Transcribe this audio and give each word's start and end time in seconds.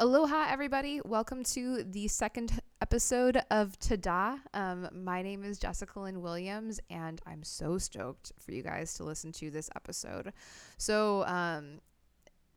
Aloha, 0.00 0.46
everybody. 0.48 1.00
Welcome 1.04 1.42
to 1.42 1.82
the 1.82 2.06
second 2.06 2.60
episode 2.80 3.42
of 3.50 3.76
Tada. 3.80 4.38
Um, 4.54 4.88
my 4.92 5.22
name 5.22 5.42
is 5.42 5.58
Jessica 5.58 5.98
Lynn 5.98 6.22
Williams, 6.22 6.78
and 6.88 7.20
I'm 7.26 7.42
so 7.42 7.78
stoked 7.78 8.30
for 8.38 8.52
you 8.52 8.62
guys 8.62 8.94
to 8.94 9.02
listen 9.02 9.32
to 9.32 9.50
this 9.50 9.68
episode. 9.74 10.32
So, 10.76 11.24
um, 11.24 11.80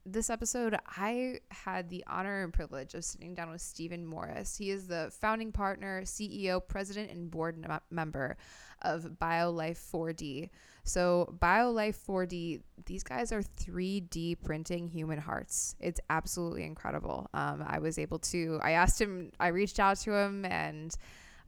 this 0.05 0.29
episode, 0.29 0.77
I 0.87 1.39
had 1.49 1.89
the 1.89 2.03
honor 2.07 2.43
and 2.43 2.51
privilege 2.51 2.93
of 2.93 3.05
sitting 3.05 3.35
down 3.35 3.51
with 3.51 3.61
Steven 3.61 4.05
Morris. 4.05 4.57
He 4.57 4.71
is 4.71 4.87
the 4.87 5.11
founding 5.19 5.51
partner, 5.51 6.01
CEO, 6.03 6.65
president, 6.65 7.11
and 7.11 7.29
board 7.29 7.63
member 7.89 8.37
of 8.81 9.03
BioLife 9.21 9.77
4D. 9.77 10.49
So, 10.83 11.35
BioLife 11.39 11.97
4D, 12.07 12.61
these 12.85 13.03
guys 13.03 13.31
are 13.31 13.43
3D 13.43 14.37
printing 14.43 14.87
human 14.87 15.19
hearts. 15.19 15.75
It's 15.79 15.99
absolutely 16.09 16.63
incredible. 16.63 17.29
Um, 17.33 17.63
I 17.65 17.79
was 17.79 17.99
able 17.99 18.19
to, 18.19 18.59
I 18.63 18.71
asked 18.71 18.99
him, 18.99 19.31
I 19.39 19.49
reached 19.49 19.79
out 19.79 19.97
to 19.99 20.15
him, 20.15 20.45
and 20.45 20.95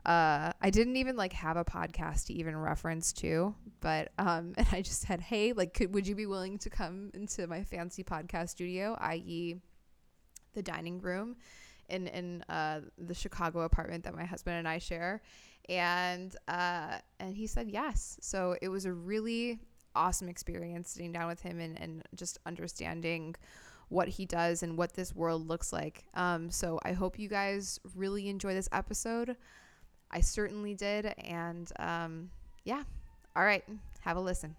uh, 0.06 0.52
I 0.62 0.70
didn't 0.70 0.98
even 0.98 1.16
like 1.16 1.34
have 1.34 1.58
a 1.58 1.66
podcast 1.66 2.26
to 2.26 2.34
even 2.34 2.56
reference 2.56 3.14
to, 3.14 3.56
but 3.80 4.12
um, 4.18 4.54
and 4.58 4.68
I 4.72 4.82
just 4.82 5.02
said, 5.02 5.22
hey, 5.22 5.54
like, 5.54 5.74
could 5.74 5.94
would 5.94 6.08
you 6.08 6.16
be 6.16 6.26
willing 6.26 6.58
to 6.60 6.70
come 6.70 7.12
into 7.14 7.48
my 7.48 7.64
fancy 7.64 8.04
podcast 8.04 8.50
studio, 8.50 8.98
i.e., 9.00 9.56
the 10.54 10.62
dining 10.62 11.00
room, 11.00 11.36
in 11.90 12.08
in 12.08 12.44
uh, 12.50 12.82
the 12.98 13.14
Chicago 13.14 13.62
apartment 13.62 14.04
that 14.04 14.16
my 14.16 14.26
husband 14.26 14.58
and 14.58 14.68
I 14.68 14.78
share? 14.80 15.22
and 15.70 16.36
uh, 16.48 16.98
and 17.20 17.36
he 17.36 17.48
said 17.48 17.70
yes. 17.70 18.18
So 18.22 18.56
it 18.62 18.70
was 18.70 18.86
a 18.86 18.94
really 18.94 19.60
awesome 19.96 20.28
experience 20.28 20.90
sitting 20.90 21.12
down 21.12 21.28
with 21.28 21.42
him 21.42 21.60
and, 21.60 21.80
and 21.80 22.04
just 22.16 22.40
understanding 22.46 23.36
what 23.90 24.08
he 24.08 24.26
does 24.26 24.64
and 24.64 24.78
what 24.78 24.94
this 24.94 25.14
world 25.14 25.48
looks 25.48 25.72
like. 25.72 26.06
Um, 26.16 26.50
so 26.50 26.80
I 26.84 26.94
hope 26.94 27.20
you 27.20 27.30
guys 27.30 27.80
really 27.96 28.28
enjoy 28.28 28.54
this 28.54 28.70
episode. 28.72 29.38
I 30.14 30.22
certainly 30.22 30.76
did, 30.76 31.08
and 31.18 31.72
um, 31.80 32.30
yeah. 32.64 32.84
All 33.36 33.44
right, 33.44 33.64
have 34.02 34.16
a 34.16 34.22
listen. 34.22 34.56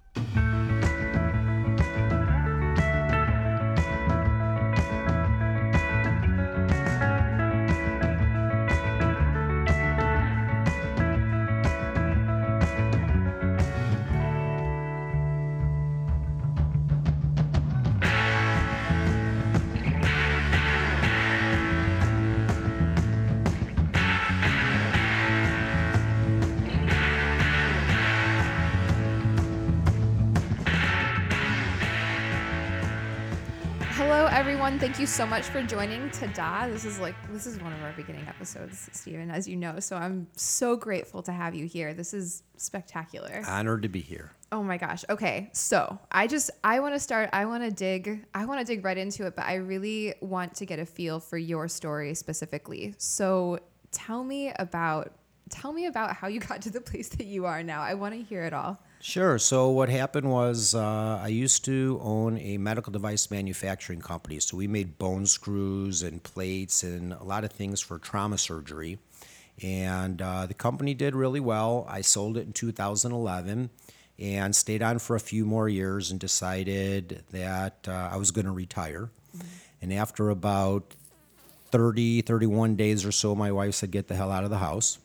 Everyone. 34.45 34.78
Thank 34.78 35.00
you 35.00 35.06
so 35.06 35.25
much 35.25 35.45
for 35.45 35.62
joining 35.62 36.11
Tada. 36.11 36.70
This 36.70 36.84
is 36.84 37.00
like 37.00 37.14
this 37.33 37.47
is 37.47 37.59
one 37.62 37.73
of 37.73 37.83
our 37.83 37.95
beginning 37.95 38.28
episodes, 38.28 38.91
Steven, 38.92 39.31
as 39.31 39.48
you 39.48 39.56
know. 39.56 39.81
So 39.81 39.97
I'm 39.97 40.27
so 40.36 40.77
grateful 40.77 41.23
to 41.23 41.33
have 41.33 41.55
you 41.55 41.64
here. 41.64 41.95
This 41.95 42.12
is 42.12 42.42
spectacular. 42.59 43.42
Honored 43.48 43.81
to 43.84 43.89
be 43.89 44.03
here. 44.03 44.33
Oh 44.53 44.62
my 44.62 44.77
gosh. 44.77 45.03
Okay. 45.09 45.48
So 45.55 45.98
I 46.12 46.27
just 46.27 46.51
I 46.62 46.81
want 46.81 46.95
to 46.95 47.01
start. 47.01 47.31
I 47.33 47.47
want 47.47 47.64
to 47.64 47.70
dig. 47.70 48.27
I 48.34 48.45
want 48.45 48.61
to 48.61 48.67
dig 48.67 48.84
right 48.84 48.98
into 48.98 49.27
it, 49.27 49.34
but 49.34 49.47
I 49.47 49.55
really 49.55 50.12
want 50.20 50.55
to 50.56 50.67
get 50.67 50.79
a 50.79 50.84
feel 50.84 51.20
for 51.20 51.39
your 51.39 51.67
story 51.67 52.14
specifically. 52.14 52.95
So 52.98 53.61
tell 53.92 54.25
me 54.25 54.53
about 54.58 55.12
tell 55.48 55.73
me 55.73 55.86
about 55.86 56.17
how 56.17 56.29
you 56.29 56.41
got 56.51 56.61
to 56.62 56.70
the 56.70 56.83
place 56.83 57.08
that 57.08 57.25
you 57.25 57.47
are 57.47 57.62
now. 57.62 57.81
I 57.81 57.95
want 57.95 58.12
to 58.12 58.20
hear 58.20 58.42
it 58.42 58.53
all. 58.53 58.79
Sure. 59.05 59.39
So 59.39 59.69
what 59.69 59.91
happened 59.91 60.31
was 60.31 60.75
uh, 60.75 61.20
I 61.23 61.29
used 61.29 61.63
to 61.67 62.01
own 62.03 62.39
a 62.39 62.57
medical 62.57 62.91
device 62.91 63.31
manufacturing 63.31 64.01
company. 64.01 64.41
So 64.41 64.57
we 64.57 64.67
made 64.67 64.97
bone 64.97 65.27
screws 65.27 66.03
and 66.03 66.23
plates 66.23 66.83
and 66.83 67.13
a 67.13 67.23
lot 67.23 67.45
of 67.45 67.53
things 67.53 67.83
for 67.83 67.98
trauma 67.98 68.39
surgery. 68.39 68.97
And 69.63 70.23
uh, 70.23 70.47
the 70.47 70.55
company 70.55 70.95
did 70.95 71.15
really 71.15 71.39
well. 71.39 71.85
I 71.87 72.01
sold 72.01 72.39
it 72.39 72.47
in 72.47 72.55
2011 72.55 73.69
and 74.19 74.57
stayed 74.57 74.83
on 74.83 74.98
for 74.98 75.17
a 75.17 75.21
few 75.21 75.45
more 75.45 75.69
years 75.69 76.11
and 76.11 76.19
decided 76.19 77.25
that 77.31 77.86
uh, 77.86 78.09
I 78.11 78.17
was 78.17 78.31
going 78.31 78.47
to 78.47 78.53
retire. 78.53 79.11
Mm-hmm. 79.36 79.48
And 79.83 79.92
after 79.92 80.31
about 80.31 80.95
30, 81.73 82.23
31 82.23 82.77
days 82.77 83.05
or 83.05 83.13
so, 83.13 83.35
my 83.35 83.53
wife 83.53 83.75
said, 83.75 83.91
Get 83.91 84.09
the 84.09 84.17
hell 84.17 84.33
out 84.33 84.45
of 84.45 84.51
the 84.51 84.59
house. 84.59 84.98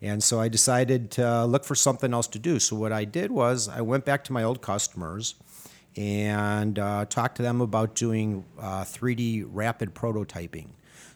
And 0.00 0.22
so 0.22 0.40
I 0.40 0.48
decided 0.48 1.10
to 1.12 1.44
look 1.44 1.64
for 1.64 1.74
something 1.74 2.14
else 2.14 2.28
to 2.28 2.38
do. 2.38 2.60
So 2.60 2.76
what 2.76 2.92
I 2.92 3.04
did 3.04 3.30
was 3.30 3.68
I 3.68 3.80
went 3.80 4.04
back 4.04 4.24
to 4.24 4.32
my 4.32 4.44
old 4.44 4.62
customers 4.62 5.34
and 5.96 6.78
uh, 6.78 7.04
talked 7.06 7.36
to 7.36 7.42
them 7.42 7.60
about 7.60 7.94
doing 7.94 8.44
uh, 8.60 8.84
3D 8.84 9.46
rapid 9.50 9.94
prototyping. 9.94 10.68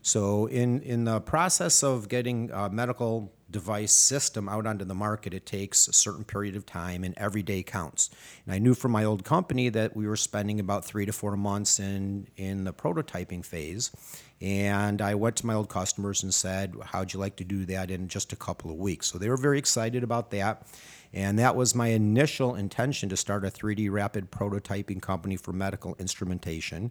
So 0.02 0.46
in 0.46 0.82
in 0.82 1.04
the 1.04 1.20
process 1.20 1.84
of 1.84 2.08
getting 2.08 2.50
a 2.52 2.68
medical 2.68 3.32
device 3.52 3.92
system 3.92 4.48
out 4.48 4.66
onto 4.66 4.84
the 4.84 4.94
market, 4.94 5.32
it 5.32 5.46
takes 5.46 5.86
a 5.86 5.92
certain 5.92 6.24
period 6.24 6.56
of 6.56 6.66
time, 6.66 7.04
and 7.04 7.14
every 7.16 7.42
day 7.42 7.62
counts. 7.62 8.10
And 8.44 8.54
I 8.54 8.58
knew 8.58 8.74
from 8.74 8.90
my 8.90 9.04
old 9.04 9.24
company 9.24 9.68
that 9.68 9.94
we 9.94 10.08
were 10.08 10.16
spending 10.16 10.58
about 10.58 10.84
three 10.84 11.06
to 11.06 11.12
four 11.12 11.36
months 11.36 11.78
in 11.78 12.26
in 12.36 12.64
the 12.64 12.72
prototyping 12.72 13.44
phase. 13.44 13.92
And 14.42 15.00
I 15.00 15.14
went 15.14 15.36
to 15.36 15.46
my 15.46 15.54
old 15.54 15.68
customers 15.68 16.24
and 16.24 16.34
said, 16.34 16.74
How'd 16.86 17.12
you 17.12 17.20
like 17.20 17.36
to 17.36 17.44
do 17.44 17.64
that 17.66 17.92
in 17.92 18.08
just 18.08 18.32
a 18.32 18.36
couple 18.36 18.72
of 18.72 18.76
weeks? 18.76 19.06
So 19.06 19.16
they 19.16 19.28
were 19.28 19.36
very 19.36 19.56
excited 19.56 20.02
about 20.02 20.32
that. 20.32 20.66
And 21.14 21.38
that 21.38 21.54
was 21.54 21.76
my 21.76 21.88
initial 21.88 22.56
intention 22.56 23.08
to 23.10 23.16
start 23.16 23.44
a 23.44 23.50
3D 23.50 23.88
rapid 23.90 24.32
prototyping 24.32 25.00
company 25.00 25.36
for 25.36 25.52
medical 25.52 25.94
instrumentation. 26.00 26.90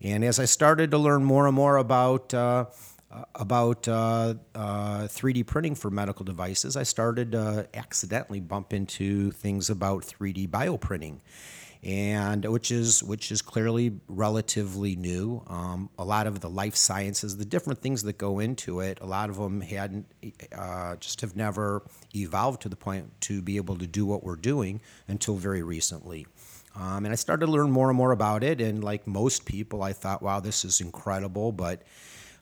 And 0.00 0.24
as 0.24 0.38
I 0.38 0.44
started 0.44 0.92
to 0.92 0.98
learn 0.98 1.24
more 1.24 1.46
and 1.46 1.56
more 1.56 1.76
about 1.78 2.32
uh, 2.32 2.66
about 3.34 3.88
uh, 3.88 4.34
uh, 4.54 5.00
3D 5.02 5.44
printing 5.44 5.74
for 5.74 5.90
medical 5.90 6.24
devices, 6.24 6.76
I 6.76 6.84
started 6.84 7.32
to 7.32 7.66
accidentally 7.74 8.40
bump 8.40 8.72
into 8.72 9.32
things 9.32 9.68
about 9.68 10.04
3D 10.04 10.48
bioprinting 10.48 11.20
and 11.82 12.44
which 12.44 12.70
is 12.70 13.02
which 13.02 13.32
is 13.32 13.42
clearly 13.42 13.98
relatively 14.06 14.94
new. 14.94 15.42
Um, 15.48 15.90
a 15.98 16.04
lot 16.04 16.26
of 16.26 16.40
the 16.40 16.48
life 16.48 16.76
sciences, 16.76 17.36
the 17.36 17.44
different 17.44 17.80
things 17.80 18.02
that 18.04 18.18
go 18.18 18.38
into 18.38 18.80
it, 18.80 18.98
a 19.00 19.06
lot 19.06 19.30
of 19.30 19.36
them 19.36 19.60
hadn't 19.60 20.06
uh, 20.56 20.96
just 20.96 21.20
have 21.22 21.34
never 21.34 21.82
evolved 22.14 22.62
to 22.62 22.68
the 22.68 22.76
point 22.76 23.20
to 23.22 23.42
be 23.42 23.56
able 23.56 23.76
to 23.78 23.86
do 23.86 24.06
what 24.06 24.22
we're 24.22 24.36
doing 24.36 24.80
until 25.08 25.36
very 25.36 25.62
recently. 25.62 26.26
Um, 26.74 27.04
and 27.04 27.12
I 27.12 27.16
started 27.16 27.46
to 27.46 27.52
learn 27.52 27.70
more 27.70 27.90
and 27.90 27.96
more 27.96 28.12
about 28.12 28.42
it. 28.44 28.60
And 28.60 28.82
like 28.82 29.06
most 29.06 29.44
people, 29.44 29.82
I 29.82 29.92
thought, 29.92 30.22
wow, 30.22 30.40
this 30.40 30.64
is 30.64 30.80
incredible, 30.80 31.52
but 31.52 31.82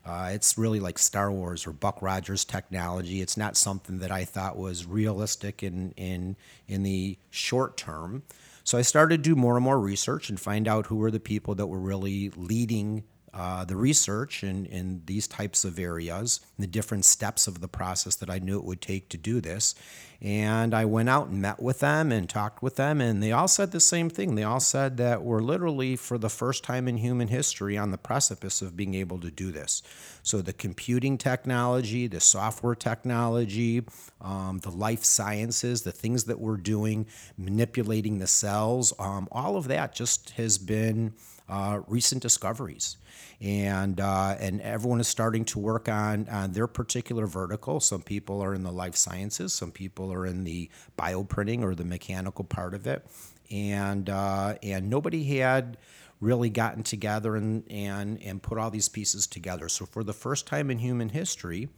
uh, 0.05 0.31
it's 0.33 0.57
really 0.57 0.81
like 0.81 0.99
Star 0.99 1.33
Wars 1.33 1.67
or 1.67 1.73
Buck 1.73 2.01
Rogers 2.01 2.45
technology. 2.45 3.21
It's 3.21 3.37
not 3.37 3.57
something 3.57 3.99
that 3.99 4.11
I 4.11 4.25
thought 4.25 4.57
was 4.57 4.87
realistic 4.87 5.63
in 5.63 5.93
in 5.93 6.37
in 6.69 6.83
the 6.83 7.19
short 7.31 7.77
term. 7.77 8.23
So 8.65 8.79
I 8.79 8.83
started 8.83 9.23
to 9.23 9.31
do 9.31 9.37
more 9.37 9.57
and 9.57 9.65
more 9.65 9.81
research 9.81 10.29
and 10.29 10.39
find 10.39 10.69
out 10.69 10.87
who 10.87 10.97
were 10.97 11.11
the 11.11 11.21
people 11.21 11.55
that 11.57 11.67
were 11.67 11.81
really 11.81 12.31
leading 12.37 13.05
uh, 13.33 13.65
the 13.65 13.77
research 13.77 14.43
in, 14.43 14.67
in 14.67 15.03
these 15.07 15.29
types 15.29 15.65
of 15.65 15.79
areas, 15.79 16.41
the 16.59 16.67
different 16.67 17.05
steps 17.05 17.47
of 17.47 17.61
the 17.61 17.69
process 17.69 18.17
that 18.17 18.29
I 18.29 18.41
knew 18.41 18.59
it 18.59 18.65
would 18.65 18.81
take 18.81 19.09
to 19.11 19.17
do 19.17 19.41
this. 19.41 19.75
And 20.23 20.75
I 20.75 20.85
went 20.85 21.09
out 21.09 21.29
and 21.29 21.41
met 21.41 21.63
with 21.63 21.79
them 21.79 22.13
and 22.13 22.29
talked 22.29 22.63
with 22.63 22.77
them, 22.77 23.01
and 23.01 23.23
they 23.23 23.33
all 23.33 23.49
said 23.49 23.73
the 23.73 23.81
same 23.81 24.11
thing. 24.11 24.35
They 24.35 24.43
all 24.43 24.61
said 24.61 24.99
that 24.99 25.23
we're 25.23 25.41
literally, 25.41 25.97
for 25.97 26.19
the 26.19 26.29
first 26.29 26.63
time 26.63 26.89
in 26.89 26.99
human 26.99 27.29
history, 27.29 27.79
on 27.79 27.91
the 27.91 27.97
precipice 27.97 28.61
of 28.61 28.77
being 28.77 28.95
able 28.95 29.19
to 29.21 29.31
do 29.31 29.51
this. 29.51 29.83
So, 30.23 30.43
the 30.43 30.53
computing 30.53 31.17
technology, 31.17 32.07
the 32.07 32.21
software 32.21 32.75
technology, 32.75 33.83
um, 34.21 34.59
the 34.59 34.71
life 34.71 35.05
sciences, 35.05 35.83
the 35.83 35.93
things 35.93 36.25
that 36.25 36.39
we're 36.39 36.59
doing, 36.59 37.07
manipulating 37.39 38.19
the 38.19 38.27
cells, 38.27 38.93
um, 38.99 39.27
all 39.33 39.57
of 39.57 39.69
that 39.69 39.95
just 39.95 40.31
has 40.31 40.59
been 40.59 41.15
uh, 41.51 41.81
recent 41.87 42.23
discoveries 42.23 42.97
and 43.41 44.01
uh, 44.01 44.37
and 44.39 44.61
everyone 44.61 45.01
is 45.01 45.09
starting 45.09 45.45
to 45.47 45.59
work 45.59 45.89
on 45.89 46.29
on 46.29 46.53
their 46.53 46.67
particular 46.67 47.27
vertical. 47.27 47.81
Some 47.81 48.03
people 48.03 48.43
are 48.43 48.55
in 48.55 48.63
the 48.63 48.73
life 48.73 48.97
sciences, 48.97 49.53
some 49.53 49.73
people 49.73 50.13
are 50.13 50.27
in 50.27 50.45
the 50.45 50.69
bioprinting 50.99 51.63
or 51.63 51.75
the 51.75 51.85
mechanical 51.85 52.45
part 52.45 52.75
of 52.75 52.87
it, 52.87 53.07
and 53.51 54.11
uh, 54.11 54.57
and 54.63 54.91
nobody 54.91 55.25
had 55.39 55.79
really 56.21 56.51
gotten 56.51 56.83
together 56.83 57.35
and 57.37 57.65
and 57.71 58.23
and 58.23 58.43
put 58.43 58.59
all 58.59 58.71
these 58.71 58.89
pieces 58.89 59.27
together. 59.27 59.69
So 59.69 59.87
for 59.87 60.05
the 60.05 60.13
first 60.13 60.47
time 60.47 60.71
in 60.71 60.79
human 60.79 61.09
history. 61.09 61.69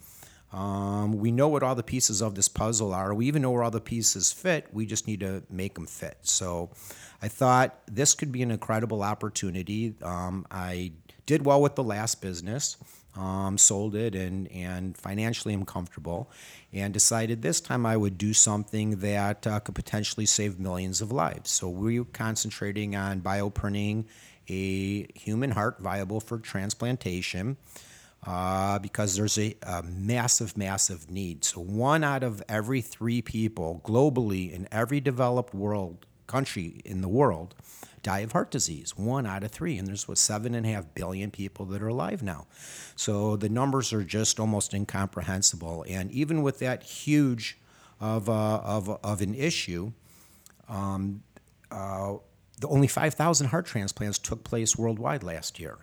Um, 0.54 1.14
we 1.14 1.32
know 1.32 1.48
what 1.48 1.62
all 1.62 1.74
the 1.74 1.82
pieces 1.82 2.20
of 2.20 2.34
this 2.34 2.46
puzzle 2.46 2.92
are. 2.92 3.14
We 3.14 3.24
even 3.26 3.40
know 3.40 3.50
where 3.52 3.62
all 3.62 3.70
the 3.70 3.80
pieces 3.80 4.32
fit. 4.32 4.66
We 4.70 4.84
just 4.84 5.06
need 5.06 5.20
to 5.20 5.42
make 5.48 5.72
them 5.76 5.86
fit. 5.86 6.18
So 6.20 6.68
I 7.22 7.28
thought 7.28 7.78
this 7.86 8.14
could 8.14 8.32
be 8.32 8.42
an 8.42 8.50
incredible 8.50 9.02
opportunity. 9.02 9.94
Um, 10.02 10.44
I 10.50 10.92
did 11.24 11.46
well 11.46 11.62
with 11.62 11.76
the 11.76 11.84
last 11.84 12.20
business, 12.20 12.76
um, 13.16 13.56
sold 13.58 13.94
it, 13.94 14.16
and 14.16 14.50
and 14.50 14.96
financially 14.96 15.54
I'm 15.54 15.64
comfortable, 15.64 16.28
and 16.72 16.92
decided 16.92 17.40
this 17.40 17.60
time 17.60 17.86
I 17.86 17.96
would 17.96 18.18
do 18.18 18.34
something 18.34 18.98
that 18.98 19.46
uh, 19.46 19.60
could 19.60 19.76
potentially 19.76 20.26
save 20.26 20.58
millions 20.58 21.00
of 21.00 21.12
lives. 21.12 21.52
So 21.52 21.68
we're 21.68 22.04
concentrating 22.04 22.96
on 22.96 23.20
bioprinting 23.20 24.06
a 24.48 25.06
human 25.14 25.52
heart 25.52 25.78
viable 25.80 26.20
for 26.20 26.38
transplantation. 26.38 27.56
Uh, 28.24 28.78
because 28.78 29.16
there's 29.16 29.36
a, 29.36 29.56
a, 29.64 29.82
massive, 29.82 30.56
massive 30.56 31.10
need. 31.10 31.44
So, 31.44 31.60
one 31.60 32.04
out 32.04 32.22
of 32.22 32.40
every 32.48 32.80
three 32.80 33.20
people 33.20 33.80
globally 33.84 34.52
in 34.52 34.68
every 34.70 35.00
developed 35.00 35.52
world 35.52 36.06
country 36.26 36.80
in 36.84 37.00
the 37.00 37.08
world 37.08 37.54
die 38.02 38.20
of 38.20 38.32
heart 38.32 38.50
disease. 38.50 38.96
One 38.96 39.26
out 39.26 39.44
of 39.44 39.50
three, 39.50 39.78
and 39.78 39.86
there's 39.86 40.08
what 40.08 40.18
seven 40.18 40.54
and 40.54 40.66
a 40.66 40.70
half 40.70 40.94
billion 40.94 41.30
people 41.30 41.66
that 41.66 41.82
are 41.82 41.88
alive 41.88 42.22
now. 42.22 42.46
So 42.96 43.36
the 43.36 43.48
numbers 43.48 43.92
are 43.92 44.02
just 44.02 44.40
almost 44.40 44.74
incomprehensible. 44.74 45.84
And 45.88 46.10
even 46.10 46.42
with 46.42 46.58
that 46.58 46.82
huge 46.82 47.58
of 48.00 48.28
uh, 48.28 48.56
of 48.58 48.88
of 48.88 49.20
an 49.20 49.34
issue, 49.34 49.92
um, 50.68 51.22
uh, 51.70 52.14
the 52.60 52.68
only 52.68 52.86
5,000 52.86 53.48
heart 53.48 53.66
transplants 53.66 54.18
took 54.18 54.44
place 54.44 54.76
worldwide 54.76 55.22
last 55.22 55.58
year. 55.58 55.78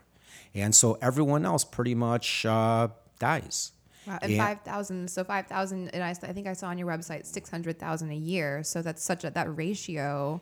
And 0.54 0.74
so 0.74 0.98
everyone 1.02 1.46
else 1.46 1.64
pretty 1.64 1.94
much 1.94 2.46
uh, 2.46 2.88
dies. 3.20 3.72
Wow. 4.10 4.18
And, 4.24 4.32
and 4.32 4.42
5,000, 4.42 5.10
so 5.10 5.24
5,000, 5.24 5.90
and 5.90 6.04
I, 6.04 6.10
I 6.10 6.34
think 6.34 6.48
I 6.48 6.54
saw 6.54 6.68
on 6.68 6.80
your 6.80 6.88
website 6.88 7.28
600,000 7.28 8.10
a 8.10 8.16
year. 8.16 8.64
So 8.64 8.82
that's 8.82 9.04
such 9.04 9.24
a, 9.24 9.30
that 9.30 9.56
ratio. 9.56 10.42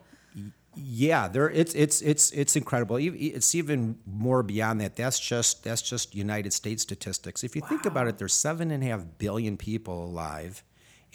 Yeah, 0.80 1.28
there 1.28 1.50
it's 1.50 1.74
it's 1.74 2.04
it's 2.04 2.30
it's 2.32 2.56
incredible. 2.56 2.98
It's 2.98 3.56
even 3.56 3.98
more 4.06 4.44
beyond 4.44 4.80
that. 4.82 4.96
That's 4.96 5.20
just 5.20 5.64
that's 5.64 5.82
just 5.82 6.14
United 6.14 6.54
States 6.54 6.84
statistics. 6.84 7.44
If 7.44 7.56
you 7.56 7.64
wow. 7.64 7.68
think 7.70 7.86
about 7.88 8.08
it, 8.08 8.20
there's 8.20 8.36
seven 8.36 8.70
and 8.70 8.84
a 8.84 8.86
half 8.86 9.04
billion 9.18 9.58
people 9.58 10.06
alive, 10.06 10.64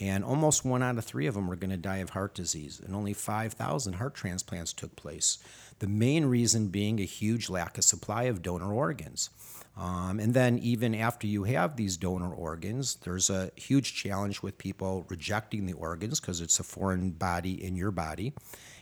and 0.01 0.25
almost 0.25 0.65
one 0.65 0.83
out 0.83 0.99
of 0.99 1.05
three 1.05 1.29
of 1.29 1.35
them 1.35 1.49
are 1.49 1.55
going 1.55 1.71
to 1.71 1.77
die 1.77 1.99
of 1.99 2.11
heart 2.11 2.35
disease, 2.35 2.81
and 2.85 2.93
only 2.93 3.13
5,000 3.13 3.93
heart 3.93 4.15
transplants 4.15 4.73
took 4.73 4.97
place. 4.97 5.39
The 5.79 5.87
main 5.87 6.25
reason 6.25 6.69
being 6.69 6.99
a 6.99 7.05
huge 7.05 7.49
lack 7.49 7.79
of 7.79 7.85
supply 7.85 8.25
of 8.25 8.43
donor 8.43 8.73
organs. 8.73 9.31
Um, 9.77 10.21
and 10.21 10.35
then, 10.35 10.59
even 10.59 10.95
after 10.95 11.27
you 11.27 11.45
have 11.45 11.77
these 11.77 11.97
donor 11.97 12.33
organs, 12.33 12.97
there's 12.97 13.31
a 13.31 13.51
huge 13.57 13.95
challenge 13.95 14.43
with 14.43 14.59
people 14.59 15.07
rejecting 15.09 15.65
the 15.65 15.73
organs 15.73 16.21
because 16.21 16.41
it's 16.41 16.61
a 16.61 16.63
foreign 16.63 17.11
body 17.11 17.65
in 17.65 17.75
your 17.75 17.91
body. 17.91 18.35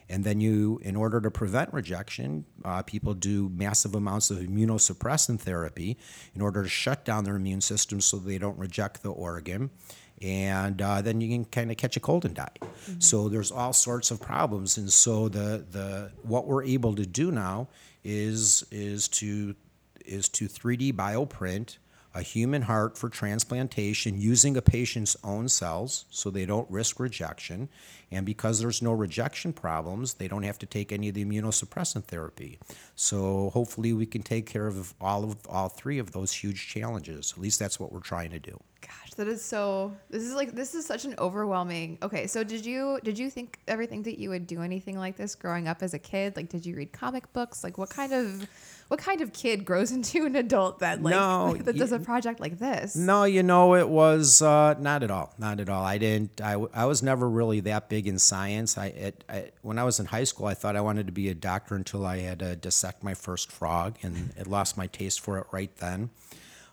And 0.08 0.24
then, 0.24 0.40
you, 0.40 0.80
in 0.82 0.96
order 0.96 1.20
to 1.20 1.30
prevent 1.30 1.72
rejection, 1.72 2.44
uh, 2.64 2.82
people 2.82 3.14
do 3.14 3.48
massive 3.50 3.94
amounts 3.94 4.30
of 4.30 4.38
immunosuppressant 4.38 5.40
therapy 5.40 5.96
in 6.34 6.40
order 6.40 6.64
to 6.64 6.68
shut 6.68 7.04
down 7.04 7.22
their 7.22 7.36
immune 7.36 7.60
system 7.60 8.00
so 8.00 8.16
they 8.16 8.38
don't 8.38 8.58
reject 8.58 9.04
the 9.04 9.12
organ 9.12 9.70
and 10.22 10.82
uh, 10.82 11.00
then 11.00 11.20
you 11.20 11.28
can 11.28 11.44
kind 11.46 11.70
of 11.70 11.76
catch 11.76 11.96
a 11.96 12.00
cold 12.00 12.24
and 12.24 12.34
die. 12.34 12.48
Mm-hmm. 12.60 13.00
So 13.00 13.28
there's 13.28 13.50
all 13.50 13.72
sorts 13.72 14.10
of 14.10 14.20
problems, 14.20 14.76
and 14.76 14.92
so 14.92 15.28
the 15.28 15.64
the 15.70 16.12
what 16.22 16.46
we're 16.46 16.64
able 16.64 16.94
to 16.96 17.06
do 17.06 17.30
now 17.30 17.68
is 18.04 18.64
is 18.70 19.08
to 19.08 19.54
is 20.04 20.28
to 20.30 20.46
3D 20.46 20.92
bioprint 20.92 21.78
a 22.14 22.22
human 22.22 22.62
heart 22.62 22.98
for 22.98 23.08
transplantation 23.08 24.20
using 24.20 24.56
a 24.56 24.62
patient's 24.62 25.16
own 25.22 25.48
cells 25.48 26.06
so 26.10 26.28
they 26.28 26.44
don't 26.44 26.68
risk 26.70 26.98
rejection. 26.98 27.68
And 28.10 28.26
because 28.26 28.58
there's 28.58 28.82
no 28.82 28.92
rejection 28.92 29.52
problems, 29.52 30.14
they 30.14 30.26
don't 30.26 30.42
have 30.42 30.58
to 30.60 30.66
take 30.66 30.90
any 30.90 31.08
of 31.08 31.14
the 31.14 31.24
immunosuppressant 31.24 32.04
therapy. 32.04 32.58
So 32.96 33.50
hopefully 33.50 33.92
we 33.92 34.06
can 34.06 34.22
take 34.22 34.46
care 34.46 34.66
of 34.66 34.92
all 35.00 35.22
of 35.22 35.36
all 35.48 35.68
three 35.68 35.98
of 36.00 36.10
those 36.10 36.32
huge 36.32 36.66
challenges. 36.66 37.32
At 37.36 37.40
least 37.40 37.60
that's 37.60 37.78
what 37.78 37.92
we're 37.92 38.00
trying 38.00 38.30
to 38.30 38.40
do. 38.40 38.58
Gosh, 38.80 39.14
that 39.16 39.28
is 39.28 39.44
so 39.44 39.94
this 40.08 40.22
is 40.22 40.34
like 40.34 40.52
this 40.52 40.74
is 40.74 40.84
such 40.86 41.04
an 41.04 41.14
overwhelming. 41.18 41.98
Okay, 42.02 42.26
so 42.26 42.42
did 42.42 42.66
you 42.66 42.98
did 43.04 43.18
you 43.18 43.30
think 43.30 43.60
everything 43.68 44.02
that 44.04 44.18
you 44.18 44.30
would 44.30 44.46
do 44.48 44.62
anything 44.62 44.98
like 44.98 45.16
this 45.16 45.36
growing 45.36 45.68
up 45.68 45.82
as 45.82 45.94
a 45.94 45.98
kid? 45.98 46.34
Like 46.34 46.48
did 46.48 46.66
you 46.66 46.74
read 46.74 46.90
comic 46.90 47.32
books? 47.32 47.62
Like 47.62 47.78
what 47.78 47.90
kind 47.90 48.12
of 48.12 48.48
what 48.90 48.98
kind 48.98 49.20
of 49.20 49.32
kid 49.32 49.64
grows 49.64 49.92
into 49.98 50.26
an 50.26 50.34
adult 50.34 50.80
that 50.80 51.00
like 51.00 51.12
no, 51.12 51.54
that 51.60 51.76
does 51.76 51.92
a 51.92 52.00
project 52.00 52.40
like 52.40 52.58
this? 52.58 52.96
No, 52.96 53.22
you 53.22 53.44
know 53.44 53.76
it 53.76 53.88
was 53.88 54.42
uh, 54.42 54.74
not 54.80 55.04
at 55.04 55.12
all, 55.12 55.32
not 55.38 55.60
at 55.60 55.68
all. 55.68 55.84
I 55.84 55.96
didn't. 55.96 56.40
I, 56.40 56.54
I 56.74 56.86
was 56.86 57.00
never 57.00 57.30
really 57.30 57.60
that 57.60 57.88
big 57.88 58.08
in 58.08 58.18
science. 58.18 58.76
I, 58.76 58.86
it, 58.86 59.24
I 59.28 59.52
when 59.62 59.78
I 59.78 59.84
was 59.84 60.00
in 60.00 60.06
high 60.06 60.24
school, 60.24 60.46
I 60.46 60.54
thought 60.54 60.74
I 60.74 60.80
wanted 60.80 61.06
to 61.06 61.12
be 61.12 61.28
a 61.28 61.34
doctor 61.34 61.76
until 61.76 62.04
I 62.04 62.18
had 62.18 62.40
to 62.40 62.56
dissect 62.56 63.04
my 63.04 63.14
first 63.14 63.52
frog, 63.52 63.96
and 64.02 64.32
it 64.36 64.48
lost 64.48 64.76
my 64.76 64.88
taste 64.88 65.20
for 65.20 65.38
it 65.38 65.46
right 65.52 65.74
then. 65.76 66.10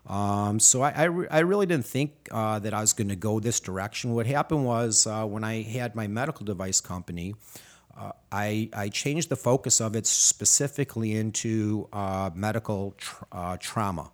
Um, 0.07 0.59
so 0.59 0.81
I, 0.81 0.91
I, 0.91 1.03
re- 1.03 1.27
I, 1.29 1.39
really 1.39 1.65
didn't 1.65 1.85
think 1.85 2.13
uh, 2.31 2.59
that 2.59 2.73
I 2.73 2.79
was 2.79 2.93
going 2.93 3.09
to 3.09 3.17
go 3.17 3.41
this 3.41 3.59
direction. 3.59 4.13
What 4.13 4.25
happened 4.25 4.65
was 4.65 5.05
uh, 5.05 5.25
when 5.25 5.43
I 5.43 5.63
had 5.63 5.95
my 5.95 6.07
medical 6.07 6.45
device 6.45 6.79
company, 6.79 7.35
uh, 7.97 8.11
I, 8.31 8.69
I 8.73 8.89
changed 8.89 9.29
the 9.29 9.35
focus 9.35 9.81
of 9.81 9.95
it 9.95 10.05
specifically 10.05 11.15
into 11.15 11.87
uh, 11.91 12.29
medical 12.33 12.95
uh, 13.31 13.57
trauma. 13.59 14.11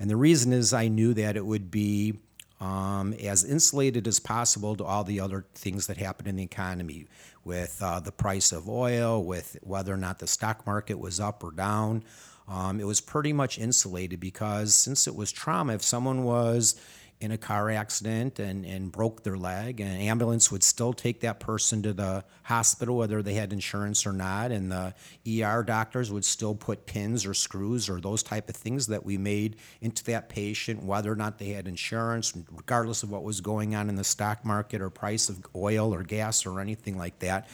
And 0.00 0.08
the 0.08 0.16
reason 0.16 0.52
is 0.52 0.72
I 0.72 0.88
knew 0.88 1.12
that 1.14 1.36
it 1.36 1.44
would 1.44 1.70
be 1.70 2.18
um, 2.60 3.12
as 3.12 3.44
insulated 3.44 4.08
as 4.08 4.18
possible 4.18 4.76
to 4.76 4.84
all 4.84 5.04
the 5.04 5.20
other 5.20 5.44
things 5.54 5.86
that 5.86 5.96
happen 5.96 6.26
in 6.26 6.36
the 6.36 6.42
economy 6.42 7.06
with 7.44 7.78
uh, 7.82 8.00
the 8.00 8.12
price 8.12 8.52
of 8.52 8.68
oil, 8.68 9.22
with 9.22 9.58
whether 9.62 9.92
or 9.92 9.96
not 9.96 10.18
the 10.18 10.26
stock 10.26 10.66
market 10.66 10.98
was 10.98 11.20
up 11.20 11.44
or 11.44 11.50
down. 11.50 12.04
Um, 12.48 12.80
it 12.80 12.86
was 12.86 13.00
pretty 13.00 13.32
much 13.32 13.58
insulated 13.58 14.20
because 14.20 14.74
since 14.74 15.06
it 15.06 15.14
was 15.14 15.30
trauma, 15.30 15.74
if 15.74 15.82
someone 15.82 16.24
was 16.24 16.80
in 17.20 17.32
a 17.32 17.38
car 17.38 17.70
accident 17.70 18.38
and, 18.38 18.64
and 18.64 18.92
broke 18.92 19.24
their 19.24 19.36
leg, 19.36 19.80
an 19.80 19.88
ambulance 19.88 20.52
would 20.52 20.62
still 20.62 20.92
take 20.92 21.20
that 21.20 21.40
person 21.40 21.82
to 21.82 21.92
the 21.92 22.24
hospital, 22.44 22.96
whether 22.96 23.22
they 23.22 23.34
had 23.34 23.52
insurance 23.52 24.06
or 24.06 24.12
not, 24.12 24.52
and 24.52 24.70
the 24.70 24.94
ER 25.42 25.64
doctors 25.64 26.12
would 26.12 26.24
still 26.24 26.54
put 26.54 26.86
pins 26.86 27.26
or 27.26 27.34
screws 27.34 27.88
or 27.88 28.00
those 28.00 28.22
type 28.22 28.48
of 28.48 28.54
things 28.54 28.86
that 28.86 29.04
we 29.04 29.18
made 29.18 29.56
into 29.80 30.04
that 30.04 30.28
patient, 30.28 30.82
whether 30.82 31.10
or 31.10 31.16
not 31.16 31.38
they 31.38 31.48
had 31.50 31.66
insurance, 31.66 32.32
regardless 32.52 33.02
of 33.02 33.10
what 33.10 33.24
was 33.24 33.40
going 33.40 33.74
on 33.74 33.88
in 33.88 33.96
the 33.96 34.04
stock 34.04 34.44
market 34.44 34.80
or 34.80 34.88
price 34.88 35.28
of 35.28 35.44
oil 35.56 35.92
or 35.92 36.04
gas 36.04 36.46
or 36.46 36.60
anything 36.60 36.96
like 36.96 37.18
that. 37.18 37.48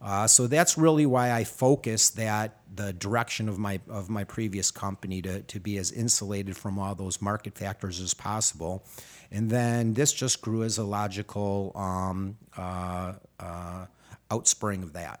Uh, 0.00 0.26
so 0.26 0.46
that's 0.46 0.78
really 0.78 1.04
why 1.04 1.32
I 1.32 1.44
focused 1.44 2.16
that 2.16 2.56
the 2.74 2.92
direction 2.92 3.48
of 3.48 3.58
my 3.58 3.80
of 3.88 4.08
my 4.08 4.24
previous 4.24 4.70
company 4.70 5.20
to, 5.22 5.42
to 5.42 5.60
be 5.60 5.76
as 5.76 5.92
insulated 5.92 6.56
from 6.56 6.78
all 6.78 6.94
those 6.94 7.20
market 7.20 7.58
factors 7.58 8.00
as 8.00 8.14
possible. 8.14 8.84
And 9.30 9.50
then 9.50 9.94
this 9.94 10.12
just 10.12 10.40
grew 10.40 10.62
as 10.62 10.78
a 10.78 10.84
logical 10.84 11.72
um, 11.74 12.38
uh, 12.56 13.14
uh, 13.38 13.86
outspring 14.30 14.82
of 14.82 14.94
that. 14.94 15.20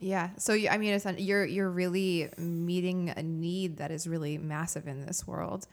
Yeah. 0.00 0.30
So 0.38 0.54
I 0.54 0.78
mean, 0.78 1.00
you're 1.18 1.44
you're 1.44 1.70
really 1.70 2.28
meeting 2.36 3.12
a 3.16 3.22
need 3.22 3.78
that 3.78 3.90
is 3.90 4.06
really 4.06 4.38
massive 4.38 4.86
in 4.86 5.06
this 5.06 5.26
world. 5.26 5.66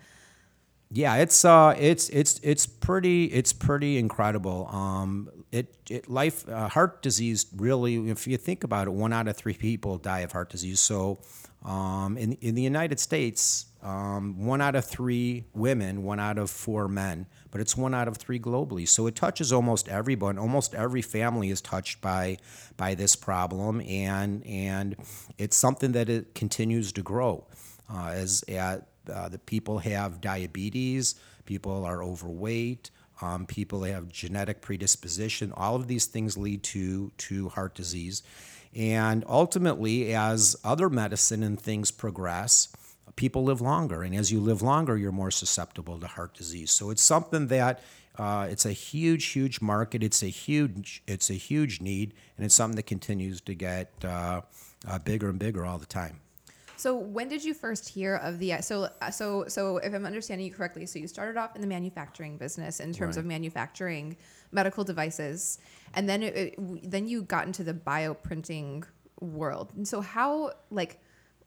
Yeah, 0.89 1.15
it's 1.17 1.43
uh, 1.43 1.75
it's 1.77 2.07
it's 2.09 2.39
it's 2.43 2.65
pretty 2.65 3.25
it's 3.25 3.51
pretty 3.51 3.97
incredible. 3.97 4.69
Um, 4.71 5.29
it 5.51 5.75
it 5.89 6.09
life 6.09 6.47
uh, 6.47 6.69
heart 6.69 7.01
disease 7.01 7.45
really, 7.57 8.09
if 8.09 8.25
you 8.25 8.37
think 8.37 8.63
about 8.63 8.87
it, 8.87 8.91
one 8.91 9.11
out 9.11 9.27
of 9.27 9.35
three 9.35 9.53
people 9.53 9.97
die 9.97 10.19
of 10.19 10.31
heart 10.31 10.49
disease. 10.49 10.79
So, 10.79 11.19
um, 11.65 12.17
in 12.17 12.33
in 12.33 12.55
the 12.55 12.61
United 12.61 13.01
States, 13.01 13.65
um, 13.83 14.45
one 14.45 14.61
out 14.61 14.75
of 14.75 14.85
three 14.85 15.43
women, 15.53 16.03
one 16.03 16.21
out 16.21 16.37
of 16.37 16.49
four 16.49 16.87
men, 16.87 17.25
but 17.51 17.59
it's 17.59 17.75
one 17.75 17.93
out 17.93 18.07
of 18.07 18.15
three 18.15 18.39
globally. 18.39 18.87
So 18.87 19.07
it 19.07 19.15
touches 19.15 19.51
almost 19.51 19.89
everyone. 19.89 20.37
Almost 20.37 20.73
every 20.73 21.01
family 21.01 21.49
is 21.49 21.59
touched 21.59 21.99
by 21.99 22.37
by 22.77 22.95
this 22.95 23.13
problem, 23.17 23.81
and 23.81 24.45
and 24.45 24.95
it's 25.37 25.57
something 25.57 25.91
that 25.91 26.07
it 26.07 26.33
continues 26.33 26.93
to 26.93 27.01
grow 27.01 27.45
uh, 27.93 28.11
as 28.13 28.43
at 28.47 28.87
uh, 29.09 29.29
the 29.29 29.39
people 29.39 29.79
have 29.79 30.21
diabetes, 30.21 31.15
people 31.45 31.85
are 31.85 32.03
overweight, 32.03 32.91
um, 33.21 33.45
people 33.45 33.83
have 33.83 34.09
genetic 34.09 34.61
predisposition. 34.61 35.51
All 35.55 35.75
of 35.75 35.87
these 35.87 36.05
things 36.05 36.37
lead 36.37 36.63
to 36.63 37.11
to 37.17 37.49
heart 37.49 37.75
disease, 37.75 38.23
and 38.75 39.23
ultimately, 39.27 40.13
as 40.13 40.55
other 40.63 40.89
medicine 40.89 41.43
and 41.43 41.59
things 41.59 41.91
progress, 41.91 42.69
people 43.15 43.43
live 43.43 43.61
longer, 43.61 44.03
and 44.03 44.15
as 44.15 44.31
you 44.31 44.39
live 44.39 44.61
longer, 44.61 44.97
you're 44.97 45.11
more 45.11 45.31
susceptible 45.31 45.99
to 45.99 46.07
heart 46.07 46.33
disease. 46.33 46.71
So 46.71 46.89
it's 46.91 47.01
something 47.01 47.47
that 47.47 47.81
uh, 48.17 48.47
it's 48.49 48.65
a 48.65 48.71
huge, 48.71 49.25
huge 49.25 49.61
market. 49.61 50.03
It's 50.03 50.23
a 50.23 50.27
huge, 50.27 51.03
it's 51.07 51.29
a 51.29 51.35
huge 51.35 51.81
need, 51.81 52.13
and 52.35 52.45
it's 52.45 52.55
something 52.55 52.75
that 52.75 52.87
continues 52.87 53.41
to 53.41 53.53
get 53.53 53.91
uh, 54.03 54.41
uh, 54.87 54.99
bigger 54.99 55.29
and 55.29 55.39
bigger 55.39 55.65
all 55.65 55.77
the 55.77 55.85
time. 55.85 56.19
So 56.77 56.95
when 56.95 57.27
did 57.27 57.43
you 57.43 57.55
first 57.55 57.89
hear 57.89 58.15
of 58.17 58.37
the 58.37 58.61
so 58.61 58.89
uh, 59.01 59.09
so 59.09 59.45
so 59.47 59.77
if 59.77 59.93
I'm 59.93 60.05
understanding 60.05 60.45
you 60.45 60.53
correctly, 60.53 60.85
so 60.85 60.99
you 60.99 61.07
started 61.07 61.35
off 61.35 61.55
in 61.55 61.61
the 61.61 61.67
manufacturing 61.67 62.37
business 62.37 62.79
in 62.79 62.93
terms 62.93 63.15
right. 63.15 63.21
of 63.21 63.25
manufacturing 63.25 64.15
medical 64.51 64.83
devices, 64.83 65.57
and 65.95 66.07
then 66.07 66.21
it, 66.21 66.35
it, 66.35 66.91
then 66.91 67.07
you 67.07 67.23
got 67.23 67.47
into 67.47 67.63
the 67.63 67.73
bioprinting 67.73 68.85
world. 69.19 69.73
And 69.75 69.87
so 69.87 70.01
how 70.01 70.51
like 70.69 70.99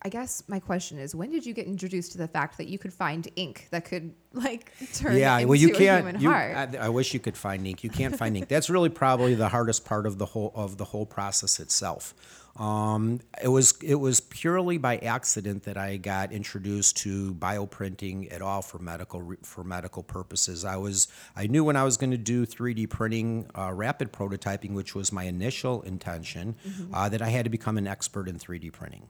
I 0.03 0.09
guess 0.09 0.43
my 0.49 0.59
question 0.59 0.99
is, 0.99 1.15
when 1.15 1.31
did 1.31 1.47
you 1.47 1.55
get 1.55 1.67
introduced 1.67 2.13
to 2.13 2.19
the 2.19 2.29
fact 2.29 2.59
that 2.59 2.67
you 2.67 2.79
could 2.79 2.93
find 2.93 3.29
ink 3.37 3.69
that 3.71 3.85
could 3.85 4.15
like 4.33 4.73
turn 4.95 5.17
yeah, 5.17 5.45
well, 5.45 5.57
you 5.57 5.75
a 5.75 5.79
can't. 5.79 6.05
human 6.07 6.21
You, 6.21 6.31
heart? 6.31 6.75
I, 6.75 6.87
I 6.87 6.89
wish 6.89 7.13
you 7.15 7.21
could 7.21 7.37
find 7.37 7.67
ink. 7.67 7.83
You 7.83 7.91
can't 7.91 8.17
find 8.17 8.37
ink. 8.37 8.49
That's 8.49 8.71
really 8.71 8.89
probably 8.89 9.35
the 9.35 9.49
hardest 9.49 9.85
part 9.85 10.07
of 10.07 10.19
the 10.19 10.27
whole 10.27 10.53
of 10.55 10.77
the 10.77 10.85
whole 10.85 11.07
process 11.07 11.59
itself. 11.61 12.15
Um, 12.57 13.21
it 13.43 13.49
was 13.49 13.75
it 13.83 13.95
was 13.95 14.21
purely 14.21 14.77
by 14.77 14.99
accident 14.99 15.63
that 15.65 15.77
I 15.77 15.97
got 15.97 16.33
introduced 16.33 16.97
to 16.99 17.33
bioprinting 17.35 18.31
at 18.33 18.43
all 18.43 18.61
for 18.61 18.79
medical 18.79 19.35
for 19.43 19.63
medical 19.65 20.03
purposes. 20.03 20.65
I 20.65 20.77
was 20.77 21.09
I 21.37 21.47
knew 21.47 21.65
when 21.65 21.77
I 21.77 21.85
was 21.85 21.97
going 21.97 22.11
to 22.11 22.19
do 22.19 22.45
3D 22.45 22.91
printing, 22.91 23.47
uh, 23.57 23.73
rapid 23.73 24.13
prototyping, 24.13 24.73
which 24.73 24.95
was 24.95 25.13
my 25.13 25.25
initial 25.25 25.83
intention, 25.83 26.57
uh, 26.93 27.09
that 27.09 27.23
I 27.23 27.29
had 27.29 27.45
to 27.45 27.51
become 27.51 27.79
an 27.79 27.87
expert 27.87 28.29
in 28.29 28.37
3D 28.39 28.73
printing. 28.73 29.07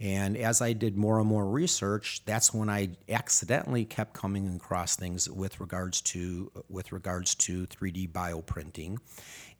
And 0.00 0.36
as 0.36 0.60
I 0.60 0.74
did 0.74 0.96
more 0.96 1.18
and 1.18 1.26
more 1.26 1.46
research, 1.46 2.22
that's 2.26 2.52
when 2.52 2.68
I 2.68 2.90
accidentally 3.08 3.86
kept 3.86 4.12
coming 4.12 4.53
across 4.56 4.96
things 4.96 5.28
with 5.28 5.60
regards 5.60 6.00
to 6.02 6.50
with 6.68 6.92
regards 6.92 7.34
to 7.36 7.66
3D 7.66 8.10
bioprinting, 8.10 8.98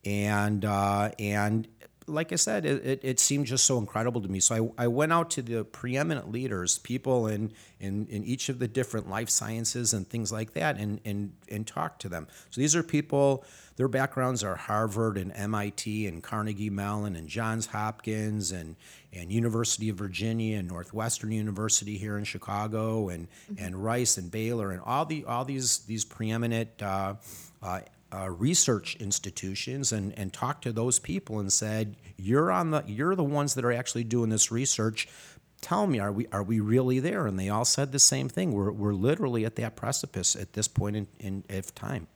and 0.03 0.65
uh, 0.65 1.11
and 1.19 1.67
like 2.07 2.31
I 2.31 2.35
said, 2.35 2.65
it, 2.65 2.85
it, 2.85 2.99
it 3.03 3.19
seemed 3.19 3.47
just 3.47 3.65
so 3.65 3.77
incredible 3.77 4.21
to 4.21 4.27
me. 4.27 4.39
So 4.39 4.73
I, 4.77 4.83
I 4.83 4.87
went 4.87 5.11
out 5.11 5.29
to 5.31 5.41
the 5.41 5.63
preeminent 5.63 6.31
leaders, 6.31 6.77
people 6.77 7.27
in, 7.27 7.51
in, 7.79 8.07
in 8.07 8.23
each 8.23 8.49
of 8.49 8.59
the 8.59 8.67
different 8.67 9.09
life 9.09 9.29
sciences 9.29 9.93
and 9.93 10.07
things 10.07 10.31
like 10.31 10.53
that, 10.53 10.77
and, 10.77 10.99
and, 11.03 11.33
and 11.49 11.65
talked 11.65 12.01
to 12.03 12.09
them. 12.09 12.27
So 12.51 12.61
these 12.61 12.75
are 12.75 12.83
people, 12.83 13.43
their 13.77 13.87
backgrounds 13.87 14.43
are 14.43 14.55
Harvard 14.55 15.17
and 15.17 15.31
MIT 15.33 16.07
and 16.07 16.23
Carnegie 16.23 16.69
Mellon 16.69 17.15
and 17.15 17.27
Johns 17.27 17.67
Hopkins 17.67 18.51
and, 18.51 18.75
and 19.11 19.31
University 19.31 19.89
of 19.89 19.97
Virginia 19.97 20.57
and 20.57 20.67
Northwestern 20.67 21.31
University 21.31 21.97
here 21.97 22.17
in 22.17 22.23
Chicago 22.23 23.09
and, 23.09 23.27
and 23.57 23.83
Rice 23.83 24.17
and 24.17 24.31
Baylor 24.31 24.71
and 24.71 24.81
all, 24.81 25.05
the, 25.05 25.25
all 25.25 25.43
these, 25.43 25.79
these 25.79 26.05
preeminent 26.05 26.81
uh, 26.81 27.15
uh, 27.61 27.81
uh, 28.13 28.29
research 28.29 28.95
institutions 28.97 29.91
and, 29.91 30.17
and 30.17 30.31
talked 30.31 30.63
to 30.63 30.71
those 30.71 30.99
people 30.99 31.39
and 31.39 31.51
said, 31.51 31.97
"You're 32.17 32.51
on 32.51 32.71
the 32.71 32.83
you're 32.87 33.15
the 33.15 33.23
ones 33.23 33.55
that 33.55 33.65
are 33.65 33.73
actually 33.73 34.05
doing 34.05 34.29
this 34.29 34.51
research. 34.51 35.09
Tell 35.59 35.85
me, 35.87 35.99
are 35.99 36.11
we 36.11 36.27
are 36.31 36.43
we 36.43 36.59
really 36.59 36.99
there?" 36.99 37.25
And 37.25 37.37
they 37.37 37.49
all 37.49 37.65
said 37.65 37.91
the 37.91 37.99
same 37.99 38.29
thing. 38.29 38.53
We're 38.53 38.71
we're 38.71 38.93
literally 38.93 39.43
at 39.43 39.55
that 39.57 39.75
precipice 39.75 40.35
at 40.35 40.53
this 40.53 40.67
point 40.67 40.95
in, 40.95 41.07
in 41.19 41.43
of 41.49 41.75
time. 41.75 42.07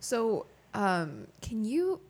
So, 0.00 0.46
um, 0.74 1.26
can 1.42 1.64
you? 1.64 2.00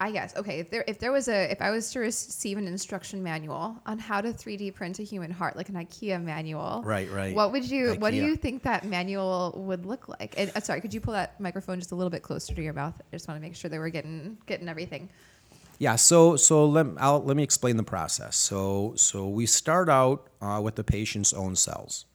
I 0.00 0.12
guess 0.12 0.36
okay. 0.36 0.60
If 0.60 0.70
there 0.70 0.84
if 0.86 1.00
there 1.00 1.10
was 1.10 1.28
a 1.28 1.50
if 1.50 1.60
I 1.60 1.70
was 1.70 1.90
to 1.90 1.98
receive 1.98 2.56
an 2.56 2.68
instruction 2.68 3.20
manual 3.20 3.76
on 3.84 3.98
how 3.98 4.20
to 4.20 4.28
3D 4.28 4.74
print 4.74 5.00
a 5.00 5.02
human 5.02 5.30
heart, 5.30 5.56
like 5.56 5.68
an 5.68 5.74
IKEA 5.74 6.22
manual, 6.22 6.82
Right, 6.84 7.10
right. 7.10 7.34
What 7.34 7.50
would 7.50 7.68
you 7.68 7.94
What 7.94 8.10
do 8.12 8.16
you 8.16 8.36
think 8.36 8.62
that 8.62 8.84
manual 8.84 9.52
would 9.56 9.84
look 9.84 10.08
like? 10.08 10.34
And, 10.38 10.52
uh, 10.54 10.60
sorry, 10.60 10.80
could 10.80 10.94
you 10.94 11.00
pull 11.00 11.14
that 11.14 11.40
microphone 11.40 11.80
just 11.80 11.90
a 11.90 11.96
little 11.96 12.10
bit 12.10 12.22
closer 12.22 12.54
to 12.54 12.62
your 12.62 12.74
mouth? 12.74 12.94
I 13.00 13.16
just 13.16 13.26
want 13.26 13.38
to 13.38 13.42
make 13.42 13.56
sure 13.56 13.68
that 13.68 13.78
we're 13.78 13.88
getting 13.88 14.38
getting 14.46 14.68
everything. 14.68 15.08
Yeah, 15.78 15.96
so 15.96 16.36
so 16.36 16.64
let, 16.66 16.86
I'll, 16.98 17.22
let 17.22 17.36
me 17.36 17.42
explain 17.42 17.76
the 17.76 17.82
process. 17.82 18.36
So 18.36 18.94
so 18.96 19.28
we 19.28 19.46
start 19.46 19.88
out 19.88 20.28
uh, 20.40 20.60
with 20.62 20.76
the 20.76 20.84
patient's 20.84 21.32
own 21.32 21.56
cells. 21.56 22.06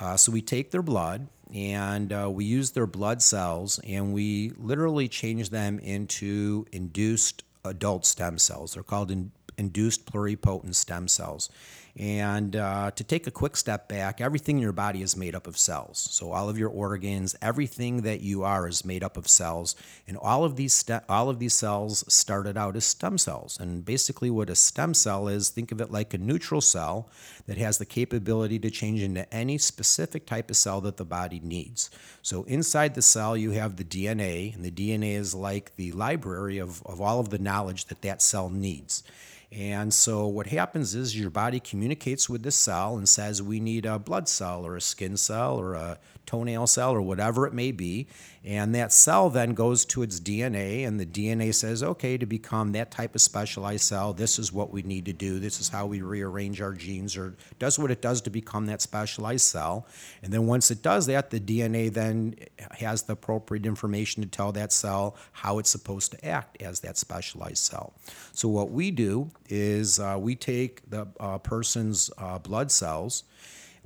Uh, 0.00 0.16
so 0.16 0.30
we 0.30 0.42
take 0.42 0.70
their 0.70 0.82
blood 0.82 1.28
and 1.54 2.12
uh, 2.12 2.30
we 2.30 2.44
use 2.44 2.72
their 2.72 2.86
blood 2.86 3.22
cells 3.22 3.80
and 3.86 4.12
we 4.12 4.52
literally 4.58 5.08
change 5.08 5.50
them 5.50 5.78
into 5.78 6.66
induced 6.72 7.44
adult 7.64 8.06
stem 8.06 8.38
cells. 8.38 8.74
They're 8.74 8.82
called 8.82 9.10
in, 9.10 9.32
induced 9.56 10.10
pluripotent 10.10 10.74
stem 10.74 11.08
cells. 11.08 11.50
And 11.98 12.54
uh, 12.54 12.92
to 12.92 13.02
take 13.02 13.26
a 13.26 13.32
quick 13.32 13.56
step 13.56 13.88
back, 13.88 14.20
everything 14.20 14.58
in 14.58 14.62
your 14.62 14.72
body 14.72 15.02
is 15.02 15.16
made 15.16 15.34
up 15.34 15.48
of 15.48 15.58
cells. 15.58 16.06
So 16.12 16.30
all 16.30 16.48
of 16.48 16.56
your 16.56 16.68
organs, 16.68 17.34
everything 17.42 18.02
that 18.02 18.20
you 18.20 18.44
are, 18.44 18.68
is 18.68 18.84
made 18.84 19.02
up 19.02 19.16
of 19.16 19.26
cells. 19.26 19.74
And 20.06 20.16
all 20.16 20.44
of 20.44 20.54
these 20.54 20.84
all 21.08 21.28
of 21.28 21.40
these 21.40 21.54
cells 21.54 22.04
started 22.06 22.56
out 22.56 22.76
as 22.76 22.84
stem 22.84 23.18
cells. 23.18 23.58
And 23.58 23.84
basically, 23.84 24.30
what 24.30 24.48
a 24.48 24.54
stem 24.54 24.94
cell 24.94 25.26
is, 25.26 25.50
think 25.50 25.72
of 25.72 25.80
it 25.80 25.90
like 25.90 26.14
a 26.14 26.18
neutral 26.18 26.60
cell 26.60 27.08
that 27.48 27.58
has 27.58 27.78
the 27.78 27.86
capability 27.86 28.60
to 28.60 28.70
change 28.70 29.02
into 29.02 29.32
any 29.34 29.58
specific 29.58 30.24
type 30.24 30.50
of 30.50 30.56
cell 30.56 30.80
that 30.82 30.98
the 30.98 31.04
body 31.04 31.40
needs. 31.42 31.90
So 32.22 32.44
inside 32.44 32.94
the 32.94 33.02
cell, 33.02 33.36
you 33.36 33.50
have 33.52 33.74
the 33.74 33.84
DNA, 33.84 34.54
and 34.54 34.64
the 34.64 34.70
DNA 34.70 35.14
is 35.14 35.34
like 35.34 35.74
the 35.74 35.90
library 35.92 36.58
of, 36.58 36.80
of 36.86 37.00
all 37.00 37.18
of 37.18 37.30
the 37.30 37.38
knowledge 37.38 37.86
that 37.86 38.02
that 38.02 38.22
cell 38.22 38.50
needs. 38.50 39.02
And 39.50 39.94
so 39.94 40.26
what 40.26 40.48
happens 40.48 40.94
is 40.94 41.18
your 41.18 41.30
body 41.30 41.58
communicates 41.58 42.28
with 42.28 42.42
the 42.42 42.50
cell 42.50 42.98
and 42.98 43.08
says 43.08 43.42
we 43.42 43.60
need 43.60 43.86
a 43.86 43.98
blood 43.98 44.28
cell 44.28 44.64
or 44.66 44.76
a 44.76 44.80
skin 44.80 45.16
cell 45.16 45.58
or 45.58 45.74
a 45.74 45.98
toenail 46.28 46.66
cell 46.66 46.92
or 46.92 47.00
whatever 47.00 47.46
it 47.46 47.54
may 47.54 47.72
be. 47.72 48.06
And 48.44 48.74
that 48.74 48.92
cell 48.92 49.30
then 49.30 49.54
goes 49.54 49.84
to 49.86 50.02
its 50.02 50.20
DNA 50.20 50.86
and 50.86 51.00
the 51.00 51.06
DNA 51.06 51.54
says, 51.54 51.82
okay, 51.82 52.16
to 52.18 52.26
become 52.26 52.72
that 52.72 52.90
type 52.90 53.14
of 53.14 53.20
specialized 53.20 53.84
cell, 53.84 54.12
this 54.12 54.38
is 54.38 54.52
what 54.52 54.70
we 54.70 54.82
need 54.82 55.06
to 55.06 55.12
do. 55.12 55.38
This 55.38 55.58
is 55.60 55.70
how 55.70 55.86
we 55.86 56.02
rearrange 56.02 56.60
our 56.60 56.72
genes 56.72 57.16
or 57.16 57.36
does 57.58 57.78
what 57.78 57.90
it 57.90 58.00
does 58.00 58.20
to 58.22 58.30
become 58.30 58.66
that 58.66 58.80
specialized 58.82 59.46
cell. 59.46 59.86
And 60.22 60.32
then 60.32 60.46
once 60.46 60.70
it 60.70 60.82
does 60.82 61.06
that, 61.06 61.30
the 61.30 61.40
DNA 61.40 61.92
then 61.92 62.36
has 62.72 63.02
the 63.02 63.14
appropriate 63.14 63.66
information 63.66 64.22
to 64.22 64.28
tell 64.28 64.52
that 64.52 64.72
cell 64.72 65.16
how 65.32 65.58
it's 65.58 65.70
supposed 65.70 66.12
to 66.12 66.24
act 66.24 66.62
as 66.62 66.80
that 66.80 66.98
specialized 66.98 67.64
cell. 67.64 67.94
So 68.32 68.48
what 68.48 68.70
we 68.70 68.90
do 68.90 69.30
is 69.48 69.98
uh, 69.98 70.16
we 70.20 70.36
take 70.36 70.88
the 70.88 71.08
uh, 71.18 71.38
person's 71.38 72.10
uh, 72.18 72.38
blood 72.38 72.70
cells, 72.70 73.24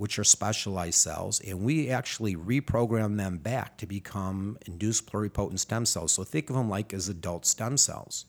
which 0.02 0.18
are 0.18 0.25
specialized 0.25 0.99
cells, 0.99 1.40
and 1.42 1.61
we 1.61 1.88
actually 1.88 2.35
reprogram 2.35 3.16
them 3.16 3.38
back 3.38 3.76
to 3.76 3.87
become 3.87 4.59
induced 4.66 5.06
pluripotent 5.06 5.61
stem 5.61 5.87
cells. 5.87 6.11
So 6.11 6.25
think 6.25 6.50
of 6.50 6.56
them 6.56 6.68
like 6.68 6.92
as 6.92 7.09
adult 7.09 7.47
stem 7.47 7.76
cells. 7.76 8.25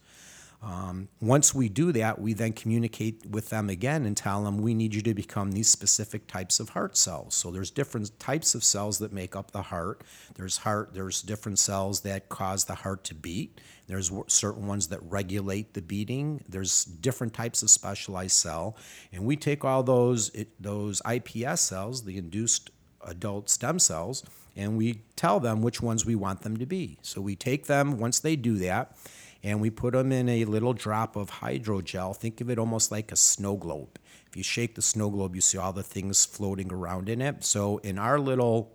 Um, 0.62 1.10
once 1.20 1.56
we 1.56 1.70
do 1.70 1.92
that, 1.94 2.22
we 2.22 2.34
then 2.34 2.54
communicate 2.54 3.26
with 3.26 3.50
them 3.50 3.72
again 3.72 4.06
and 4.06 4.16
tell 4.16 4.44
them 4.44 4.60
we 4.60 4.76
need 4.76 4.94
you 4.94 5.02
to 5.02 5.16
become 5.16 5.52
these 5.52 5.68
specific 5.68 6.28
types 6.28 6.60
of 6.60 6.70
heart 6.70 6.96
cells. 6.96 7.34
So 7.34 7.50
there's 7.50 7.72
different 7.72 8.20
types 8.20 8.54
of 8.54 8.64
cells 8.64 9.00
that 9.00 9.12
make 9.12 9.36
up 9.36 9.50
the 9.50 9.64
heart. 9.64 10.04
There's 10.36 10.58
heart. 10.58 10.94
There's 10.94 11.24
different 11.24 11.58
cells 11.58 12.02
that 12.02 12.30
cause 12.30 12.66
the 12.66 12.76
heart 12.76 13.04
to 13.06 13.16
beat. 13.16 13.60
There's 13.88 14.12
certain 14.28 14.68
ones 14.68 14.88
that 14.88 15.00
regulate 15.04 15.74
the 15.74 15.82
beating. 15.82 16.44
There's 16.48 16.86
different 16.86 17.34
types 17.34 17.62
of 17.64 17.70
specialized 17.70 18.36
cell, 18.36 18.78
and 19.12 19.26
we 19.26 19.36
take 19.36 19.66
all 19.66 19.84
those 19.84 20.30
it, 20.30 20.50
those 20.62 21.02
IPS 21.10 21.62
cells, 21.62 22.04
the 22.04 22.18
induced 22.18 22.70
adult 23.06 23.50
stem 23.50 23.80
cells, 23.80 24.24
and 24.56 24.78
we 24.78 25.04
tell 25.16 25.40
them 25.40 25.62
which 25.62 25.82
ones 25.82 26.06
we 26.06 26.16
want 26.16 26.42
them 26.42 26.58
to 26.58 26.66
be. 26.66 26.98
So 27.02 27.22
we 27.22 27.36
take 27.36 27.68
them 27.68 28.00
once 28.00 28.20
they 28.20 28.36
do 28.36 28.58
that 28.60 28.96
and 29.44 29.60
we 29.60 29.70
put 29.70 29.94
them 29.94 30.12
in 30.12 30.30
a 30.30 30.46
little 30.46 30.74
drop 30.74 31.16
of 31.16 31.30
hydrogel. 31.30 32.16
Think 32.16 32.40
of 32.40 32.50
it 32.50 32.58
almost 32.58 32.92
like 32.92 33.12
a 33.12 33.16
snow 33.16 33.58
globe. 33.58 34.00
If 34.28 34.38
you 34.38 34.44
shake 34.44 34.76
the 34.76 34.82
snow 34.82 35.10
globe, 35.10 35.36
you 35.36 35.42
see 35.42 35.58
all 35.58 35.74
the 35.74 35.84
things 35.84 36.26
floating 36.26 36.72
around 36.72 37.10
in 37.10 37.22
it. 37.22 37.44
So 37.44 37.78
in 37.80 38.00
our 38.00 38.20
little 38.20 38.74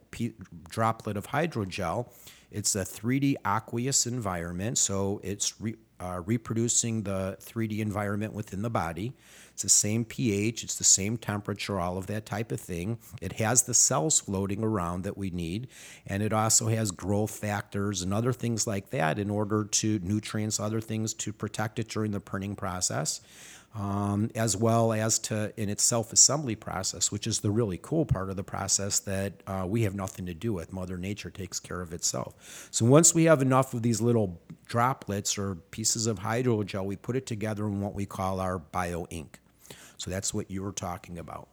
droplet 0.69 1.17
of 1.17 1.29
hydrogel, 1.29 2.11
it's 2.51 2.75
a 2.75 2.81
3D 2.81 3.37
aqueous 3.45 4.07
environment. 4.07 4.79
So 4.79 5.21
it's 5.23 5.61
re- 5.61 5.77
uh, 6.01 6.23
reproducing 6.25 7.03
the 7.03 7.37
3D 7.41 7.81
environment 7.81 8.33
within 8.33 8.63
the 8.63 8.71
body. 8.71 9.13
It's 9.53 9.65
the 9.65 9.69
same 9.69 10.05
pH, 10.05 10.63
it's 10.63 10.79
the 10.79 10.85
same 10.85 11.17
temperature, 11.17 11.81
all 11.81 11.99
of 11.99 12.07
that 12.07 12.25
type 12.25 12.53
of 12.53 12.61
thing. 12.61 12.99
It 13.21 13.33
has 13.35 13.65
the 13.65 13.75
cells 13.75 14.21
floating 14.21 14.63
around 14.63 15.03
that 15.03 15.19
we 15.19 15.31
need, 15.31 15.67
and 16.07 16.23
it 16.23 16.33
also 16.33 16.69
has 16.69 16.93
growth 16.93 17.33
factors 17.33 18.01
and 18.01 18.15
other 18.15 18.33
things 18.33 18.69
like 18.69 18.91
that 18.91 19.19
in 19.19 19.31
order 19.31 19.65
to 19.65 19.99
nutrients, 19.99 20.61
other 20.61 20.81
things 20.81 21.13
to 21.15 21.33
protect 21.33 21.81
it 21.81 21.89
during 21.89 22.13
the 22.13 22.21
printing 22.21 22.55
process. 22.55 23.21
Um, 23.75 24.31
as 24.35 24.57
well 24.57 24.93
as 24.93 25.21
to 25.21 25.53
in 25.57 25.69
its 25.69 25.85
self-assembly 25.85 26.57
process, 26.57 27.13
which 27.13 27.29
is 27.29 27.41
the 27.41 27.51
really 27.51 27.79
cool 27.81 28.05
part 28.05 28.29
of 28.29 28.35
the 28.35 28.43
process 28.43 28.99
that 29.01 29.35
uh, 29.47 29.67
we 29.69 29.83
have 29.83 29.95
nothing 29.95 30.27
to 30.27 30.35
do 30.35 30.53
with. 30.53 30.73
Mother 30.73 30.97
Nature 30.97 31.31
takes 31.31 31.61
care 31.61 31.81
of 31.81 31.93
itself. 31.93 32.69
So 32.73 32.87
once 32.87 33.15
we 33.15 33.25
have 33.25 33.41
enough 33.41 33.75
of 33.75 33.83
these 33.83 34.01
little 34.01 34.41
droplets 34.67 35.39
or 35.39 35.57
pieces 35.71 36.07
of 36.09 36.19
hydrogel, 36.21 36.87
we 36.87 36.97
put 36.97 37.15
it 37.15 37.27
together 37.27 37.67
in 37.67 37.81
what 37.81 37.95
we 37.95 38.05
call 38.05 38.41
our 38.41 38.59
bio 38.59 39.07
ink. 39.11 39.39
So 39.99 40.11
that's 40.11 40.33
what 40.33 40.51
you 40.51 40.63
were 40.63 40.73
talking 40.73 41.19
about. 41.19 41.49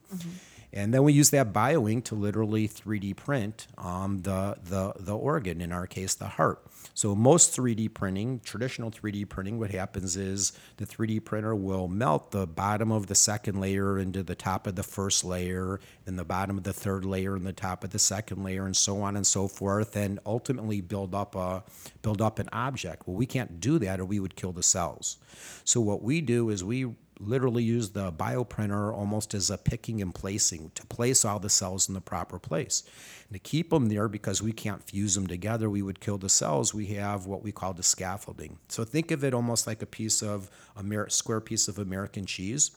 And 0.75 0.94
then 0.94 1.03
we 1.03 1.13
use 1.13 1.29
that 1.29 1.53
bioink 1.53 2.03
to 2.05 2.15
literally 2.15 2.67
3D 2.67 3.15
print 3.15 3.67
um, 3.77 4.20
the, 4.20 4.58
the, 4.62 4.91
the 5.00 5.15
organ, 5.15 5.62
in 5.62 5.72
our 5.72 5.88
case, 5.88 6.15
the 6.15 6.27
heart. 6.27 6.62
So 6.94 7.15
most 7.15 7.58
3D 7.58 7.94
printing, 7.94 8.41
traditional 8.41 8.91
3D 8.91 9.27
printing, 9.29 9.58
what 9.58 9.72
happens 9.72 10.17
is 10.17 10.51
the 10.75 10.86
3D 10.86 11.24
printer 11.24 11.55
will 11.55 11.88
melt 11.88 12.32
the 12.32 12.46
bottom 12.46 12.91
of 12.91 13.08
the 13.08 13.15
second 13.15 13.62
layer 13.62 13.98
into 13.98 14.22
the 14.22 14.36
top 14.36 14.67
of 14.67 14.75
the 14.75 14.84
first 14.84 15.24
layer, 15.24 15.79
then 16.03 16.17
the 16.17 16.25
bottom 16.25 16.58
of 16.58 16.63
the 16.63 16.74
third 16.74 17.05
layer 17.05 17.36
and 17.36 17.48
the 17.48 17.53
top 17.53 17.86
of 17.86 17.91
the 17.91 18.00
second 18.00 18.44
layer, 18.44 18.65
and 18.65 18.75
so 18.75 19.01
on 19.01 19.15
and 19.15 19.25
so 19.25 19.48
forth, 19.48 19.96
and 19.96 20.20
ultimately 20.25 20.82
build 20.82 21.15
up 21.15 21.36
a 21.36 21.63
build 22.01 22.22
up 22.22 22.38
an 22.38 22.50
object. 22.51 23.08
Well, 23.08 23.15
we 23.15 23.25
can't 23.25 23.60
do 23.62 23.79
that, 23.79 24.00
or 24.00 24.05
we 24.05 24.20
would 24.20 24.36
kill 24.36 24.51
the 24.51 24.63
cells. 24.63 25.17
So 25.63 25.79
what 25.82 26.03
we 26.03 26.22
do 26.22 26.50
is 26.50 26.63
we 26.63 26.96
literally 27.19 27.63
use 27.63 27.91
the 27.91 28.12
bioprinter 28.12 28.93
almost 28.93 29.34
as 29.34 29.50
a 29.50 29.57
picking 29.57 30.01
and 30.01 30.13
placing 30.13 30.72
to 30.75 30.86
place 30.88 31.24
all 31.24 31.39
the 31.39 31.50
cells 31.50 31.88
in 31.88 31.93
the 31.93 32.01
proper 32.01 32.39
place. 32.39 32.84
And 33.27 33.34
to 33.36 33.39
keep 33.39 33.69
them 33.69 33.89
there, 33.89 34.07
because 34.07 34.41
we 34.41 34.51
can't 34.51 34.84
fuse 34.84 35.15
them 35.15 35.27
together, 35.27 35.69
we 35.69 35.81
would 35.81 36.00
kill 36.00 36.17
the 36.17 36.29
cells. 36.29 36.74
We 36.74 36.88
have 36.88 37.25
what 37.25 37.43
we 37.43 37.51
call 37.51 37.74
the 37.74 37.84
scaffolding. 37.84 38.57
So 38.67 38.84
think 38.84 39.12
of 39.12 39.24
it 39.24 39.34
almost 39.34 39.67
like 39.67 39.81
a 39.81 39.88
piece 39.88 40.22
of 40.22 40.50
a 40.75 41.10
square 41.10 41.41
piece 41.41 41.67
of 41.67 41.79
American 41.79 42.25
cheese. 42.25 42.72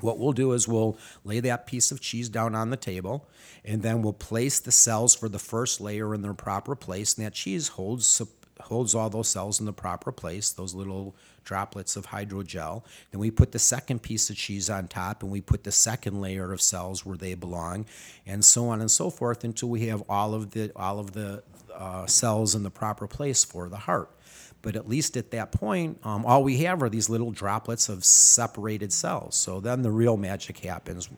What 0.00 0.18
we'll 0.18 0.32
do 0.32 0.52
is 0.52 0.68
we'll 0.68 0.96
lay 1.24 1.40
that 1.40 1.66
piece 1.66 1.90
of 1.90 2.00
cheese 2.00 2.28
down 2.28 2.54
on 2.54 2.70
the 2.70 2.76
table, 2.76 3.28
and 3.64 3.82
then 3.82 4.00
we'll 4.00 4.12
place 4.12 4.60
the 4.60 4.70
cells 4.70 5.14
for 5.16 5.28
the 5.28 5.40
first 5.40 5.80
layer 5.80 6.14
in 6.14 6.22
their 6.22 6.34
proper 6.34 6.76
place. 6.76 7.14
And 7.16 7.26
that 7.26 7.34
cheese 7.34 7.68
holds 7.68 8.06
holds 8.68 8.94
all 8.94 9.10
those 9.10 9.28
cells 9.28 9.60
in 9.60 9.66
the 9.66 9.72
proper 9.72 10.12
place, 10.12 10.50
those 10.50 10.74
little 10.74 11.14
droplets 11.44 11.96
of 11.96 12.06
hydrogel. 12.06 12.84
Then 13.10 13.20
we 13.20 13.30
put 13.30 13.52
the 13.52 13.58
second 13.58 14.02
piece 14.02 14.30
of 14.30 14.36
cheese 14.36 14.70
on 14.70 14.88
top, 14.88 15.22
and 15.22 15.32
we 15.32 15.40
put 15.40 15.64
the 15.64 15.72
second 15.72 16.20
layer 16.20 16.52
of 16.52 16.60
cells 16.60 17.04
where 17.04 17.16
they 17.16 17.34
belong, 17.34 17.86
and 18.26 18.44
so 18.44 18.68
on 18.68 18.80
and 18.80 18.90
so 18.90 19.10
forth 19.10 19.44
until 19.44 19.68
we 19.68 19.86
have 19.88 20.02
all 20.08 20.34
of 20.34 20.50
the 20.52 20.72
all 20.76 20.98
of 20.98 21.12
the 21.12 21.42
uh, 21.74 22.06
cells 22.06 22.54
in 22.54 22.62
the 22.62 22.70
proper 22.70 23.06
place 23.06 23.44
for 23.44 23.68
the 23.68 23.76
heart. 23.76 24.10
But 24.60 24.74
at 24.74 24.88
least 24.88 25.16
at 25.16 25.30
that 25.30 25.52
point, 25.52 26.00
um, 26.04 26.26
all 26.26 26.42
we 26.42 26.58
have 26.58 26.82
are 26.82 26.88
these 26.88 27.08
little 27.08 27.30
droplets 27.30 27.88
of 27.88 28.04
separated 28.04 28.92
cells. 28.92 29.36
So 29.36 29.60
then 29.60 29.82
the 29.82 29.90
real 29.90 30.16
magic 30.16 30.58
happens. 30.58 31.08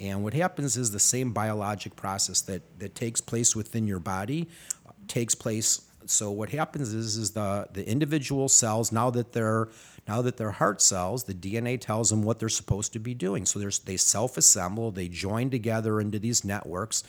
And 0.00 0.24
what 0.24 0.34
happens 0.34 0.76
is 0.76 0.90
the 0.90 0.98
same 0.98 1.32
biologic 1.32 1.94
process 1.94 2.40
that, 2.42 2.62
that 2.80 2.94
takes 2.94 3.20
place 3.20 3.54
within 3.54 3.86
your 3.86 4.00
body 4.00 4.48
uh, 4.86 4.90
takes 5.06 5.34
place. 5.34 5.87
So 6.10 6.30
what 6.30 6.50
happens 6.50 6.94
is, 6.94 7.16
is 7.16 7.32
the, 7.32 7.68
the 7.72 7.88
individual 7.88 8.48
cells, 8.48 8.92
now 8.92 9.10
that 9.10 9.32
they're 9.32 9.68
now 10.08 10.22
that 10.22 10.38
they're 10.38 10.52
heart 10.52 10.80
cells, 10.80 11.24
the 11.24 11.34
DNA 11.34 11.78
tells 11.78 12.08
them 12.08 12.22
what 12.22 12.38
they're 12.38 12.48
supposed 12.48 12.94
to 12.94 12.98
be 12.98 13.12
doing. 13.12 13.44
So 13.44 13.58
they 13.58 13.98
self-assemble, 13.98 14.92
they 14.92 15.06
join 15.06 15.50
together 15.50 16.00
into 16.00 16.18
these 16.18 16.46
networks, 16.46 17.04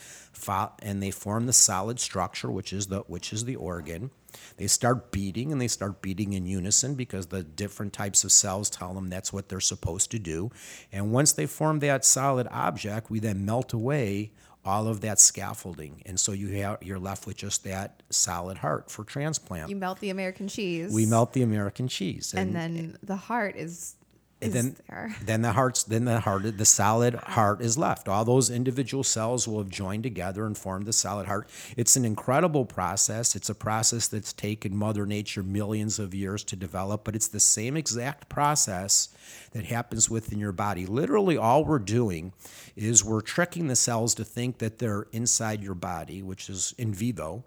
and 0.82 1.02
they 1.02 1.10
form 1.10 1.46
the 1.46 1.54
solid 1.54 2.02
structure, 2.02 2.52
which 2.52 2.74
is 2.74 2.88
the 2.88 3.00
which 3.08 3.32
is 3.32 3.46
the 3.46 3.56
organ. 3.56 4.12
They 4.58 4.68
start 4.68 5.12
beating 5.12 5.52
and 5.52 5.62
they 5.62 5.70
start 5.70 6.02
beating 6.02 6.34
in 6.34 6.46
unison 6.46 6.96
because 6.96 7.28
the 7.28 7.42
different 7.42 7.94
types 7.94 8.24
of 8.24 8.32
cells 8.32 8.70
tell 8.70 8.94
them 8.94 9.10
that's 9.10 9.32
what 9.32 9.50
they're 9.50 9.60
supposed 9.60 10.12
to 10.12 10.20
do. 10.20 10.52
And 10.92 11.12
once 11.12 11.32
they 11.32 11.46
form 11.46 11.80
that 11.80 12.06
solid 12.06 12.48
object, 12.52 13.10
we 13.10 13.20
then 13.20 13.46
melt 13.46 13.74
away 13.74 14.34
all 14.70 14.88
of 14.88 15.02
that 15.02 15.20
scaffolding. 15.20 16.04
And 16.06 16.20
so 16.20 16.32
you 16.32 16.62
have 16.62 16.78
you're 16.84 17.00
left 17.00 17.26
with 17.26 17.38
just 17.38 17.64
that 17.64 18.04
solid 18.12 18.60
heart 18.60 18.92
for 18.92 19.04
transplant. 19.04 19.70
You 19.70 19.76
melt 19.76 20.00
the 20.00 20.12
American 20.12 20.48
cheese. 20.48 20.94
We 20.94 21.08
melt 21.08 21.34
the 21.34 21.42
American 21.42 21.88
cheese. 21.88 22.34
And, 22.34 22.56
and 22.56 22.56
then 22.56 22.98
the 23.02 23.16
heart 23.16 23.56
is 23.56 23.96
then, 24.40 24.76
there. 24.88 25.16
then 25.24 25.42
the 25.42 25.52
heart's 25.52 25.84
then 25.84 26.06
the 26.06 26.20
heart 26.20 26.58
the 26.58 26.66
solid 26.66 27.16
heart 27.16 27.62
is 27.62 27.78
left. 27.80 28.08
All 28.08 28.24
those 28.24 28.52
individual 28.52 29.04
cells 29.04 29.48
will 29.48 29.58
have 29.58 29.70
joined 29.70 30.04
together 30.04 30.46
and 30.46 30.56
formed 30.56 30.86
the 30.86 30.94
solid 30.94 31.26
heart. 31.26 31.50
It's 31.76 31.96
an 31.96 32.06
incredible 32.06 32.66
process. 32.66 33.36
It's 33.36 33.50
a 33.50 33.56
process 33.56 34.08
that's 34.08 34.32
taken 34.32 34.76
Mother 34.76 35.08
Nature 35.08 35.44
millions 35.44 35.98
of 35.98 36.14
years 36.14 36.44
to 36.46 36.56
develop, 36.56 37.04
but 37.04 37.16
it's 37.16 37.28
the 37.28 37.40
same 37.40 37.76
exact 37.76 38.30
process 38.30 39.10
that 39.52 39.66
happens 39.66 40.10
within 40.10 40.40
your 40.40 40.52
body. 40.52 40.86
Literally, 40.86 41.38
all 41.38 41.66
we're 41.66 41.80
doing 41.80 42.34
is 42.76 43.04
we're 43.04 43.22
tricking 43.22 43.68
the 43.68 43.76
cells 43.76 44.14
to 44.16 44.24
think 44.24 44.60
that 44.60 44.80
they're 44.80 45.08
inside 45.12 45.64
your 45.64 45.76
body, 45.76 46.22
which 46.22 46.50
is 46.50 46.74
in 46.78 46.94
vivo. 46.94 47.44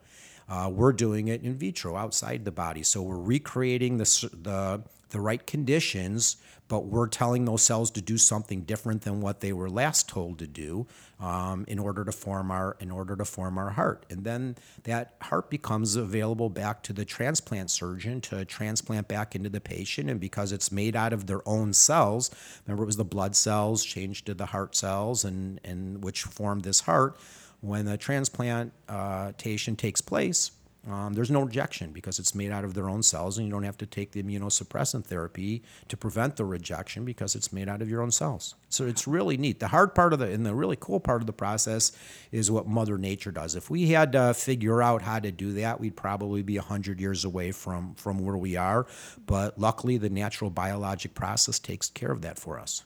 Uh, 0.48 0.68
we're 0.72 0.92
doing 0.92 1.28
it 1.28 1.42
in 1.42 1.54
vitro 1.54 1.96
outside 1.96 2.44
the 2.44 2.50
body. 2.50 2.82
So 2.82 3.00
we're 3.02 3.16
recreating 3.16 3.96
the, 3.98 4.28
the, 4.42 4.82
the 5.10 5.20
right 5.20 5.46
conditions 5.46 6.36
but 6.72 6.86
we're 6.86 7.06
telling 7.06 7.44
those 7.44 7.60
cells 7.60 7.90
to 7.90 8.00
do 8.00 8.16
something 8.16 8.62
different 8.62 9.02
than 9.02 9.20
what 9.20 9.40
they 9.40 9.52
were 9.52 9.68
last 9.68 10.08
told 10.08 10.38
to 10.38 10.46
do 10.46 10.86
um, 11.20 11.66
in 11.68 11.78
order 11.78 12.02
to 12.02 12.12
form 12.12 12.50
our 12.50 12.78
in 12.80 12.90
order 12.90 13.14
to 13.14 13.26
form 13.26 13.58
our 13.58 13.68
heart 13.68 14.06
and 14.08 14.24
then 14.24 14.56
that 14.84 15.14
heart 15.20 15.50
becomes 15.50 15.96
available 15.96 16.48
back 16.48 16.82
to 16.82 16.94
the 16.94 17.04
transplant 17.04 17.70
surgeon 17.70 18.22
to 18.22 18.42
transplant 18.46 19.06
back 19.06 19.34
into 19.36 19.50
the 19.50 19.60
patient 19.60 20.08
and 20.08 20.18
because 20.18 20.50
it's 20.50 20.72
made 20.72 20.96
out 20.96 21.12
of 21.12 21.26
their 21.26 21.46
own 21.46 21.71
cells 21.76 22.30
remember 22.66 22.82
it 22.84 22.86
was 22.86 22.96
the 22.96 23.04
blood 23.04 23.36
cells 23.36 23.84
changed 23.84 24.26
to 24.26 24.34
the 24.34 24.46
heart 24.46 24.74
cells 24.74 25.24
and 25.24 25.60
and 25.64 26.02
which 26.02 26.22
formed 26.22 26.62
this 26.62 26.80
heart. 26.80 27.18
When 27.60 27.84
the 27.84 27.96
transplantation 27.96 29.76
takes 29.76 30.00
place 30.00 30.50
um, 30.90 31.12
there's 31.12 31.30
no 31.30 31.42
rejection 31.42 31.92
because 31.92 32.18
it's 32.18 32.34
made 32.34 32.50
out 32.50 32.64
of 32.64 32.74
their 32.74 32.88
own 32.88 33.02
cells, 33.02 33.38
and 33.38 33.46
you 33.46 33.52
don't 33.52 33.62
have 33.62 33.76
to 33.78 33.86
take 33.86 34.12
the 34.12 34.22
immunosuppressant 34.22 35.04
therapy 35.04 35.62
to 35.88 35.96
prevent 35.96 36.36
the 36.36 36.44
rejection 36.44 37.04
because 37.04 37.36
it's 37.36 37.52
made 37.52 37.68
out 37.68 37.82
of 37.82 37.88
your 37.88 38.02
own 38.02 38.10
cells. 38.10 38.56
So 38.68 38.86
it's 38.86 39.06
really 39.06 39.36
neat. 39.36 39.60
The 39.60 39.68
hard 39.68 39.94
part 39.94 40.12
of 40.12 40.18
the 40.18 40.26
and 40.26 40.44
the 40.44 40.54
really 40.54 40.76
cool 40.80 40.98
part 40.98 41.22
of 41.22 41.26
the 41.26 41.32
process 41.32 41.92
is 42.32 42.50
what 42.50 42.66
Mother 42.66 42.98
Nature 42.98 43.30
does. 43.30 43.54
If 43.54 43.70
we 43.70 43.90
had 43.90 44.12
to 44.12 44.34
figure 44.34 44.82
out 44.82 45.02
how 45.02 45.20
to 45.20 45.30
do 45.30 45.52
that, 45.54 45.78
we'd 45.78 45.96
probably 45.96 46.42
be 46.42 46.56
hundred 46.56 47.00
years 47.00 47.24
away 47.24 47.52
from 47.52 47.94
from 47.94 48.18
where 48.18 48.36
we 48.36 48.56
are. 48.56 48.86
But 49.24 49.58
luckily, 49.58 49.98
the 49.98 50.10
natural 50.10 50.50
biologic 50.50 51.14
process 51.14 51.60
takes 51.60 51.88
care 51.88 52.10
of 52.10 52.22
that 52.22 52.38
for 52.38 52.58
us. 52.58 52.82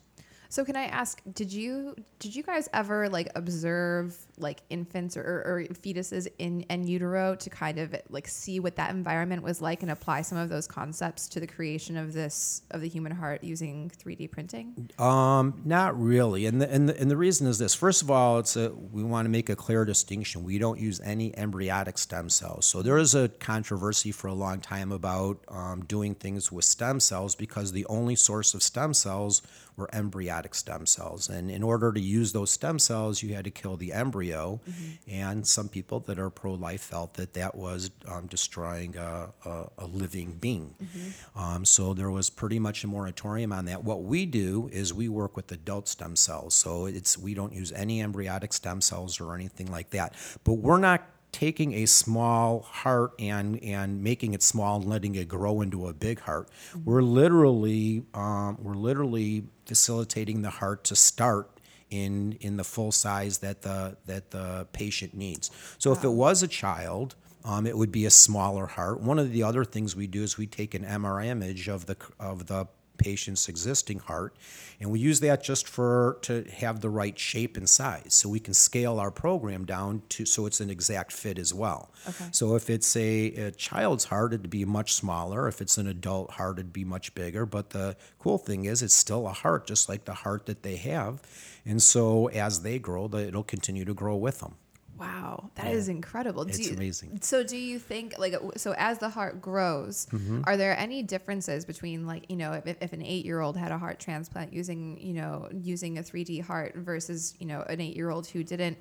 So 0.49 0.65
can 0.65 0.77
I 0.77 0.85
ask, 0.85 1.23
did 1.33 1.53
you 1.53 1.95
did 2.19 2.35
you 2.35 2.43
guys 2.43 2.69
ever 2.73 3.09
like 3.09 3.31
observe 3.35 4.17
like 4.39 4.63
infants 4.71 5.17
or, 5.17 5.23
or 5.23 5.67
fetuses 5.75 6.29
in 6.39 6.63
in 6.63 6.87
utero 6.87 7.35
to 7.37 7.51
kind 7.51 7.79
of 7.79 7.95
like 8.11 8.29
see 8.29 8.61
what 8.61 8.77
that 8.77 8.91
environment 8.91 9.43
was 9.43 9.61
like 9.61 9.83
and 9.83 9.91
apply 9.91 10.23
some 10.23 10.39
of 10.39 10.49
those 10.49 10.67
concepts 10.67 11.29
to 11.29 11.41
the 11.41 11.47
creation 11.47 11.97
of 11.97 12.13
this 12.13 12.63
of 12.71 12.81
the 12.81 12.89
human 12.89 13.13
heart 13.13 13.43
using 13.43 13.91
3D 14.03 14.31
printing? 14.31 14.91
Um, 14.99 15.61
not 15.65 15.99
really, 16.01 16.47
and 16.47 16.61
the, 16.61 16.73
and 16.73 16.89
the, 16.89 17.01
and 17.01 17.11
the 17.11 17.17
reason 17.17 17.47
is 17.47 17.59
this. 17.59 17.75
First 17.75 18.03
of 18.03 18.11
all, 18.11 18.39
it's 18.39 18.57
a 18.57 18.73
we 18.93 19.03
want 19.03 19.27
to 19.27 19.31
make 19.31 19.49
a 19.49 19.57
clear 19.57 19.85
distinction. 19.85 20.45
We 20.45 20.59
don't 20.59 20.81
use 20.81 21.01
any 21.01 21.37
embryonic 21.37 21.99
stem 21.99 22.29
cells. 22.29 22.67
So 22.67 22.83
there 22.83 22.99
is 22.99 23.15
a 23.15 23.29
controversy 23.29 24.13
for 24.13 24.29
a 24.29 24.35
long 24.35 24.61
time 24.61 24.93
about 24.93 25.39
um, 25.49 25.85
doing 25.85 26.15
things 26.15 26.53
with 26.53 26.65
stem 26.65 27.01
cells 27.01 27.35
because 27.35 27.73
the 27.73 27.87
only 27.87 28.17
source 28.17 28.55
of 28.55 28.63
stem 28.63 28.95
cells 28.95 29.43
were 29.77 29.89
embryonic 29.95 30.55
stem 30.55 30.87
cells, 30.87 31.29
and 31.29 31.51
in 31.51 31.63
order 31.63 31.93
to 31.93 32.01
use 32.01 32.33
those 32.33 32.51
stem 32.51 32.79
cells, 32.79 33.23
you 33.23 33.35
had 33.35 33.45
to 33.45 33.51
kill 33.51 33.77
the 33.77 33.93
embryo. 33.93 34.61
Mm-hmm. 34.69 35.11
And 35.11 35.47
some 35.47 35.69
people 35.69 36.01
that 36.01 36.19
are 36.19 36.31
pro 36.31 36.55
life 36.55 36.81
felt 36.81 37.15
that 37.15 37.35
that 37.35 37.55
was 37.55 37.91
um, 38.09 38.27
destroying 38.27 38.97
a, 38.97 39.29
a, 39.45 39.67
a, 39.79 39.87
living 39.87 40.33
being. 40.41 40.75
Mm-hmm. 40.83 41.39
Um, 41.39 41.65
so 41.65 41.95
there 41.95 42.11
was 42.11 42.31
pretty 42.31 42.59
much 42.59 42.85
a 42.85 42.87
moratorium 42.87 43.53
on 43.53 43.67
that. 43.67 43.85
What 43.85 44.03
we 44.03 44.27
do 44.27 44.69
is 44.73 44.95
we 44.95 45.09
work 45.09 45.37
with 45.37 45.51
adult 45.53 45.89
stem 45.89 46.17
cells. 46.17 46.55
So 46.55 46.87
it's 46.87 47.19
we 47.19 47.35
don't 47.35 47.53
use 47.53 47.73
any 47.73 48.01
embryonic 48.01 48.53
stem 48.53 48.81
cells 48.81 49.21
or 49.21 49.35
anything 49.35 49.71
like 49.71 49.91
that. 49.91 50.15
But 50.45 50.55
we're 50.55 50.79
not 50.79 51.03
taking 51.33 51.75
a 51.75 51.87
small 51.87 52.63
heart 52.63 53.13
and 53.19 53.63
and 53.63 54.03
making 54.03 54.35
it 54.35 54.43
small 54.43 54.77
and 54.77 54.85
letting 54.87 55.15
it 55.15 55.29
grow 55.29 55.61
into 55.61 55.87
a 55.87 55.93
big 55.93 56.21
heart. 56.21 56.49
Mm-hmm. 56.71 56.91
We're 56.91 57.03
literally 57.03 58.05
um, 58.15 58.59
we're 58.63 58.75
literally 58.75 59.45
facilitating 59.67 60.43
the 60.43 60.51
heart 60.51 60.85
to 60.85 60.97
start 60.97 61.51
in 61.91 62.37
in 62.41 62.57
the 62.57 62.65
full 62.65 62.93
size 62.93 63.39
that 63.39 63.63
the 63.63 63.97
that 64.07 64.31
the 64.31 64.67
patient 64.73 65.15
needs. 65.15 65.51
So 65.79 65.91
wow. 65.91 65.97
if 65.97 66.05
it 66.05 66.13
was 66.13 66.43
a 66.43 66.49
child, 66.49 67.15
um, 67.45 67.67
it 67.67 67.77
would 67.77 67.93
be 67.93 68.07
a 68.07 68.11
smaller 68.11 68.67
heart. 68.67 69.01
One 69.01 69.19
of 69.19 69.33
the 69.33 69.43
other 69.43 69.65
things 69.65 69.95
we 69.95 70.07
do 70.07 70.23
is 70.23 70.37
we 70.37 70.47
take 70.47 70.75
an 70.75 70.85
MRI 70.85 71.27
image 71.27 71.69
of 71.69 71.87
the 71.87 71.97
of 72.19 72.47
the 72.47 72.67
patient's 72.99 73.49
existing 73.49 73.99
heart 73.99 74.35
and 74.81 74.91
we 74.91 74.99
use 74.99 75.21
that 75.21 75.43
just 75.43 75.69
for 75.69 76.19
to 76.23 76.45
have 76.45 76.81
the 76.81 76.91
right 76.91 77.19
shape 77.19 77.57
and 77.57 77.69
size 77.69 78.15
so 78.15 78.29
we 78.29 78.41
can 78.41 78.55
scale 78.55 78.99
our 78.99 79.11
program 79.11 79.65
down 79.65 80.03
to 80.09 80.25
so 80.25 80.47
it's 80.47 80.61
an 80.61 80.71
exact 80.71 81.13
fit 81.13 81.39
as 81.39 81.53
well 81.53 81.91
okay. 82.09 82.27
so 82.33 82.57
if 82.57 82.69
it's 82.71 82.97
a, 82.97 83.27
a 83.35 83.51
child's 83.53 84.05
heart 84.05 84.33
it'd 84.33 84.51
be 84.51 84.65
much 84.65 84.95
smaller 84.95 85.49
if 85.49 85.61
it's 85.61 85.79
an 85.79 85.87
adult 85.87 86.31
heart 86.33 86.59
it'd 86.59 86.73
be 86.73 86.85
much 86.85 87.15
bigger 87.15 87.47
but 87.47 87.71
the 87.71 87.97
cool 88.19 88.39
thing 88.39 88.65
is 88.65 88.83
it's 88.83 88.95
still 88.95 89.27
a 89.27 89.33
heart 89.33 89.67
just 89.67 89.89
like 89.89 90.05
the 90.05 90.15
heart 90.15 90.47
that 90.47 90.63
they 90.63 90.77
have 90.77 91.21
and 91.67 91.83
so 91.83 92.29
as 92.29 92.63
they 92.63 92.79
grow, 92.79 93.13
it'll 93.13 93.43
continue 93.43 93.85
to 93.85 93.93
grow 93.93 94.15
with 94.15 94.39
them. 94.39 94.55
Wow, 94.99 95.51
that 95.57 95.67
yeah. 95.67 95.73
is 95.73 95.89
incredible. 95.89 96.43
It's 96.43 96.59
you, 96.59 96.75
amazing. 96.75 97.19
So, 97.23 97.43
do 97.43 97.57
you 97.57 97.79
think 97.79 98.19
like 98.19 98.35
so 98.57 98.75
as 98.79 98.99
the 98.99 99.09
heart 99.09 99.43
grows, 99.43 100.07
mm-hmm. 100.11 100.43
are 100.45 100.57
there 100.57 100.77
any 100.79 101.03
differences 101.03 101.65
between 101.65 102.07
like 102.07 102.25
you 102.31 102.37
know 102.37 102.53
if, 102.53 102.77
if 102.81 102.93
an 102.93 103.03
eight 103.03 103.25
year 103.25 103.41
old 103.41 103.57
had 103.57 103.73
a 103.73 103.79
heart 103.79 103.99
transplant 103.99 104.53
using 104.53 104.99
you 105.01 105.15
know 105.15 105.49
using 105.53 105.99
a 105.99 106.03
three 106.03 106.25
D 106.25 106.41
heart 106.41 106.75
versus 106.77 107.35
you 107.39 107.47
know 107.47 107.63
an 107.69 107.81
eight 107.81 107.97
year 107.97 108.11
old 108.11 108.27
who 108.27 108.43
didn't? 108.43 108.79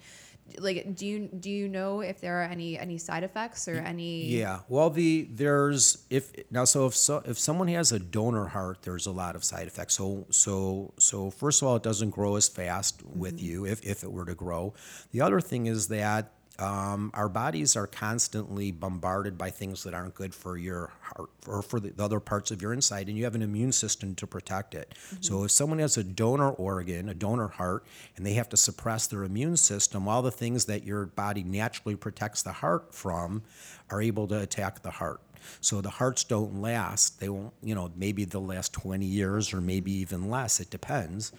Like 0.59 0.95
do 0.95 1.05
you 1.05 1.27
do 1.27 1.49
you 1.49 1.67
know 1.67 2.01
if 2.01 2.21
there 2.21 2.39
are 2.39 2.43
any 2.43 2.77
any 2.77 2.97
side 2.97 3.23
effects 3.23 3.67
or 3.67 3.75
any 3.75 4.25
yeah. 4.25 4.59
Well 4.69 4.89
the 4.89 5.27
there's 5.31 6.05
if 6.09 6.31
now 6.51 6.65
so 6.65 6.85
if 6.85 6.95
so 6.95 7.23
if 7.25 7.39
someone 7.39 7.67
has 7.69 7.91
a 7.91 7.99
donor 7.99 8.47
heart 8.47 8.83
there's 8.83 9.07
a 9.07 9.11
lot 9.11 9.35
of 9.35 9.43
side 9.43 9.67
effects. 9.67 9.95
So 9.95 10.27
so 10.29 10.93
so 10.99 11.31
first 11.31 11.61
of 11.61 11.67
all 11.67 11.75
it 11.77 11.83
doesn't 11.83 12.11
grow 12.11 12.35
as 12.35 12.47
fast 12.47 13.01
with 13.03 13.37
mm-hmm. 13.37 13.45
you 13.45 13.65
if, 13.65 13.83
if 13.83 14.03
it 14.03 14.11
were 14.11 14.25
to 14.25 14.35
grow. 14.35 14.73
The 15.11 15.21
other 15.21 15.41
thing 15.41 15.65
is 15.65 15.87
that 15.87 16.34
um, 16.59 17.11
our 17.13 17.29
bodies 17.29 17.75
are 17.75 17.87
constantly 17.87 18.71
bombarded 18.71 19.37
by 19.37 19.49
things 19.49 19.83
that 19.83 19.93
aren't 19.93 20.15
good 20.15 20.33
for 20.33 20.57
your 20.57 20.91
heart 21.01 21.29
or 21.47 21.61
for 21.61 21.79
the 21.79 21.93
other 22.01 22.19
parts 22.19 22.51
of 22.51 22.61
your 22.61 22.73
inside, 22.73 23.07
and 23.07 23.17
you 23.17 23.23
have 23.23 23.35
an 23.35 23.41
immune 23.41 23.71
system 23.71 24.15
to 24.15 24.27
protect 24.27 24.73
it. 24.73 24.95
So 25.19 25.43
if 25.43 25.51
someone 25.51 25.79
has 25.79 25.97
a 25.97 26.03
donor 26.03 26.51
organ, 26.51 27.09
a 27.09 27.13
donor 27.13 27.47
heart, 27.47 27.85
and 28.15 28.25
they 28.25 28.33
have 28.33 28.49
to 28.49 28.57
suppress 28.57 29.07
their 29.07 29.23
immune 29.23 29.57
system, 29.57 30.07
all 30.07 30.21
the 30.21 30.31
things 30.31 30.65
that 30.65 30.83
your 30.83 31.07
body 31.07 31.43
naturally 31.43 31.95
protects 31.95 32.41
the 32.41 32.53
heart 32.53 32.93
from 32.93 33.43
are 33.89 34.01
able 34.01 34.27
to 34.27 34.39
attack 34.39 34.81
the 34.81 34.91
heart. 34.91 35.19
So 35.61 35.81
the 35.81 35.89
hearts 35.89 36.23
don't 36.23 36.61
last. 36.61 37.19
They 37.19 37.29
won't, 37.29 37.53
you 37.63 37.75
know, 37.75 37.91
maybe 37.95 38.25
they'll 38.25 38.45
last 38.45 38.73
20 38.73 39.05
years 39.05 39.53
or 39.53 39.61
maybe 39.61 39.91
even 39.91 40.29
less. 40.29 40.59
It 40.59 40.69
depends. 40.69 41.31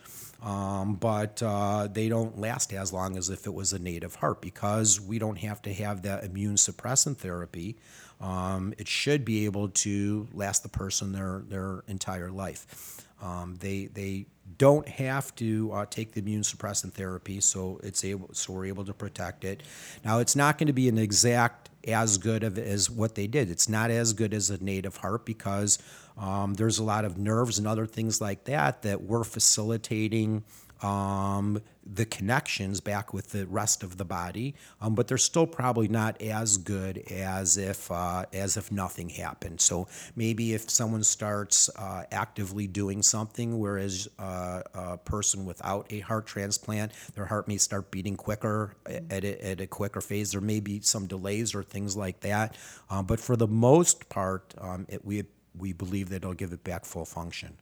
Um, 0.43 0.95
but 0.95 1.43
uh, 1.43 1.89
they 1.91 2.09
don't 2.09 2.39
last 2.39 2.73
as 2.73 2.93
long 2.93 3.17
as 3.17 3.31
if 3.31 3.47
it 3.47 3.55
was 3.55 3.73
a 3.73 3.79
native 3.79 4.17
heart 4.17 4.41
because 4.41 5.01
we 5.01 5.19
don't 5.19 5.39
have 5.39 5.63
to 5.63 5.73
have 5.73 6.03
that 6.03 6.25
immune 6.25 6.57
suppressant 6.57 7.17
therapy. 7.19 7.77
Um, 8.21 8.75
it 8.79 8.89
should 8.89 9.25
be 9.25 9.45
able 9.45 9.69
to 9.69 10.29
last 10.33 10.63
the 10.63 10.69
person 10.69 11.13
their 11.13 11.43
their 11.49 11.83
entire 11.87 12.31
life. 12.31 13.07
Um, 13.23 13.57
they 13.61 13.87
they 13.87 14.27
don't 14.59 14.89
have 14.89 15.35
to 15.37 15.73
uh, 15.73 15.87
take 15.87 16.13
the 16.13 16.21
immune 16.21 16.43
suppressant 16.43 16.93
therapy, 16.93 17.41
so 17.41 17.81
it's 17.83 18.05
able 18.05 18.31
so 18.33 18.53
we're 18.53 18.67
able 18.67 18.85
to 18.85 18.95
protect 18.95 19.45
it. 19.45 19.63
Now 20.05 20.19
it's 20.19 20.37
not 20.37 20.59
going 20.59 20.67
to 20.69 20.73
be 20.73 20.89
an 20.89 20.99
exact 20.99 21.71
as 21.87 22.19
good 22.19 22.43
of 22.43 22.59
as 22.59 22.91
what 22.91 23.15
they 23.15 23.27
did. 23.27 23.51
It's 23.51 23.69
not 23.69 23.91
as 23.91 24.13
good 24.13 24.35
as 24.35 24.51
a 24.51 24.63
native 24.63 24.97
heart 24.97 25.25
because 25.25 25.79
um, 26.19 26.55
there's 26.55 26.79
a 26.79 26.85
lot 26.85 27.05
of 27.05 27.19
nerves 27.19 27.59
and 27.59 27.67
other 27.67 27.87
things 27.87 28.21
like 28.21 28.45
that 28.45 28.83
that 28.83 29.03
we're 29.03 29.25
facilitating 29.25 30.45
um, 30.83 31.61
the 31.95 32.05
connections 32.05 32.81
back 32.81 33.15
with 33.15 33.31
the 33.31 33.47
rest 33.47 33.83
of 33.83 33.97
the 33.97 34.05
body, 34.05 34.55
um, 34.81 34.95
but 34.95 35.07
they're 35.07 35.19
still 35.19 35.47
probably 35.47 35.89
not 35.89 36.21
as 36.21 36.57
good 36.59 36.99
as 37.11 37.57
if 37.57 37.91
uh, 37.91 38.25
as 38.33 38.57
if 38.57 38.73
nothing 38.73 39.09
happened. 39.09 39.61
So 39.61 39.87
maybe 40.17 40.55
if 40.55 40.69
someone 40.69 41.05
starts 41.05 41.71
uh, 41.77 42.05
actively 42.11 42.67
doing 42.67 43.03
something, 43.03 43.59
whereas 43.59 44.09
uh, 44.19 44.63
a 44.75 44.99
person 44.99 45.45
without 45.45 45.87
a 45.91 46.01
heart 46.01 46.27
transplant, 46.27 46.93
their 47.15 47.27
heart 47.27 47.47
may 47.49 47.59
start 47.59 47.91
beating 47.91 48.17
quicker 48.17 48.75
at 48.87 49.25
a, 49.25 49.47
at 49.47 49.61
a 49.61 49.67
quicker 49.67 50.01
phase. 50.01 50.33
There 50.33 50.41
may 50.41 50.61
be 50.61 50.81
some 50.81 51.07
delays 51.07 51.55
or 51.55 51.63
things 51.63 51.97
like 51.97 52.21
that, 52.21 52.57
um, 52.91 53.07
but 53.07 53.21
for 53.21 53.37
the 53.37 53.49
most 53.49 54.09
part, 54.09 54.55
um, 54.59 54.87
it, 54.89 55.05
we 55.05 55.25
we 55.57 55.73
believe 55.73 56.11
that 56.11 56.17
it'll 56.17 56.35
give 56.35 56.53
it 56.53 56.65
back 56.65 56.85
full 56.85 57.05
function. 57.05 57.57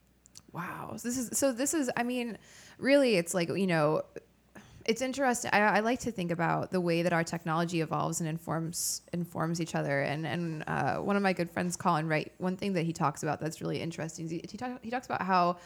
Wow. 0.55 0.93
So 0.95 1.07
this 1.07 1.17
is 1.17 1.37
so 1.37 1.51
this 1.51 1.73
is 1.73 1.91
I 1.97 2.03
mean, 2.03 2.37
really 2.77 3.17
it's 3.17 3.33
like, 3.33 3.49
you 3.49 3.67
know, 3.67 4.03
it's 4.85 5.01
interesting. 5.01 5.51
I, 5.51 5.59
I 5.59 5.79
like 5.81 5.99
to 6.01 6.11
think 6.11 6.31
about 6.31 6.71
the 6.71 6.79
way 6.79 7.01
that 7.01 7.11
our 7.11 7.23
technology 7.23 7.81
evolves 7.81 8.21
and 8.21 8.29
informs 8.29 9.01
informs 9.11 9.59
each 9.59 9.75
other. 9.75 10.01
And 10.01 10.25
and 10.25 10.63
uh, 10.67 10.97
one 10.97 11.17
of 11.17 11.23
my 11.23 11.33
good 11.33 11.51
friends, 11.51 11.75
Colin 11.75 12.07
Wright, 12.07 12.31
one 12.37 12.55
thing 12.55 12.73
that 12.73 12.85
he 12.85 12.93
talks 12.93 13.23
about 13.23 13.41
that's 13.41 13.59
really 13.59 13.81
interesting. 13.81 14.25
Is 14.25 14.31
he, 14.31 14.45
he, 14.49 14.57
talk, 14.57 14.79
he 14.81 14.89
talks 14.89 15.07
about 15.07 15.23
how, 15.23 15.57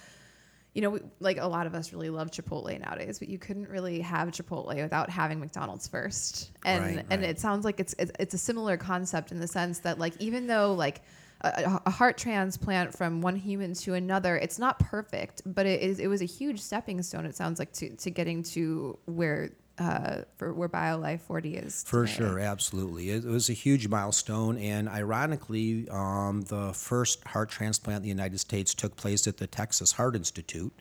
you 0.74 0.82
know, 0.82 0.90
we, 0.90 1.02
like 1.20 1.38
a 1.38 1.48
lot 1.48 1.68
of 1.68 1.76
us 1.76 1.94
really 1.94 2.10
love 2.10 2.32
Chipotle 2.32 2.80
nowadays, 2.80 3.20
but 3.20 3.28
you 3.28 3.38
couldn't 3.38 3.70
really 3.70 4.00
have 4.00 4.30
Chipotle 4.30 4.76
without 4.82 5.10
having 5.10 5.40
McDonald's 5.40 5.88
first. 5.88 6.52
And 6.66 6.84
Right, 6.84 7.06
and 7.12 7.22
right. 7.22 7.30
it 7.30 7.40
sounds 7.40 7.64
like 7.66 7.80
it's, 7.80 7.94
it's 8.00 8.12
it's 8.18 8.34
a 8.34 8.40
similar 8.40 8.78
concept 8.78 9.32
in 9.32 9.40
the 9.40 9.48
sense 9.48 9.80
that 9.80 10.00
like 10.00 10.14
even 10.20 10.48
though 10.48 10.74
like 10.74 11.02
a, 11.42 11.82
a 11.86 11.90
heart 11.90 12.18
transplant 12.18 12.96
from 12.96 13.22
one 13.22 13.36
human 13.36 13.74
to 13.74 13.94
another, 13.94 14.36
it's 14.38 14.60
not 14.60 14.80
perfect, 14.80 15.42
but 15.46 15.66
it 15.66 15.82
is 15.82 16.00
it 16.00 16.08
was 16.08 16.22
a 16.22 16.26
huge 16.26 16.60
stepping 16.60 17.02
stone. 17.02 17.26
It 17.26 17.36
sounds 17.36 17.60
like 17.60 17.72
to 17.74 17.96
to 17.96 18.12
getting 18.12 18.44
to 18.44 18.98
where 19.06 19.52
uh 19.78 20.24
for 20.36 20.54
where 20.54 20.68
BioLife 20.68 21.22
4D 21.28 21.66
is. 21.66 21.84
For 21.88 22.06
sure, 22.06 22.40
absolutely. 22.40 23.10
It, 23.12 23.24
it 23.24 23.30
was 23.30 23.50
a 23.50 23.54
huge 23.54 23.88
milestone, 23.88 24.58
and 24.58 24.90
ironically, 24.90 25.88
um, 25.90 26.42
the 26.42 26.74
first 26.74 27.26
heart 27.26 27.50
transplant 27.50 27.98
in 27.98 28.04
the 28.04 28.10
United 28.10 28.40
States 28.40 28.74
took 28.74 28.96
place 28.96 29.26
at 29.26 29.38
the 29.38 29.48
Texas 29.48 29.94
Heart 29.94 30.16
Institute, 30.16 30.74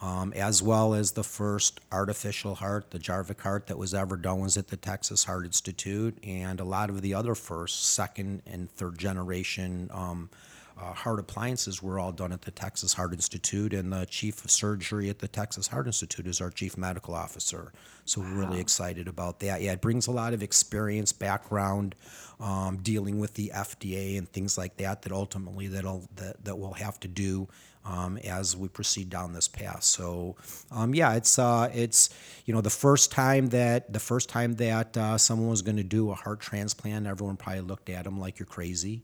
um, 0.00 0.32
as 0.34 0.62
well 0.62 0.94
as 0.94 1.12
the 1.12 1.24
first 1.24 1.80
artificial 1.90 2.54
heart, 2.54 2.90
the 2.90 2.98
Jarvik 2.98 3.40
heart 3.40 3.66
that 3.66 3.78
was 3.78 3.94
ever 3.94 4.16
done 4.16 4.40
was 4.40 4.56
at 4.56 4.68
the 4.68 4.76
Texas 4.76 5.24
Heart 5.24 5.46
Institute, 5.46 6.16
and 6.22 6.60
a 6.60 6.64
lot 6.64 6.88
of 6.90 7.02
the 7.02 7.14
other 7.14 7.34
first, 7.34 7.84
second, 7.84 8.42
and 8.46 8.70
third 8.70 8.98
generation. 8.98 9.90
Um, 9.92 10.30
uh, 10.80 10.92
heart 10.92 11.18
appliances 11.18 11.82
were 11.82 11.98
all 11.98 12.12
done 12.12 12.30
at 12.30 12.42
the 12.42 12.52
Texas 12.52 12.92
Heart 12.92 13.12
Institute, 13.12 13.74
and 13.74 13.92
the 13.92 14.06
chief 14.06 14.44
of 14.44 14.50
surgery 14.52 15.10
at 15.10 15.18
the 15.18 15.26
Texas 15.26 15.66
Heart 15.66 15.86
Institute 15.86 16.28
is 16.28 16.40
our 16.40 16.50
chief 16.50 16.76
medical 16.76 17.14
officer. 17.14 17.72
So 18.04 18.20
we're 18.20 18.46
really 18.46 18.60
excited 18.60 19.08
about 19.08 19.40
that. 19.40 19.60
Yeah, 19.60 19.72
it 19.72 19.80
brings 19.80 20.06
a 20.06 20.12
lot 20.12 20.34
of 20.34 20.42
experience, 20.42 21.12
background, 21.12 21.96
um, 22.38 22.78
dealing 22.78 23.18
with 23.18 23.34
the 23.34 23.50
FDA 23.52 24.16
and 24.16 24.28
things 24.28 24.56
like 24.56 24.76
that. 24.76 25.02
That 25.02 25.10
ultimately 25.10 25.66
that'll 25.66 26.08
that, 26.14 26.44
that 26.44 26.56
we'll 26.56 26.74
have 26.74 27.00
to 27.00 27.08
do 27.08 27.48
um, 27.84 28.18
as 28.18 28.56
we 28.56 28.68
proceed 28.68 29.10
down 29.10 29.32
this 29.32 29.48
path. 29.48 29.82
So, 29.82 30.36
um, 30.70 30.94
yeah, 30.94 31.14
it's 31.14 31.38
uh, 31.38 31.70
it's 31.72 32.10
you 32.44 32.54
know 32.54 32.60
the 32.60 32.70
first 32.70 33.10
time 33.10 33.48
that 33.48 33.92
the 33.92 34.00
first 34.00 34.28
time 34.28 34.54
that 34.54 34.96
uh, 34.96 35.18
someone 35.18 35.48
was 35.48 35.62
going 35.62 35.76
to 35.76 35.82
do 35.82 36.10
a 36.10 36.14
heart 36.14 36.40
transplant, 36.40 37.06
everyone 37.06 37.36
probably 37.36 37.62
looked 37.62 37.90
at 37.90 38.04
them 38.04 38.18
like 38.18 38.38
you're 38.38 38.46
crazy. 38.46 39.02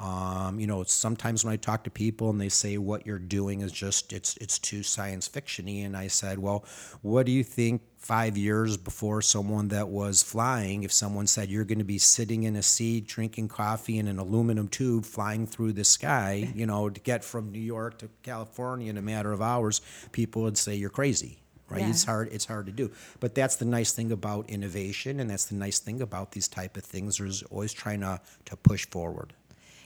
Um, 0.00 0.58
you 0.58 0.66
know, 0.66 0.82
sometimes 0.84 1.44
when 1.44 1.52
I 1.52 1.56
talk 1.56 1.84
to 1.84 1.90
people 1.90 2.30
and 2.30 2.40
they 2.40 2.48
say 2.48 2.78
what 2.78 3.06
you're 3.06 3.18
doing 3.18 3.60
is 3.60 3.70
just 3.70 4.14
it's 4.14 4.34
it's 4.38 4.58
too 4.58 4.82
science 4.82 5.28
fictiony, 5.28 5.84
and 5.84 5.94
I 5.96 6.06
said, 6.08 6.38
well, 6.38 6.64
what 7.02 7.26
do 7.26 7.32
you 7.32 7.44
think? 7.44 7.82
Five 7.98 8.38
years 8.38 8.78
before 8.78 9.20
someone 9.20 9.68
that 9.68 9.88
was 9.88 10.22
flying, 10.22 10.84
if 10.84 10.90
someone 10.92 11.26
said 11.26 11.50
you're 11.50 11.66
going 11.66 11.80
to 11.80 11.84
be 11.84 11.98
sitting 11.98 12.44
in 12.44 12.56
a 12.56 12.62
seat, 12.62 13.06
drinking 13.06 13.48
coffee 13.48 13.98
in 13.98 14.08
an 14.08 14.18
aluminum 14.18 14.68
tube, 14.68 15.04
flying 15.04 15.46
through 15.46 15.74
the 15.74 15.84
sky, 15.84 16.50
you 16.54 16.64
know, 16.64 16.88
to 16.88 16.98
get 16.98 17.22
from 17.22 17.52
New 17.52 17.60
York 17.60 17.98
to 17.98 18.08
California 18.22 18.88
in 18.88 18.96
a 18.96 19.02
matter 19.02 19.32
of 19.32 19.42
hours, 19.42 19.82
people 20.12 20.40
would 20.42 20.56
say 20.56 20.74
you're 20.74 20.88
crazy 20.88 21.36
right 21.68 21.82
Yeah. 21.82 21.90
it's 21.90 22.04
hard 22.04 22.30
it's 22.32 22.46
hard 22.46 22.66
to 22.66 22.72
do 22.72 22.90
but 23.20 23.34
that's 23.34 23.56
the 23.56 23.64
nice 23.64 23.92
thing 23.92 24.10
about 24.10 24.50
innovation 24.50 25.20
and 25.20 25.30
that's 25.30 25.44
the 25.44 25.54
nice 25.54 25.78
thing 25.78 26.00
about 26.02 26.32
these 26.32 26.48
type 26.48 26.76
of 26.76 26.82
things 26.82 27.18
there's 27.18 27.42
always 27.44 27.72
trying 27.72 28.00
to 28.00 28.20
to 28.46 28.56
push 28.56 28.86
forward 28.88 29.34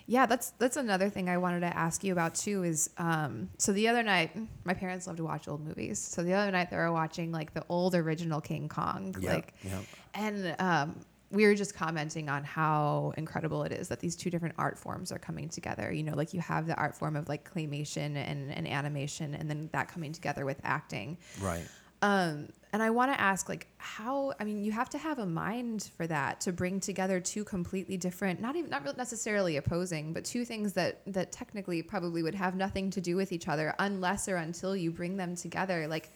Yeah, 0.06 0.26
that's 0.26 0.50
that's 0.58 0.76
another 0.76 1.08
thing 1.08 1.28
I 1.28 1.38
wanted 1.38 1.60
to 1.60 1.76
ask 1.76 2.04
you 2.04 2.12
about 2.12 2.34
too. 2.34 2.62
Is 2.62 2.90
um, 2.98 3.48
so 3.58 3.72
the 3.72 3.88
other 3.88 4.02
night, 4.02 4.36
my 4.64 4.74
parents 4.74 5.06
love 5.06 5.16
to 5.16 5.24
watch 5.24 5.48
old 5.48 5.66
movies. 5.66 5.98
So 5.98 6.22
the 6.22 6.34
other 6.34 6.50
night 6.50 6.70
they 6.70 6.76
were 6.76 6.92
watching 6.92 7.32
like 7.32 7.54
the 7.54 7.64
old 7.68 7.94
original 7.94 8.40
King 8.40 8.68
Kong, 8.68 9.14
Yep, 9.20 9.32
like, 9.32 9.54
yep. 9.62 9.82
and 10.14 10.56
um, 10.58 11.00
we 11.30 11.46
were 11.46 11.54
just 11.54 11.74
commenting 11.74 12.28
on 12.28 12.44
how 12.44 13.14
incredible 13.16 13.62
it 13.64 13.72
is 13.72 13.88
that 13.88 13.98
these 13.98 14.14
two 14.14 14.28
different 14.30 14.54
art 14.58 14.78
forms 14.78 15.10
are 15.10 15.18
coming 15.18 15.48
together. 15.48 15.90
You 15.90 16.02
know, 16.02 16.14
like 16.14 16.34
you 16.34 16.40
have 16.40 16.66
the 16.66 16.74
art 16.76 16.94
form 16.94 17.16
of 17.16 17.28
like 17.28 17.50
claymation 17.50 18.14
and, 18.16 18.52
and 18.52 18.68
animation, 18.68 19.34
and 19.34 19.48
then 19.48 19.70
that 19.72 19.88
coming 19.88 20.12
together 20.12 20.44
with 20.44 20.60
acting. 20.64 21.16
right 21.40 21.66
Um, 22.04 22.50
and 22.74 22.82
I 22.82 22.90
want 22.90 23.12
to 23.12 23.18
ask, 23.18 23.48
like, 23.48 23.66
how? 23.78 24.34
I 24.38 24.44
mean, 24.44 24.62
you 24.62 24.72
have 24.72 24.90
to 24.90 24.98
have 24.98 25.20
a 25.20 25.24
mind 25.24 25.90
for 25.96 26.06
that 26.06 26.38
to 26.42 26.52
bring 26.52 26.78
together 26.78 27.18
two 27.18 27.44
completely 27.44 27.96
different, 27.96 28.42
not 28.42 28.56
even 28.56 28.68
not 28.68 28.84
necessarily 28.98 29.56
opposing, 29.56 30.12
but 30.12 30.22
two 30.22 30.44
things 30.44 30.74
that 30.74 31.00
that 31.06 31.32
technically 31.32 31.82
probably 31.82 32.22
would 32.22 32.34
have 32.34 32.56
nothing 32.56 32.90
to 32.90 33.00
do 33.00 33.16
with 33.16 33.32
each 33.32 33.48
other 33.48 33.74
unless 33.78 34.28
or 34.28 34.36
until 34.36 34.76
you 34.76 34.90
bring 34.90 35.16
them 35.16 35.34
together. 35.34 35.88
Like, 35.88 36.12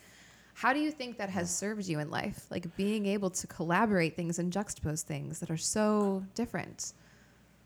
how 0.52 0.74
do 0.74 0.80
you 0.80 0.90
think 0.90 1.16
that 1.16 1.30
has 1.30 1.48
served 1.56 1.86
you 1.86 2.00
in 2.00 2.10
life? 2.10 2.44
Like 2.50 2.76
being 2.76 3.06
able 3.06 3.30
to 3.30 3.46
collaborate 3.46 4.14
things 4.14 4.38
and 4.38 4.52
juxtapose 4.52 5.02
things 5.02 5.38
that 5.40 5.50
are 5.50 5.56
so 5.56 6.22
different. 6.34 6.92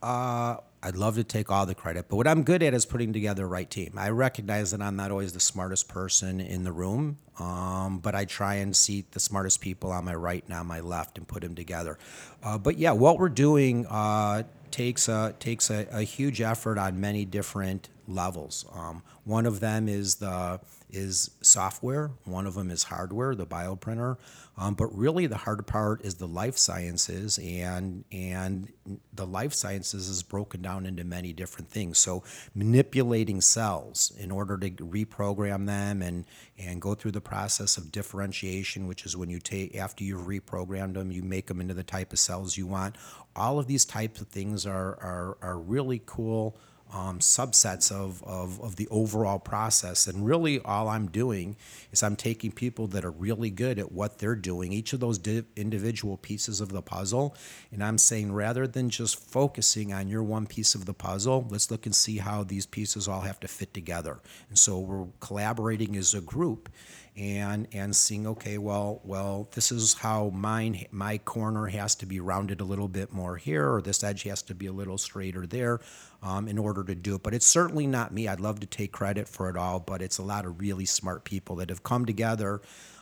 Uh, 0.02 0.56
I'd 0.84 0.96
love 0.96 1.14
to 1.14 1.22
take 1.22 1.48
all 1.48 1.64
the 1.64 1.76
credit, 1.76 2.06
but 2.08 2.16
what 2.16 2.26
I'm 2.26 2.42
good 2.42 2.60
at 2.60 2.74
is 2.74 2.84
putting 2.84 3.12
together 3.12 3.44
a 3.44 3.46
right 3.46 3.70
team. 3.70 3.92
I 3.96 4.08
recognize 4.10 4.72
that 4.72 4.82
I'm 4.82 4.96
not 4.96 5.12
always 5.12 5.32
the 5.32 5.38
smartest 5.38 5.88
person 5.88 6.40
in 6.40 6.64
the 6.64 6.72
room, 6.72 7.18
um, 7.38 8.00
but 8.00 8.16
I 8.16 8.24
try 8.24 8.56
and 8.56 8.76
seat 8.76 9.12
the 9.12 9.20
smartest 9.20 9.60
people 9.60 9.92
on 9.92 10.04
my 10.04 10.14
right 10.16 10.42
and 10.44 10.54
on 10.54 10.66
my 10.66 10.80
left 10.80 11.18
and 11.18 11.28
put 11.28 11.42
them 11.42 11.54
together. 11.54 11.98
Uh, 12.42 12.58
but 12.58 12.78
yeah, 12.78 12.90
what 12.90 13.20
we're 13.20 13.28
doing 13.28 13.86
uh, 13.86 14.42
takes 14.72 15.08
a 15.08 15.36
takes 15.38 15.70
a, 15.70 15.86
a 15.92 16.02
huge 16.02 16.40
effort 16.40 16.78
on 16.78 17.00
many 17.00 17.24
different 17.24 17.88
levels. 18.08 18.64
Um, 18.74 19.04
one 19.22 19.46
of 19.46 19.60
them 19.60 19.88
is 19.88 20.16
the 20.16 20.58
is 20.92 21.30
software. 21.40 22.10
One 22.24 22.46
of 22.46 22.54
them 22.54 22.70
is 22.70 22.84
hardware, 22.84 23.34
the 23.34 23.46
bioprinter. 23.46 24.18
Um, 24.56 24.74
but 24.74 24.94
really, 24.96 25.26
the 25.26 25.38
hard 25.38 25.66
part 25.66 26.04
is 26.04 26.16
the 26.16 26.28
life 26.28 26.58
sciences, 26.58 27.38
and 27.38 28.04
and 28.12 28.70
the 29.14 29.26
life 29.26 29.54
sciences 29.54 30.10
is 30.10 30.22
broken 30.22 30.60
down 30.60 30.84
into 30.84 31.04
many 31.04 31.32
different 31.32 31.70
things. 31.70 31.98
So 31.98 32.22
manipulating 32.54 33.40
cells 33.40 34.12
in 34.18 34.30
order 34.30 34.58
to 34.58 34.70
reprogram 34.70 35.66
them 35.66 36.02
and 36.02 36.26
and 36.58 36.82
go 36.82 36.94
through 36.94 37.12
the 37.12 37.20
process 37.20 37.78
of 37.78 37.90
differentiation, 37.90 38.86
which 38.86 39.06
is 39.06 39.16
when 39.16 39.30
you 39.30 39.40
take 39.40 39.74
after 39.74 40.04
you've 40.04 40.26
reprogrammed 40.26 40.94
them, 40.94 41.10
you 41.10 41.22
make 41.22 41.46
them 41.46 41.60
into 41.60 41.74
the 41.74 41.82
type 41.82 42.12
of 42.12 42.18
cells 42.18 42.58
you 42.58 42.66
want. 42.66 42.96
All 43.34 43.58
of 43.58 43.66
these 43.66 43.86
types 43.86 44.20
of 44.20 44.28
things 44.28 44.66
are 44.66 44.98
are, 45.00 45.38
are 45.40 45.58
really 45.58 46.02
cool 46.04 46.58
um, 46.92 47.18
subsets 47.18 47.90
of, 47.90 48.22
of, 48.24 48.60
of 48.60 48.76
the 48.76 48.86
overall 48.90 49.38
process. 49.38 50.06
And 50.06 50.26
really, 50.26 50.60
all 50.60 50.88
I'm 50.88 51.08
doing 51.08 51.56
is 51.90 52.02
I'm 52.02 52.16
taking 52.16 52.52
people 52.52 52.86
that 52.88 53.04
are 53.04 53.10
really 53.10 53.50
good 53.50 53.78
at 53.78 53.92
what 53.92 54.18
they're 54.18 54.34
doing, 54.34 54.72
each 54.72 54.92
of 54.92 55.00
those 55.00 55.18
di- 55.18 55.44
individual 55.56 56.16
pieces 56.16 56.60
of 56.60 56.70
the 56.70 56.82
puzzle, 56.82 57.34
and 57.70 57.82
I'm 57.82 57.98
saying 57.98 58.32
rather 58.32 58.66
than 58.66 58.90
just 58.90 59.18
focusing 59.18 59.92
on 59.92 60.08
your 60.08 60.22
one 60.22 60.46
piece 60.46 60.74
of 60.74 60.84
the 60.84 60.94
puzzle, 60.94 61.46
let's 61.50 61.70
look 61.70 61.86
and 61.86 61.94
see 61.94 62.18
how 62.18 62.44
these 62.44 62.66
pieces 62.66 63.08
all 63.08 63.20
have 63.20 63.40
to 63.40 63.48
fit 63.48 63.72
together. 63.72 64.18
And 64.48 64.58
so 64.58 64.78
we're 64.78 65.06
collaborating 65.20 65.96
as 65.96 66.14
a 66.14 66.20
group 66.20 66.68
and 67.16 67.68
and 67.72 67.94
seeing 67.94 68.26
okay 68.26 68.56
well 68.56 69.00
well 69.04 69.46
this 69.52 69.70
is 69.70 69.92
how 69.94 70.30
mine 70.30 70.86
my 70.90 71.18
corner 71.18 71.66
has 71.66 71.94
to 71.94 72.06
be 72.06 72.20
rounded 72.20 72.60
a 72.60 72.64
little 72.64 72.88
bit 72.88 73.12
more 73.12 73.36
here 73.36 73.70
or 73.70 73.82
this 73.82 74.02
edge 74.02 74.22
has 74.22 74.40
to 74.40 74.54
be 74.54 74.66
a 74.66 74.72
little 74.72 74.96
straighter 74.96 75.46
there 75.46 75.78
um, 76.22 76.48
in 76.48 76.58
order 76.58 76.84
to 76.84 76.94
do 76.94 77.14
it 77.14 77.22
but 77.22 77.34
it's 77.34 77.46
certainly 77.46 77.86
not 77.86 78.12
me 78.12 78.28
i'd 78.28 78.40
love 78.40 78.60
to 78.60 78.66
take 78.66 78.92
credit 78.92 79.28
for 79.28 79.48
it 79.48 79.56
all 79.56 79.80
but 79.80 80.02
it's 80.02 80.18
a 80.18 80.22
lot 80.22 80.44
of 80.44 80.60
really 80.60 80.84
smart 80.84 81.24
people 81.24 81.56
that 81.56 81.68
have 81.68 81.82
come 81.82 82.04
together 82.04 82.60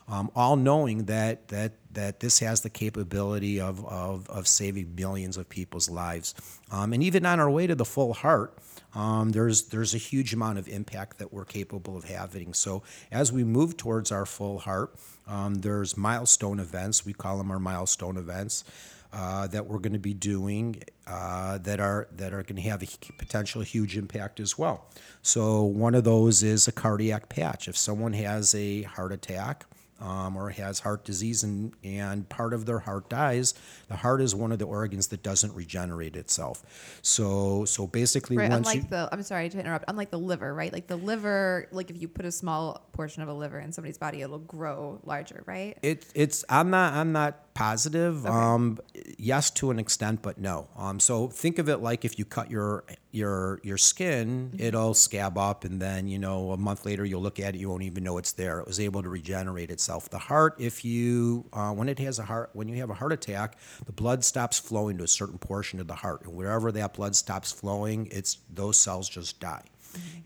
um, 0.08 0.30
all 0.34 0.56
knowing 0.56 1.04
that 1.04 1.48
that 1.48 1.72
that 1.92 2.20
this 2.20 2.38
has 2.38 2.60
the 2.60 2.70
capability 2.70 3.60
of, 3.60 3.84
of, 3.86 4.28
of 4.30 4.46
saving 4.46 4.94
millions 4.94 5.36
of 5.36 5.48
people's 5.48 5.88
lives 5.88 6.34
um, 6.70 6.92
and 6.92 7.02
even 7.02 7.24
on 7.26 7.38
our 7.40 7.50
way 7.50 7.66
to 7.66 7.74
the 7.74 7.84
full 7.84 8.12
heart 8.12 8.56
um, 8.94 9.30
there's 9.30 9.68
there's 9.68 9.94
a 9.94 9.98
huge 9.98 10.34
amount 10.34 10.58
of 10.58 10.68
impact 10.68 11.18
that 11.18 11.32
we're 11.32 11.44
capable 11.44 11.96
of 11.96 12.04
having. 12.04 12.54
So 12.54 12.82
as 13.12 13.32
we 13.32 13.44
move 13.44 13.76
towards 13.76 14.10
our 14.10 14.26
full 14.26 14.58
heart, 14.58 14.94
um, 15.28 15.56
there's 15.56 15.96
milestone 15.96 16.58
events. 16.58 17.06
We 17.06 17.12
call 17.12 17.38
them 17.38 17.50
our 17.50 17.60
milestone 17.60 18.16
events. 18.16 18.64
Uh, 19.12 19.48
that 19.48 19.66
we're 19.66 19.80
going 19.80 19.92
to 19.92 19.98
be 19.98 20.14
doing 20.14 20.80
uh, 21.08 21.58
that 21.58 21.80
are 21.80 22.06
that 22.12 22.32
are 22.32 22.44
going 22.44 22.54
to 22.54 22.62
have 22.62 22.80
a 22.80 22.86
potential 23.18 23.60
huge 23.60 23.96
impact 23.96 24.38
as 24.38 24.56
well. 24.56 24.86
So 25.22 25.64
one 25.64 25.96
of 25.96 26.04
those 26.04 26.44
is 26.44 26.68
a 26.68 26.72
cardiac 26.72 27.28
patch. 27.28 27.66
If 27.66 27.76
someone 27.76 28.12
has 28.12 28.54
a 28.54 28.82
heart 28.82 29.10
attack, 29.10 29.64
um, 30.00 30.36
or 30.36 30.50
has 30.50 30.80
heart 30.80 31.04
disease 31.04 31.42
and, 31.42 31.72
and 31.84 32.28
part 32.28 32.54
of 32.54 32.64
their 32.66 32.78
heart 32.78 33.10
dies, 33.10 33.54
the 33.88 33.96
heart 33.96 34.22
is 34.22 34.34
one 34.34 34.50
of 34.50 34.58
the 34.58 34.64
organs 34.64 35.08
that 35.08 35.22
doesn't 35.22 35.54
regenerate 35.54 36.16
itself. 36.16 36.98
So 37.02 37.64
so 37.66 37.86
basically, 37.86 38.36
right, 38.36 38.50
once 38.50 38.68
unlike 38.68 38.84
you, 38.84 38.90
the 38.90 39.08
I'm 39.12 39.22
sorry 39.22 39.48
to 39.50 39.60
interrupt. 39.60 39.84
Unlike 39.88 40.10
the 40.10 40.18
liver, 40.18 40.54
right? 40.54 40.72
Like 40.72 40.86
the 40.86 40.96
liver, 40.96 41.68
like 41.70 41.90
if 41.90 42.00
you 42.00 42.08
put 42.08 42.24
a 42.24 42.32
small 42.32 42.88
portion 43.00 43.22
of 43.22 43.30
a 43.30 43.32
liver 43.32 43.58
in 43.58 43.72
somebody's 43.72 43.96
body, 43.96 44.20
it'll 44.20 44.38
grow 44.38 45.00
larger, 45.04 45.42
right? 45.46 45.78
it 45.82 46.04
it's 46.14 46.44
I'm 46.50 46.68
not 46.68 46.92
I'm 46.92 47.12
not 47.12 47.54
positive. 47.54 48.26
Um, 48.26 48.78
yes, 49.16 49.50
to 49.52 49.70
an 49.70 49.78
extent, 49.78 50.20
but 50.20 50.36
no. 50.36 50.68
Um, 50.76 51.00
so 51.00 51.28
think 51.28 51.58
of 51.58 51.70
it 51.70 51.78
like 51.78 52.04
if 52.04 52.18
you 52.18 52.26
cut 52.26 52.50
your 52.50 52.84
your 53.10 53.58
your 53.62 53.78
skin, 53.78 54.54
it'll 54.58 54.92
scab 54.92 55.38
up, 55.38 55.64
and 55.64 55.80
then 55.80 56.08
you 56.08 56.18
know 56.18 56.52
a 56.52 56.58
month 56.58 56.84
later 56.84 57.06
you'll 57.06 57.22
look 57.22 57.40
at 57.40 57.54
it, 57.54 57.58
you 57.58 57.70
won't 57.70 57.84
even 57.84 58.04
know 58.04 58.18
it's 58.18 58.32
there. 58.32 58.60
It 58.60 58.66
was 58.66 58.78
able 58.78 59.02
to 59.02 59.08
regenerate 59.08 59.70
itself. 59.70 60.10
The 60.10 60.18
heart, 60.18 60.56
if 60.58 60.84
you 60.84 61.46
uh, 61.54 61.72
when 61.72 61.88
it 61.88 61.98
has 62.00 62.18
a 62.18 62.24
heart, 62.24 62.50
when 62.52 62.68
you 62.68 62.76
have 62.76 62.90
a 62.90 62.94
heart 62.94 63.14
attack, 63.14 63.56
the 63.86 63.92
blood 63.92 64.26
stops 64.26 64.58
flowing 64.58 64.98
to 64.98 65.04
a 65.04 65.08
certain 65.08 65.38
portion 65.38 65.80
of 65.80 65.86
the 65.86 65.94
heart, 65.94 66.20
and 66.26 66.34
wherever 66.34 66.70
that 66.72 66.92
blood 66.92 67.16
stops 67.16 67.50
flowing, 67.50 68.08
it's 68.12 68.36
those 68.52 68.78
cells 68.78 69.08
just 69.08 69.40
die, 69.40 69.64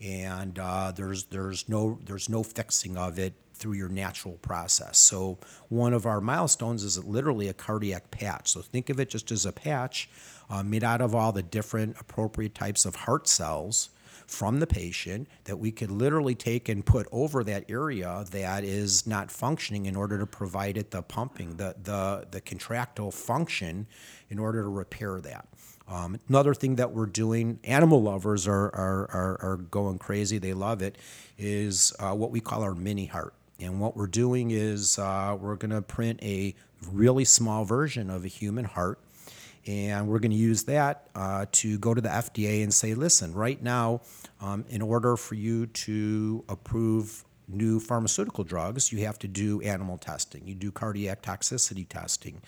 and 0.01 0.59
uh, 0.59 0.91
there's 0.91 1.25
there's 1.25 1.67
no 1.69 1.99
there's 2.05 2.29
no 2.29 2.43
fixing 2.43 2.97
of 2.97 3.19
it 3.19 3.33
through 3.53 3.73
your 3.73 3.89
natural 3.89 4.35
process. 4.35 4.97
So 4.97 5.37
one 5.69 5.93
of 5.93 6.05
our 6.05 6.21
milestones 6.21 6.83
is 6.83 7.03
literally 7.03 7.47
a 7.47 7.53
cardiac 7.53 8.11
patch. 8.11 8.49
So 8.49 8.61
think 8.61 8.89
of 8.89 8.99
it 8.99 9.09
just 9.09 9.31
as 9.31 9.45
a 9.45 9.51
patch 9.51 10.09
uh, 10.49 10.61
made 10.63 10.83
out 10.83 11.01
of 11.01 11.15
all 11.15 11.31
the 11.31 11.43
different 11.43 11.95
appropriate 11.99 12.53
types 12.53 12.85
of 12.85 12.95
heart 12.95 13.27
cells 13.27 13.89
from 14.27 14.59
the 14.59 14.67
patient 14.67 15.27
that 15.43 15.57
we 15.57 15.71
could 15.71 15.91
literally 15.91 16.35
take 16.35 16.67
and 16.67 16.85
put 16.85 17.07
over 17.11 17.43
that 17.43 17.63
area 17.69 18.25
that 18.31 18.63
is 18.63 19.05
not 19.05 19.29
functioning 19.29 19.85
in 19.85 19.95
order 19.95 20.17
to 20.17 20.25
provide 20.25 20.77
it 20.77 20.91
the 20.91 21.01
pumping, 21.01 21.57
the 21.57 21.75
the 21.83 22.27
the 22.31 22.41
contractile 22.41 23.11
function 23.11 23.87
in 24.29 24.39
order 24.39 24.63
to 24.63 24.69
repair 24.69 25.21
that. 25.21 25.47
Um, 25.87 26.19
another 26.27 26.53
thing 26.53 26.75
that 26.75 26.91
we're 26.91 27.05
doing, 27.05 27.59
animal 27.63 28.01
lovers 28.01 28.47
are, 28.47 28.65
are, 28.73 29.09
are, 29.11 29.37
are 29.41 29.57
going 29.57 29.99
crazy, 29.99 30.37
they 30.37 30.53
love 30.53 30.81
it, 30.81 30.97
is 31.37 31.93
uh, 31.99 32.13
what 32.13 32.31
we 32.31 32.39
call 32.39 32.63
our 32.63 32.73
mini 32.73 33.05
heart. 33.05 33.33
And 33.59 33.79
what 33.79 33.95
we're 33.95 34.07
doing 34.07 34.51
is 34.51 34.99
uh, 34.99 35.37
we're 35.39 35.55
going 35.55 35.71
to 35.71 35.81
print 35.81 36.19
a 36.23 36.55
really 36.91 37.25
small 37.25 37.65
version 37.65 38.09
of 38.09 38.25
a 38.25 38.27
human 38.27 38.65
heart. 38.65 38.99
And 39.67 40.07
we're 40.07 40.19
going 40.19 40.31
to 40.31 40.37
use 40.37 40.63
that 40.65 41.07
uh, 41.15 41.45
to 41.53 41.79
go 41.79 41.93
to 41.93 42.01
the 42.01 42.09
FDA 42.09 42.61
and 42.63 42.73
say, 42.73 42.93
listen, 42.93 43.33
right 43.33 43.61
now, 43.61 44.01
um, 44.39 44.65
in 44.69 44.81
order 44.81 45.17
for 45.17 45.33
you 45.35 45.65
to 45.67 46.43
approve 46.49 47.25
new 47.47 47.79
pharmaceutical 47.79 48.43
drugs, 48.43 48.91
you 48.91 49.05
have 49.05 49.17
to 49.19 49.27
do 49.27 49.61
animal 49.61 49.97
testing. 49.97 50.47
You 50.47 50.55
do 50.55 50.71
cardiac 50.71 51.21
toxicity 51.21 51.87
testing. 51.87 52.41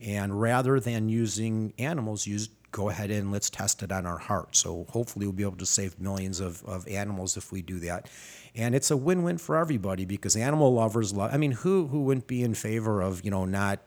And 0.00 0.40
rather 0.40 0.80
than 0.80 1.08
using 1.08 1.74
animals, 1.78 2.26
use 2.26 2.48
go 2.72 2.88
ahead 2.88 3.10
and 3.10 3.30
let's 3.30 3.50
test 3.50 3.82
it 3.82 3.92
on 3.92 4.06
our 4.06 4.18
heart. 4.18 4.56
So 4.56 4.86
hopefully 4.90 5.26
we'll 5.26 5.34
be 5.34 5.42
able 5.44 5.56
to 5.58 5.66
save 5.66 6.00
millions 6.00 6.40
of, 6.40 6.64
of 6.64 6.88
animals 6.88 7.36
if 7.36 7.52
we 7.52 7.62
do 7.62 7.78
that. 7.80 8.08
And 8.54 8.74
it's 8.74 8.90
a 8.90 8.96
win-win 8.96 9.38
for 9.38 9.56
everybody 9.56 10.04
because 10.04 10.34
animal 10.34 10.74
lovers 10.74 11.12
love 11.12 11.32
I 11.32 11.36
mean, 11.36 11.52
who 11.52 11.86
who 11.86 12.02
wouldn't 12.02 12.26
be 12.26 12.42
in 12.42 12.54
favor 12.54 13.00
of, 13.00 13.24
you 13.24 13.30
know, 13.30 13.44
not 13.44 13.80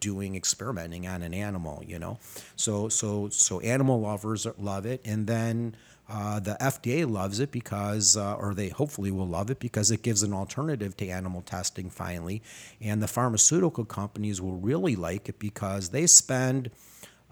doing 0.00 0.36
experimenting 0.36 1.06
on 1.06 1.22
an 1.22 1.34
animal, 1.34 1.82
you 1.84 1.98
know? 1.98 2.18
So 2.56 2.88
so 2.88 3.28
so 3.28 3.60
animal 3.60 4.00
lovers 4.00 4.46
love 4.58 4.86
it 4.86 5.02
and 5.04 5.26
then 5.26 5.76
uh, 6.10 6.40
the 6.40 6.56
FDA 6.58 7.08
loves 7.08 7.38
it 7.38 7.50
because, 7.52 8.16
uh, 8.16 8.34
or 8.34 8.54
they 8.54 8.70
hopefully 8.70 9.10
will 9.10 9.28
love 9.28 9.50
it 9.50 9.58
because 9.58 9.90
it 9.90 10.02
gives 10.02 10.22
an 10.22 10.32
alternative 10.32 10.96
to 10.96 11.08
animal 11.08 11.42
testing 11.42 11.90
finally. 11.90 12.42
And 12.80 13.02
the 13.02 13.08
pharmaceutical 13.08 13.84
companies 13.84 14.40
will 14.40 14.56
really 14.56 14.96
like 14.96 15.28
it 15.28 15.38
because 15.38 15.90
they 15.90 16.06
spend, 16.06 16.70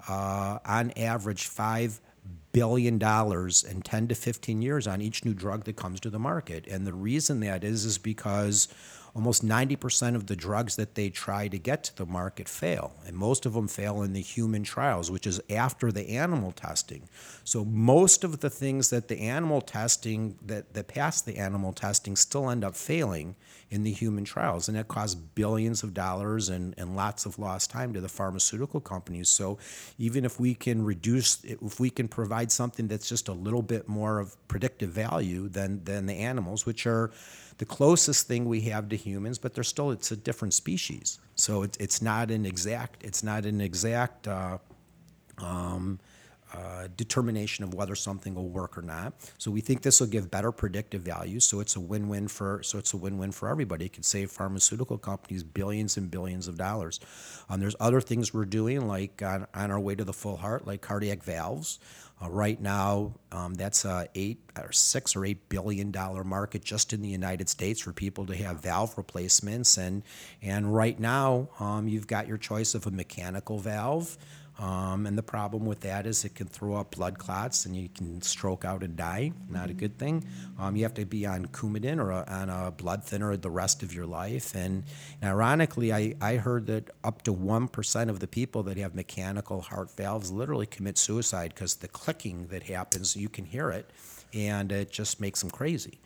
uh, 0.09 0.59
on 0.64 0.92
average, 0.97 1.49
$5 1.49 2.01
billion 2.53 2.95
in 2.95 3.83
10 3.83 4.09
to 4.09 4.14
15 4.14 4.62
years 4.62 4.87
on 4.87 5.03
each 5.03 5.25
new 5.25 5.35
drug 5.35 5.64
that 5.64 5.77
comes 5.77 6.01
to 6.01 6.11
the 6.11 6.19
market. 6.19 6.66
And 6.66 6.87
the 6.87 6.95
reason 6.95 7.40
that 7.40 7.62
is, 7.62 7.85
is 7.85 7.99
because 7.99 8.69
almost 9.17 9.43
90% 9.43 10.15
of 10.15 10.27
the 10.27 10.37
drugs 10.37 10.77
that 10.77 10.95
they 10.95 11.09
try 11.09 11.49
to 11.49 11.59
get 11.59 11.83
to 11.85 11.97
the 11.97 12.05
market 12.05 12.47
fail. 12.47 12.93
And 13.07 13.17
most 13.17 13.47
of 13.47 13.55
them 13.55 13.67
fail 13.67 14.03
in 14.03 14.13
the 14.13 14.21
human 14.21 14.63
trials, 14.63 15.11
which 15.11 15.27
is 15.27 15.41
after 15.49 15.91
the 15.91 16.11
animal 16.11 16.53
testing. 16.53 17.09
So 17.43 17.65
most 17.65 18.25
of 18.25 18.41
the 18.41 18.51
things 18.51 18.91
that 18.91 19.09
the 19.09 19.19
animal 19.21 19.63
testing, 19.63 20.39
that, 20.45 20.75
that 20.75 20.89
pass 20.89 21.23
the 21.23 21.39
animal 21.39 21.73
testing, 21.73 22.15
still 22.15 22.51
end 22.51 22.63
up 22.63 22.77
failing 22.77 23.37
in 23.71 23.85
the 23.85 23.91
human 23.91 24.25
trials. 24.25 24.69
And 24.69 24.77
it 24.77 24.87
costs 24.87 25.15
billions 25.15 25.83
of 25.83 25.95
dollars 25.95 26.51
and, 26.51 26.75
and 26.77 26.95
lots 26.95 27.25
of 27.25 27.39
lost 27.39 27.71
time 27.71 27.95
to 27.95 28.03
the 28.03 28.11
pharmaceutical 28.11 28.81
companies. 28.81 29.31
So 29.31 29.57
even 29.99 30.27
if 30.27 30.39
we 30.39 30.55
can 30.55 30.85
reduce, 30.85 31.43
if 31.43 31.81
we 31.81 31.89
can 31.89 32.07
provide 32.07 32.53
something 32.53 32.87
that's 32.87 33.09
just 33.09 33.29
a 33.29 33.33
little 33.33 33.63
bit 33.63 33.89
more 33.89 34.19
of 34.19 34.37
predictive 34.47 34.91
value 34.91 35.49
than, 35.49 35.83
than 35.85 36.05
the 36.05 36.15
animals, 36.15 36.67
which 36.67 36.87
are 36.87 37.11
the 37.59 37.64
closest 37.64 38.27
thing 38.27 38.45
we 38.45 38.62
have 38.62 38.88
to 38.90 38.97
humans, 38.97 39.38
but 39.38 39.55
they're 39.55 39.64
still 39.64 39.90
it's 39.90 40.11
a 40.11 40.16
different 40.16 40.55
species. 40.55 41.19
So 41.35 41.62
it's 41.62 41.77
it's 41.79 42.03
not 42.03 42.31
an 42.31 42.45
exact 42.45 43.03
it's 43.05 43.23
not 43.23 43.47
an 43.47 43.61
exact 43.61 44.29
uh, 44.29 44.59
um, 45.38 45.99
uh, 46.55 46.89
determination 46.97 47.65
of 47.65 47.75
whether 47.75 47.95
something 47.95 48.35
will 48.35 48.49
work 48.49 48.79
or 48.79 48.83
not. 48.83 49.15
So 49.39 49.51
we 49.51 49.61
think 49.61 49.83
this 49.83 50.01
will 50.01 50.07
give 50.07 50.31
better 50.31 50.53
predictive 50.53 51.03
value. 51.03 51.41
So 51.41 51.61
it's 51.61 51.77
a 51.77 51.81
win-win 51.81 52.29
for 52.29 52.63
so 52.63 52.79
it's 52.79 52.95
a 52.95 52.97
win-win 52.97 53.33
for 53.33 53.49
everybody. 53.49 53.87
It 53.87 53.93
could 53.93 54.05
save 54.05 54.31
pharmaceutical 54.31 54.99
companies 54.99 55.43
billions 55.43 55.97
and 55.97 56.11
billions 56.11 56.49
of 56.49 56.57
dollars. 56.57 57.01
Um, 57.49 57.61
there's 57.61 57.77
other 57.81 58.01
things 58.01 58.33
we're 58.33 58.45
doing 58.45 58.87
like 58.87 59.23
on, 59.23 59.47
on 59.55 59.71
our 59.71 59.81
way 59.81 59.95
to 59.95 60.05
the 60.05 60.13
full 60.13 60.37
heart, 60.37 60.67
like 60.67 60.83
cardiac 60.83 61.23
valves. 61.23 61.79
Uh, 62.23 62.31
right 62.31 62.63
now, 62.63 63.13
um, 63.31 63.53
that's 63.55 63.85
a 63.85 64.09
eight 64.15 64.39
or 64.59 64.73
six 64.73 65.15
or 65.15 65.27
eight 65.27 65.51
billion 65.51 65.91
dollar 65.91 66.25
market 66.25 66.65
just 66.65 66.95
in 66.95 67.03
the 67.03 67.09
United 67.09 67.47
States 67.47 67.79
for 67.83 67.93
people 67.93 68.25
to 68.25 68.35
have 68.35 68.63
valve 68.63 68.97
replacements, 68.97 69.77
and 69.77 70.03
and 70.41 70.75
right 70.75 70.99
now, 70.99 71.49
um, 71.61 71.89
you've 71.89 72.07
got 72.07 72.27
your 72.27 72.39
choice 72.39 72.75
of 72.75 72.87
a 72.87 72.91
mechanical 72.91 73.59
valve. 73.59 74.17
Um, 74.59 75.07
and 75.07 75.19
the 75.19 75.23
problem 75.23 75.66
with 75.66 75.81
that 75.81 76.07
is 76.07 76.25
it 76.25 76.35
can 76.35 76.47
throw 76.47 76.77
up 76.77 76.92
blood 76.92 77.19
clots 77.19 77.66
and 77.66 77.77
you 77.77 77.90
can 77.90 78.23
stroke 78.23 78.64
out 78.64 78.83
and 78.83 78.97
die. 78.97 79.33
Not 79.51 79.69
a 79.69 79.75
good 79.75 79.99
thing. 79.99 80.25
Um, 80.59 80.77
you 80.77 80.83
have 80.85 80.95
to 80.95 81.05
be 81.05 81.27
on 81.27 81.47
Coumadin 81.47 82.01
or 82.01 82.11
a, 82.11 82.25
on 82.27 82.49
a 82.49 82.71
blood 82.71 83.05
thinner 83.05 83.37
the 83.37 83.51
rest 83.51 83.83
of 83.83 83.92
your 83.92 84.07
life. 84.07 84.55
And, 84.55 84.85
and 85.21 85.31
ironically, 85.31 85.92
I, 85.92 86.14
I 86.21 86.37
heard 86.37 86.66
that 86.69 86.90
up 87.05 87.23
to 87.23 87.35
1% 87.35 88.09
of 88.09 88.21
the 88.21 88.27
people 88.27 88.62
that 88.64 88.79
have 88.79 88.95
mechanical 88.95 89.61
heart 89.61 89.90
valves 89.95 90.33
literally 90.33 90.66
commit 90.66 90.97
suicide 90.97 91.53
because 91.55 91.77
the 91.77 91.88
clicking 91.88 92.47
that 92.47 92.62
happens, 92.64 93.14
you 93.14 93.29
can 93.29 93.45
hear 93.45 93.71
it, 93.71 93.90
and 94.33 94.73
it 94.73 94.90
just 94.90 95.21
makes 95.21 95.40
them 95.40 95.51
crazy. 95.51 95.99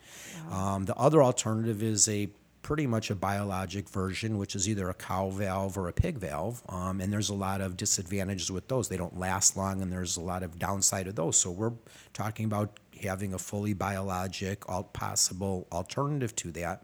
Um, 0.51 0.85
the 0.85 0.95
other 0.95 1.23
alternative 1.23 1.81
is 1.81 2.09
a 2.09 2.29
pretty 2.61 2.87
much 2.87 3.09
a 3.09 3.15
biologic 3.15 3.89
version, 3.89 4.37
which 4.37 4.55
is 4.55 4.69
either 4.69 4.89
a 4.89 4.93
cow 4.93 5.29
valve 5.29 5.77
or 5.77 5.87
a 5.87 5.93
pig 5.93 6.17
valve. 6.17 6.61
Um, 6.69 7.01
and 7.01 7.11
there's 7.11 7.29
a 7.29 7.33
lot 7.33 7.61
of 7.61 7.77
disadvantages 7.77 8.51
with 8.51 8.67
those. 8.67 8.89
They 8.89 8.97
don't 8.97 9.17
last 9.17 9.57
long, 9.57 9.81
and 9.81 9.91
there's 9.91 10.17
a 10.17 10.21
lot 10.21 10.43
of 10.43 10.59
downside 10.59 11.07
of 11.07 11.15
those. 11.15 11.37
So 11.37 11.51
we're 11.51 11.73
talking 12.13 12.45
about 12.45 12.79
having 13.01 13.33
a 13.33 13.39
fully 13.39 13.73
biologic, 13.73 14.69
all 14.69 14.83
possible 14.83 15.67
alternative 15.71 16.35
to 16.37 16.51
that. 16.51 16.83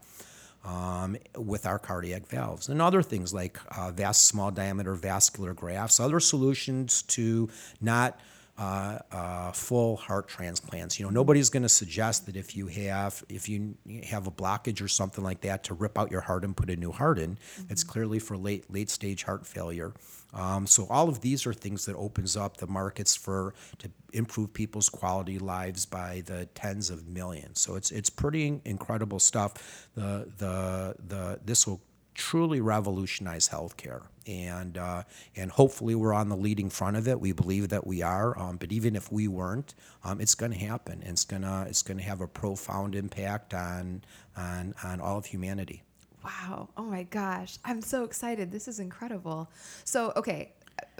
Um, 0.66 1.16
with 1.38 1.66
our 1.66 1.80
cardiac 1.80 2.28
valves 2.28 2.68
and 2.68 2.82
other 2.82 3.02
things 3.02 3.34
like 3.34 3.58
uh, 3.78 3.90
vast 3.92 4.26
small 4.26 4.52
diameter 4.52 4.96
vascular 4.96 5.54
grafts, 5.54 5.98
other 5.98 6.20
solutions 6.20 7.04
to 7.04 7.48
not 7.80 8.20
uh, 8.58 8.98
uh, 9.12 9.52
full 9.52 9.98
heart 9.98 10.28
transplants. 10.28 11.00
You 11.00 11.06
know, 11.06 11.12
nobody's 11.12 11.50
going 11.50 11.64
to 11.64 11.70
suggest 11.70 12.26
that 12.26 12.36
if 12.36 12.56
you 12.56 12.68
have 12.68 13.24
if 13.30 13.48
you 13.48 13.76
have 14.04 14.26
a 14.26 14.32
blockage 14.32 14.82
or 14.82 14.88
something 14.88 15.24
like 15.24 15.42
that, 15.42 15.64
to 15.66 15.74
rip 15.74 15.98
out 15.98 16.10
your 16.12 16.22
heart 16.22 16.44
and 16.44 16.58
put 16.58 16.70
a 16.70 16.76
new 16.76 16.92
heart 16.92 17.20
in. 17.20 17.36
Mm-hmm. 17.36 17.72
It's 17.72 17.84
clearly 17.84 18.20
for 18.20 18.36
late 18.36 18.72
late 18.72 18.90
stage 18.90 19.24
heart 19.24 19.46
failure. 19.46 19.94
Um, 20.34 20.68
so 20.68 20.88
all 20.90 21.08
of 21.08 21.22
these 21.22 21.46
are 21.46 21.54
things 21.54 21.86
that 21.86 21.96
opens 21.96 22.36
up 22.36 22.58
the 22.58 22.68
markets 22.68 23.16
for 23.16 23.54
to 23.78 23.90
improve 24.14 24.54
people's 24.54 24.90
quality 24.90 25.40
lives 25.40 25.86
by 25.86 26.24
the 26.26 26.48
tens 26.48 26.90
of 26.90 27.08
millions. 27.08 27.62
So 27.62 27.76
it's 27.76 27.92
it's 27.92 28.10
pretty 28.10 28.60
incredible 28.66 29.20
stuff. 29.20 29.88
The 29.96 30.32
the 30.38 30.96
the 31.08 31.40
this 31.46 31.68
will 31.68 31.82
truly 32.18 32.60
revolutionize 32.60 33.48
healthcare, 33.48 34.02
and 34.26 34.78
uh, 34.78 35.04
and 35.36 35.52
hopefully 35.52 35.96
we're 35.96 36.14
on 36.14 36.28
the 36.28 36.36
leading 36.36 36.70
front 36.70 36.98
of 36.98 37.08
it. 37.08 37.22
We 37.22 37.32
believe 37.32 37.70
that 37.70 37.88
we 37.88 38.02
are, 38.02 38.38
um, 38.38 38.58
but 38.58 38.72
even 38.72 38.96
if 38.96 39.12
we 39.12 39.28
weren't, 39.28 39.76
um, 40.04 40.20
it's 40.20 40.36
going 40.36 40.52
to 40.52 40.58
happen. 40.58 41.02
It's 41.06 41.24
gonna 41.24 41.66
it's 41.70 41.84
going 41.84 41.98
to 41.98 42.04
have 42.04 42.20
a 42.20 42.28
profound 42.28 42.96
impact 42.96 43.54
on 43.54 44.04
on 44.36 44.74
on 44.84 45.00
all 45.00 45.18
of 45.18 45.28
humanity. 45.28 45.84
Wow! 46.26 46.70
Oh 46.76 46.84
my 46.84 47.04
gosh, 47.04 47.60
I'm 47.64 47.82
so 47.82 48.04
excited. 48.04 48.52
This 48.52 48.68
is 48.68 48.80
incredible. 48.80 49.50
So 49.86 50.12
okay, 50.18 50.54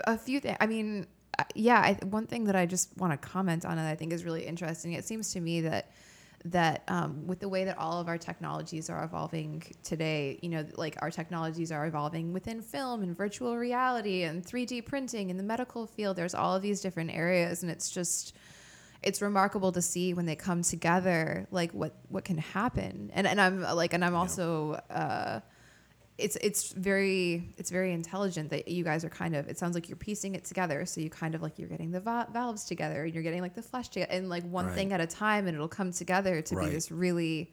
a 0.06 0.18
few 0.18 0.40
things. 0.40 0.58
I 0.62 0.68
mean, 0.68 1.08
uh, 1.40 1.44
yeah, 1.56 1.80
I, 1.80 2.06
one 2.06 2.28
thing 2.28 2.46
that 2.46 2.56
I 2.56 2.68
just 2.68 2.96
want 2.96 3.12
to 3.20 3.28
comment 3.28 3.66
on 3.66 3.76
that 3.76 3.88
I 3.88 3.96
think 3.96 4.14
is 4.14 4.24
really 4.24 4.46
interesting. 4.46 4.94
It 4.94 5.04
seems 5.04 5.34
to 5.34 5.42
me 5.42 5.62
that 5.62 5.92
that 6.46 6.84
um, 6.88 7.26
with 7.28 7.40
the 7.40 7.50
way 7.50 7.66
that 7.66 7.78
all 7.78 8.00
of 8.00 8.08
our 8.08 8.18
technologies 8.18 8.90
are 8.90 9.04
evolving 9.04 9.64
today, 9.84 10.40
you 10.42 10.50
know, 10.50 10.66
like 10.76 10.96
our 11.02 11.12
technologies 11.12 11.72
are 11.72 11.86
evolving 11.86 12.34
within 12.34 12.62
film 12.62 13.04
and 13.04 13.16
virtual 13.16 13.58
reality 13.58 14.24
and 14.24 14.46
3D 14.46 14.86
printing 14.86 15.30
in 15.30 15.38
the 15.38 15.44
medical 15.44 15.88
field. 15.88 16.16
There's 16.16 16.36
all 16.36 16.56
of 16.56 16.62
these 16.62 16.82
different 16.82 17.12
areas, 17.12 17.64
and 17.64 17.72
it's 17.72 17.90
just 17.90 18.36
it's 19.04 19.22
remarkable 19.22 19.72
to 19.72 19.82
see 19.82 20.14
when 20.14 20.26
they 20.26 20.36
come 20.36 20.62
together, 20.62 21.48
like 21.52 21.72
what 21.72 21.96
what 22.10 22.24
can 22.24 22.38
happen. 22.38 23.12
And 23.14 23.28
and 23.28 23.42
I'm 23.42 23.62
like, 23.62 23.94
and 23.94 24.04
I'm 24.04 24.16
also. 24.16 24.82
Uh, 24.90 25.42
it's 26.18 26.36
it's 26.38 26.72
very 26.72 27.54
it's 27.58 27.70
very 27.70 27.94
intelligent 27.94 28.50
that 28.50 28.68
you 28.68 28.84
guys 28.84 29.06
are 29.06 29.10
kind 29.10 29.36
of 29.36 29.48
it 29.48 29.58
sounds 29.58 29.76
like 29.76 29.88
you're 29.88 29.98
piecing 29.98 30.34
it 30.34 30.44
together 30.44 30.86
so 30.86 31.00
you 31.00 31.10
kind 31.10 31.36
of 31.36 31.42
like 31.42 31.60
you're 31.60 31.70
getting 31.70 31.92
the 31.92 32.00
va- 32.00 32.28
valves 32.34 32.66
together 32.66 33.04
and 33.04 33.14
you're 33.14 33.24
getting 33.24 33.42
like 33.42 33.54
the 33.54 33.62
flesh 33.62 33.90
together 33.90 34.12
and 34.12 34.28
like 34.30 34.44
one 34.44 34.66
right. 34.66 34.76
thing 34.76 34.94
at 34.94 35.00
a 35.00 35.08
time 35.08 35.48
and 35.48 35.56
it'll 35.56 35.68
come 35.68 35.92
together 35.92 36.42
to 36.42 36.56
right. 36.56 36.66
be 36.66 36.72
this 36.72 36.92
really 36.92 37.52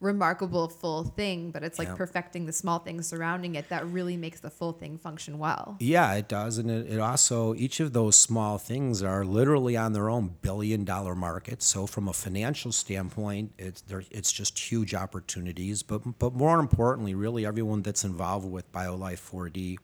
remarkable 0.00 0.68
full 0.68 1.04
thing, 1.04 1.50
but 1.50 1.62
it's 1.62 1.78
like 1.78 1.88
yeah. 1.88 1.94
perfecting 1.94 2.46
the 2.46 2.52
small 2.52 2.78
things 2.78 3.06
surrounding 3.06 3.54
it 3.54 3.68
that 3.70 3.86
really 3.86 4.16
makes 4.16 4.40
the 4.40 4.50
full 4.50 4.72
thing 4.72 4.98
function 4.98 5.38
well. 5.38 5.76
Yeah, 5.80 6.12
it 6.14 6.28
does. 6.28 6.58
And 6.58 6.70
it, 6.70 6.92
it 6.92 7.00
also, 7.00 7.54
each 7.54 7.80
of 7.80 7.92
those 7.92 8.18
small 8.18 8.58
things 8.58 9.02
are 9.02 9.24
literally 9.24 9.76
on 9.76 9.92
their 9.92 10.10
own 10.10 10.36
billion 10.42 10.84
dollar 10.84 11.14
markets. 11.14 11.66
So, 11.66 11.86
from 11.86 12.08
a 12.08 12.12
financial 12.12 12.72
standpoint, 12.72 13.52
it's, 13.58 13.82
it's 14.10 14.32
just 14.32 14.58
huge 14.58 14.94
opportunities. 14.94 15.82
But, 15.82 16.18
but 16.18 16.34
more 16.34 16.60
importantly, 16.60 17.14
really, 17.14 17.46
everyone 17.46 17.82
that's 17.82 18.04
involved 18.04 18.48
with 18.48 18.70
BioLife 18.72 19.20
4D. 19.30 19.78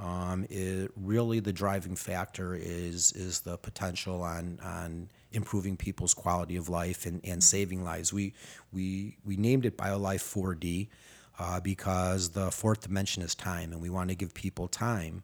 Um, 0.00 0.46
it 0.48 0.92
really 0.96 1.40
the 1.40 1.52
driving 1.52 1.96
factor 1.96 2.54
is 2.54 3.10
is 3.12 3.40
the 3.40 3.58
potential 3.58 4.22
on 4.22 4.60
on 4.62 5.08
improving 5.38 5.76
people's 5.76 6.12
quality 6.12 6.56
of 6.56 6.68
life 6.68 7.06
and, 7.06 7.22
and 7.24 7.42
saving 7.42 7.82
lives. 7.82 8.12
We, 8.12 8.34
we, 8.72 9.16
we 9.24 9.36
named 9.36 9.64
it 9.64 9.78
BioLife 9.78 10.22
4D 10.22 10.88
uh, 11.38 11.60
because 11.60 12.30
the 12.30 12.50
fourth 12.50 12.82
dimension 12.82 13.22
is 13.22 13.34
time, 13.34 13.72
and 13.72 13.80
we 13.80 13.88
want 13.88 14.10
to 14.10 14.16
give 14.16 14.34
people 14.34 14.68
time 14.68 15.22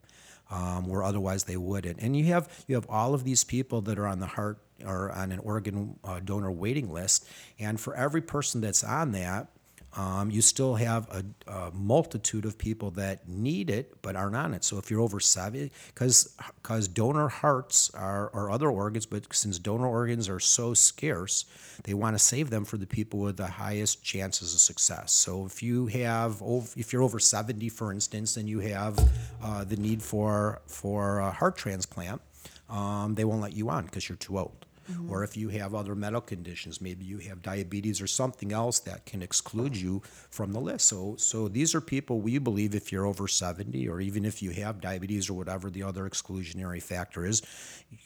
um, 0.50 0.86
where 0.86 1.02
otherwise 1.02 1.44
they 1.44 1.56
wouldn't. 1.56 1.98
And 2.00 2.16
you 2.16 2.24
have, 2.26 2.48
you 2.68 2.76
have 2.76 2.86
all 2.88 3.12
of 3.12 3.24
these 3.24 3.44
people 3.44 3.82
that 3.82 3.98
are 3.98 4.06
on 4.06 4.20
the 4.20 4.26
heart 4.26 4.58
or 4.84 5.10
on 5.12 5.32
an 5.32 5.40
organ 5.40 5.98
uh, 6.04 6.20
donor 6.20 6.50
waiting 6.50 6.92
list, 6.92 7.28
and 7.58 7.78
for 7.78 7.94
every 7.94 8.22
person 8.22 8.60
that's 8.60 8.84
on 8.84 9.12
that, 9.12 9.48
um, 9.96 10.30
you 10.30 10.42
still 10.42 10.74
have 10.74 11.08
a, 11.10 11.24
a, 11.50 11.70
multitude 11.72 12.44
of 12.44 12.58
people 12.58 12.90
that 12.92 13.28
need 13.28 13.70
it 13.70 13.94
but 14.02 14.16
aren't 14.16 14.34
on 14.34 14.52
it. 14.52 14.64
So 14.64 14.78
if 14.78 14.90
you're 14.90 15.00
over 15.00 15.20
70, 15.20 15.70
because 15.86 16.88
donor 16.88 17.28
hearts 17.28 17.90
are 17.94 18.28
or 18.28 18.50
other 18.50 18.68
organs, 18.68 19.06
but 19.06 19.32
since 19.32 19.58
donor 19.58 19.86
organs 19.86 20.28
are 20.28 20.40
so 20.40 20.74
scarce, 20.74 21.44
they 21.84 21.94
want 21.94 22.16
to 22.16 22.18
save 22.18 22.50
them 22.50 22.64
for 22.64 22.76
the 22.76 22.86
people 22.86 23.20
with 23.20 23.36
the 23.36 23.46
highest 23.46 24.02
chances 24.02 24.54
of 24.54 24.60
success. 24.60 25.12
So 25.12 25.46
if 25.46 25.62
you 25.62 25.86
have 25.86 26.42
if 26.76 26.92
you're 26.92 27.02
over 27.02 27.18
70, 27.18 27.68
for 27.68 27.92
instance, 27.92 28.36
and 28.36 28.48
you 28.48 28.60
have 28.60 28.98
uh, 29.42 29.64
the 29.64 29.76
need 29.76 30.02
for 30.02 30.60
for 30.66 31.20
a 31.20 31.30
heart 31.30 31.56
transplant, 31.56 32.20
um, 32.68 33.14
they 33.14 33.24
won't 33.24 33.42
let 33.42 33.54
you 33.54 33.70
on 33.70 33.84
because 33.84 34.08
you're 34.08 34.16
too 34.16 34.38
old. 34.38 34.63
Mm-hmm. 34.90 35.10
Or 35.10 35.24
if 35.24 35.36
you 35.36 35.48
have 35.50 35.74
other 35.74 35.94
medical 35.94 36.22
conditions, 36.22 36.80
maybe 36.80 37.04
you 37.04 37.18
have 37.18 37.42
diabetes 37.42 38.00
or 38.00 38.06
something 38.06 38.52
else 38.52 38.78
that 38.80 39.06
can 39.06 39.22
exclude 39.22 39.76
you 39.76 40.02
from 40.30 40.52
the 40.52 40.60
list. 40.60 40.86
So, 40.88 41.16
so 41.16 41.48
these 41.48 41.74
are 41.74 41.80
people 41.80 42.20
we 42.20 42.38
believe 42.38 42.74
if 42.74 42.92
you're 42.92 43.06
over 43.06 43.28
70 43.28 43.88
or 43.88 44.00
even 44.00 44.24
if 44.24 44.42
you 44.42 44.50
have 44.50 44.80
diabetes 44.80 45.28
or 45.30 45.34
whatever 45.34 45.70
the 45.70 45.82
other 45.82 46.08
exclusionary 46.08 46.82
factor 46.82 47.24
is, 47.24 47.42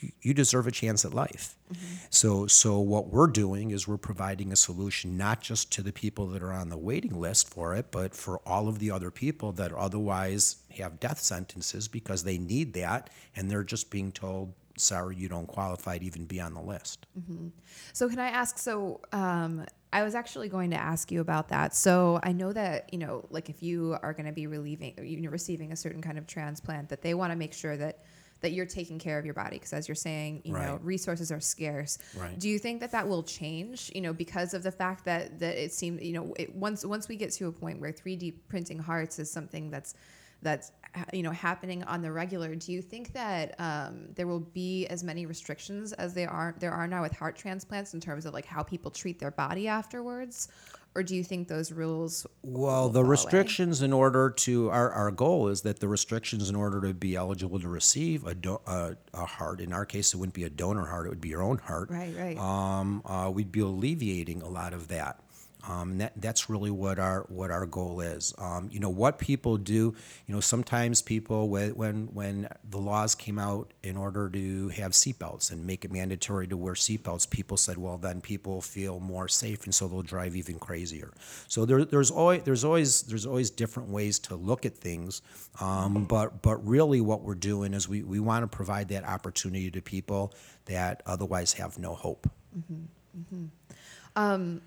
you, 0.00 0.12
you 0.20 0.34
deserve 0.34 0.66
a 0.66 0.70
chance 0.70 1.04
at 1.04 1.14
life. 1.14 1.56
Mm-hmm. 1.72 1.94
So, 2.10 2.46
so 2.46 2.78
what 2.78 3.08
we're 3.08 3.26
doing 3.26 3.70
is 3.70 3.86
we're 3.86 3.96
providing 3.96 4.52
a 4.52 4.56
solution 4.56 5.16
not 5.16 5.40
just 5.40 5.72
to 5.72 5.82
the 5.82 5.92
people 5.92 6.26
that 6.28 6.42
are 6.42 6.52
on 6.52 6.68
the 6.68 6.78
waiting 6.78 7.20
list 7.20 7.48
for 7.48 7.74
it, 7.74 7.90
but 7.90 8.14
for 8.14 8.38
all 8.46 8.68
of 8.68 8.78
the 8.78 8.90
other 8.90 9.10
people 9.10 9.52
that 9.52 9.72
otherwise 9.72 10.56
have 10.76 11.00
death 11.00 11.20
sentences 11.20 11.88
because 11.88 12.24
they 12.24 12.38
need 12.38 12.72
that 12.74 13.10
and 13.36 13.50
they're 13.50 13.64
just 13.64 13.90
being 13.90 14.12
told 14.12 14.54
sorry, 14.78 15.16
you 15.16 15.28
don't 15.28 15.46
qualify 15.46 15.98
to 15.98 16.04
even 16.04 16.24
be 16.24 16.40
on 16.40 16.54
the 16.54 16.60
list. 16.60 17.06
Mm-hmm. 17.18 17.48
So, 17.92 18.08
can 18.08 18.18
I 18.18 18.28
ask? 18.28 18.58
So, 18.58 19.00
um, 19.12 19.66
I 19.92 20.02
was 20.02 20.14
actually 20.14 20.48
going 20.48 20.70
to 20.70 20.76
ask 20.76 21.10
you 21.10 21.20
about 21.20 21.48
that. 21.48 21.74
So, 21.74 22.20
I 22.22 22.32
know 22.32 22.52
that 22.52 22.92
you 22.92 22.98
know, 22.98 23.26
like 23.30 23.48
if 23.48 23.62
you 23.62 23.96
are 24.02 24.12
going 24.12 24.26
to 24.26 24.32
be 24.32 24.46
relieving, 24.46 24.94
you 25.02 25.20
know, 25.20 25.30
receiving 25.30 25.72
a 25.72 25.76
certain 25.76 26.02
kind 26.02 26.18
of 26.18 26.26
transplant, 26.26 26.88
that 26.90 27.02
they 27.02 27.14
want 27.14 27.32
to 27.32 27.36
make 27.36 27.52
sure 27.52 27.76
that 27.76 28.04
that 28.40 28.52
you're 28.52 28.66
taking 28.66 28.98
care 28.98 29.18
of 29.18 29.24
your 29.24 29.34
body 29.34 29.56
because 29.56 29.72
as 29.72 29.88
you're 29.88 29.94
saying 29.94 30.42
you 30.44 30.54
right. 30.54 30.66
know 30.66 30.78
resources 30.82 31.32
are 31.32 31.40
scarce 31.40 31.98
right. 32.16 32.38
do 32.38 32.48
you 32.48 32.58
think 32.58 32.80
that 32.80 32.92
that 32.92 33.08
will 33.08 33.22
change 33.22 33.90
you 33.94 34.00
know 34.00 34.12
because 34.12 34.54
of 34.54 34.62
the 34.62 34.70
fact 34.70 35.04
that 35.04 35.38
that 35.38 35.56
it 35.56 35.72
seems 35.72 36.02
you 36.02 36.12
know 36.12 36.32
it, 36.38 36.54
once 36.54 36.84
once 36.84 37.08
we 37.08 37.16
get 37.16 37.32
to 37.32 37.48
a 37.48 37.52
point 37.52 37.80
where 37.80 37.92
3d 37.92 38.34
printing 38.48 38.78
hearts 38.78 39.18
is 39.18 39.30
something 39.30 39.70
that's 39.70 39.94
that's 40.42 40.72
you 41.12 41.22
know 41.22 41.30
happening 41.30 41.82
on 41.84 42.00
the 42.00 42.10
regular 42.10 42.54
do 42.54 42.72
you 42.72 42.80
think 42.80 43.12
that 43.12 43.54
um, 43.58 44.08
there 44.14 44.26
will 44.26 44.40
be 44.40 44.86
as 44.86 45.04
many 45.04 45.26
restrictions 45.26 45.92
as 45.94 46.14
there 46.14 46.30
are 46.30 46.54
there 46.58 46.72
are 46.72 46.86
now 46.86 47.02
with 47.02 47.12
heart 47.12 47.36
transplants 47.36 47.94
in 47.94 48.00
terms 48.00 48.26
of 48.26 48.34
like 48.34 48.46
how 48.46 48.62
people 48.62 48.90
treat 48.90 49.18
their 49.18 49.30
body 49.30 49.68
afterwards? 49.68 50.48
Or 50.94 51.02
do 51.02 51.14
you 51.14 51.22
think 51.22 51.46
those 51.46 51.70
rules 51.70 52.26
well 52.42 52.88
the 52.88 53.04
restrictions 53.04 53.80
away? 53.80 53.86
in 53.86 53.92
order 53.92 54.30
to 54.30 54.70
our, 54.70 54.90
our 54.90 55.10
goal 55.10 55.48
is 55.48 55.60
that 55.62 55.78
the 55.78 55.86
restrictions 55.86 56.48
in 56.48 56.56
order 56.56 56.80
to 56.80 56.94
be 56.94 57.14
eligible 57.14 57.60
to 57.60 57.68
receive 57.68 58.26
a, 58.26 58.34
do, 58.34 58.58
a, 58.66 58.96
a 59.14 59.24
heart 59.24 59.60
in 59.60 59.72
our 59.72 59.84
case 59.84 60.14
it 60.14 60.16
wouldn't 60.16 60.34
be 60.34 60.44
a 60.44 60.50
donor 60.50 60.86
heart 60.86 61.06
it 61.06 61.10
would 61.10 61.20
be 61.20 61.28
your 61.28 61.42
own 61.42 61.58
heart. 61.58 61.90
Right 61.90 62.14
right. 62.18 62.38
Um, 62.38 63.02
uh, 63.04 63.30
we'd 63.32 63.52
be 63.52 63.60
alleviating 63.60 64.42
a 64.42 64.48
lot 64.48 64.72
of 64.72 64.88
that 64.88 65.20
um, 65.66 65.98
that, 65.98 66.12
that's 66.16 66.48
really 66.48 66.70
what 66.70 66.98
our 66.98 67.26
what 67.28 67.50
our 67.50 67.66
goal 67.66 68.00
is. 68.00 68.32
Um, 68.38 68.68
you 68.70 68.78
know 68.80 68.90
what 68.90 69.18
people 69.18 69.56
do. 69.56 69.94
You 70.26 70.34
know 70.34 70.40
sometimes 70.40 71.02
people 71.02 71.48
when 71.48 72.06
when 72.14 72.48
the 72.68 72.78
laws 72.78 73.14
came 73.14 73.38
out 73.38 73.72
in 73.82 73.96
order 73.96 74.28
to 74.30 74.68
have 74.68 74.92
seatbelts 74.92 75.50
and 75.50 75.66
make 75.66 75.84
it 75.84 75.92
mandatory 75.92 76.46
to 76.48 76.56
wear 76.56 76.74
seatbelts, 76.74 77.28
people 77.28 77.56
said, 77.56 77.76
well 77.76 77.98
then 77.98 78.20
people 78.20 78.60
feel 78.60 79.00
more 79.00 79.28
safe 79.28 79.64
and 79.64 79.74
so 79.74 79.88
they'll 79.88 80.02
drive 80.02 80.36
even 80.36 80.58
crazier. 80.58 81.12
So 81.48 81.64
there, 81.64 81.84
there's 81.84 82.10
always 82.10 82.42
there's 82.42 82.64
always 82.64 83.02
there's 83.02 83.26
always 83.26 83.50
different 83.50 83.88
ways 83.88 84.18
to 84.20 84.36
look 84.36 84.64
at 84.64 84.76
things. 84.76 85.22
Um, 85.60 86.04
but 86.04 86.40
but 86.42 86.66
really 86.66 87.00
what 87.00 87.22
we're 87.22 87.34
doing 87.34 87.74
is 87.74 87.88
we, 87.88 88.02
we 88.02 88.20
want 88.20 88.44
to 88.44 88.56
provide 88.56 88.88
that 88.88 89.04
opportunity 89.04 89.70
to 89.72 89.82
people 89.82 90.34
that 90.66 91.02
otherwise 91.04 91.54
have 91.54 91.78
no 91.78 91.94
hope. 91.94 92.30
Mm-hmm. 92.56 92.84
Mm-hmm. 93.20 94.58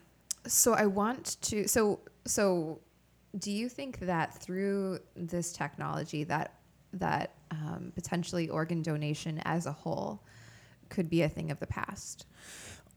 So 0.47 0.73
I 0.73 0.85
want 0.85 1.37
to 1.41 1.67
so 1.67 1.99
so 2.25 2.79
do 3.37 3.51
you 3.51 3.69
think 3.69 3.99
that 3.99 4.41
through 4.41 4.99
this 5.15 5.51
technology 5.51 6.23
that 6.25 6.55
that 6.93 7.35
um, 7.51 7.91
potentially 7.95 8.49
organ 8.49 8.81
donation 8.81 9.39
as 9.45 9.65
a 9.65 9.71
whole 9.71 10.21
could 10.89 11.09
be 11.09 11.21
a 11.21 11.29
thing 11.29 11.51
of 11.51 11.59
the 11.59 11.67
past? 11.67 12.25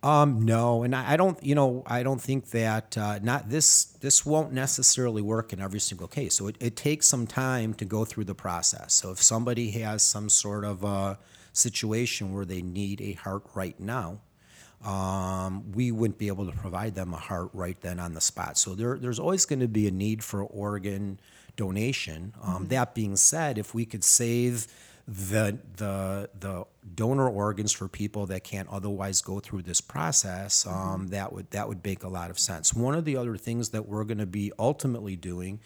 Um, 0.02 0.44
no, 0.44 0.82
and 0.82 0.94
I, 0.94 1.12
I, 1.12 1.16
don't. 1.16 1.42
You 1.42 1.54
know, 1.54 1.82
I 1.86 2.02
don't 2.02 2.20
think 2.20 2.50
that 2.50 2.98
uh, 2.98 3.20
not 3.22 3.48
this. 3.48 3.84
This 3.84 4.26
won't 4.26 4.52
necessarily 4.52 5.22
work 5.22 5.54
in 5.54 5.60
every 5.60 5.80
single 5.80 6.08
case. 6.08 6.34
So 6.34 6.48
it, 6.48 6.56
it 6.60 6.76
takes 6.76 7.08
some 7.08 7.26
time 7.26 7.72
to 7.74 7.86
go 7.86 8.04
through 8.04 8.24
the 8.24 8.34
process. 8.34 8.92
So 8.92 9.12
if 9.12 9.22
somebody 9.22 9.70
has 9.70 10.02
some 10.02 10.28
sort 10.28 10.66
of 10.66 10.84
a 10.84 11.18
situation 11.54 12.34
where 12.34 12.44
they 12.44 12.60
need 12.60 13.00
a 13.00 13.14
heart 13.14 13.44
right 13.54 13.80
now, 13.80 14.20
um, 14.84 15.72
we 15.72 15.90
wouldn't 15.90 16.18
be 16.18 16.28
able 16.28 16.46
to 16.46 16.52
provide 16.52 16.94
them 16.94 17.14
a 17.14 17.16
heart 17.16 17.50
right 17.52 17.80
then 17.80 17.98
on 17.98 18.14
the 18.14 18.20
spot. 18.20 18.58
So 18.58 18.74
there, 18.74 18.98
there's 18.98 19.18
always 19.18 19.46
going 19.46 19.60
to 19.60 19.68
be 19.68 19.88
a 19.88 19.90
need 19.90 20.22
for 20.22 20.42
organ 20.42 21.18
donation. 21.56 22.34
Um, 22.42 22.66
That 22.68 22.94
being 22.94 23.16
said, 23.16 23.58
if 23.58 23.74
we 23.74 23.86
could 23.86 24.04
save 24.04 24.66
the 25.06 25.58
the 25.76 26.30
the 26.38 26.64
donor 26.94 27.28
organs 27.28 27.72
for 27.72 27.88
people 27.88 28.26
that 28.26 28.42
can't 28.42 28.68
otherwise 28.70 29.20
go 29.20 29.40
through 29.40 29.62
this 29.62 29.80
process, 29.80 30.66
um, 30.66 31.08
that 31.08 31.32
would 31.32 31.50
that 31.50 31.68
would 31.68 31.84
make 31.84 32.04
a 32.04 32.08
lot 32.08 32.30
of 32.30 32.38
sense. 32.38 32.72
One 32.74 32.94
of 32.94 33.04
the 33.04 33.16
other 33.16 33.36
things 33.36 33.70
that 33.70 33.86
we're 33.86 34.04
going 34.04 34.18
to 34.18 34.26
be 34.26 34.52
ultimately 34.58 35.16
doing 35.16 35.60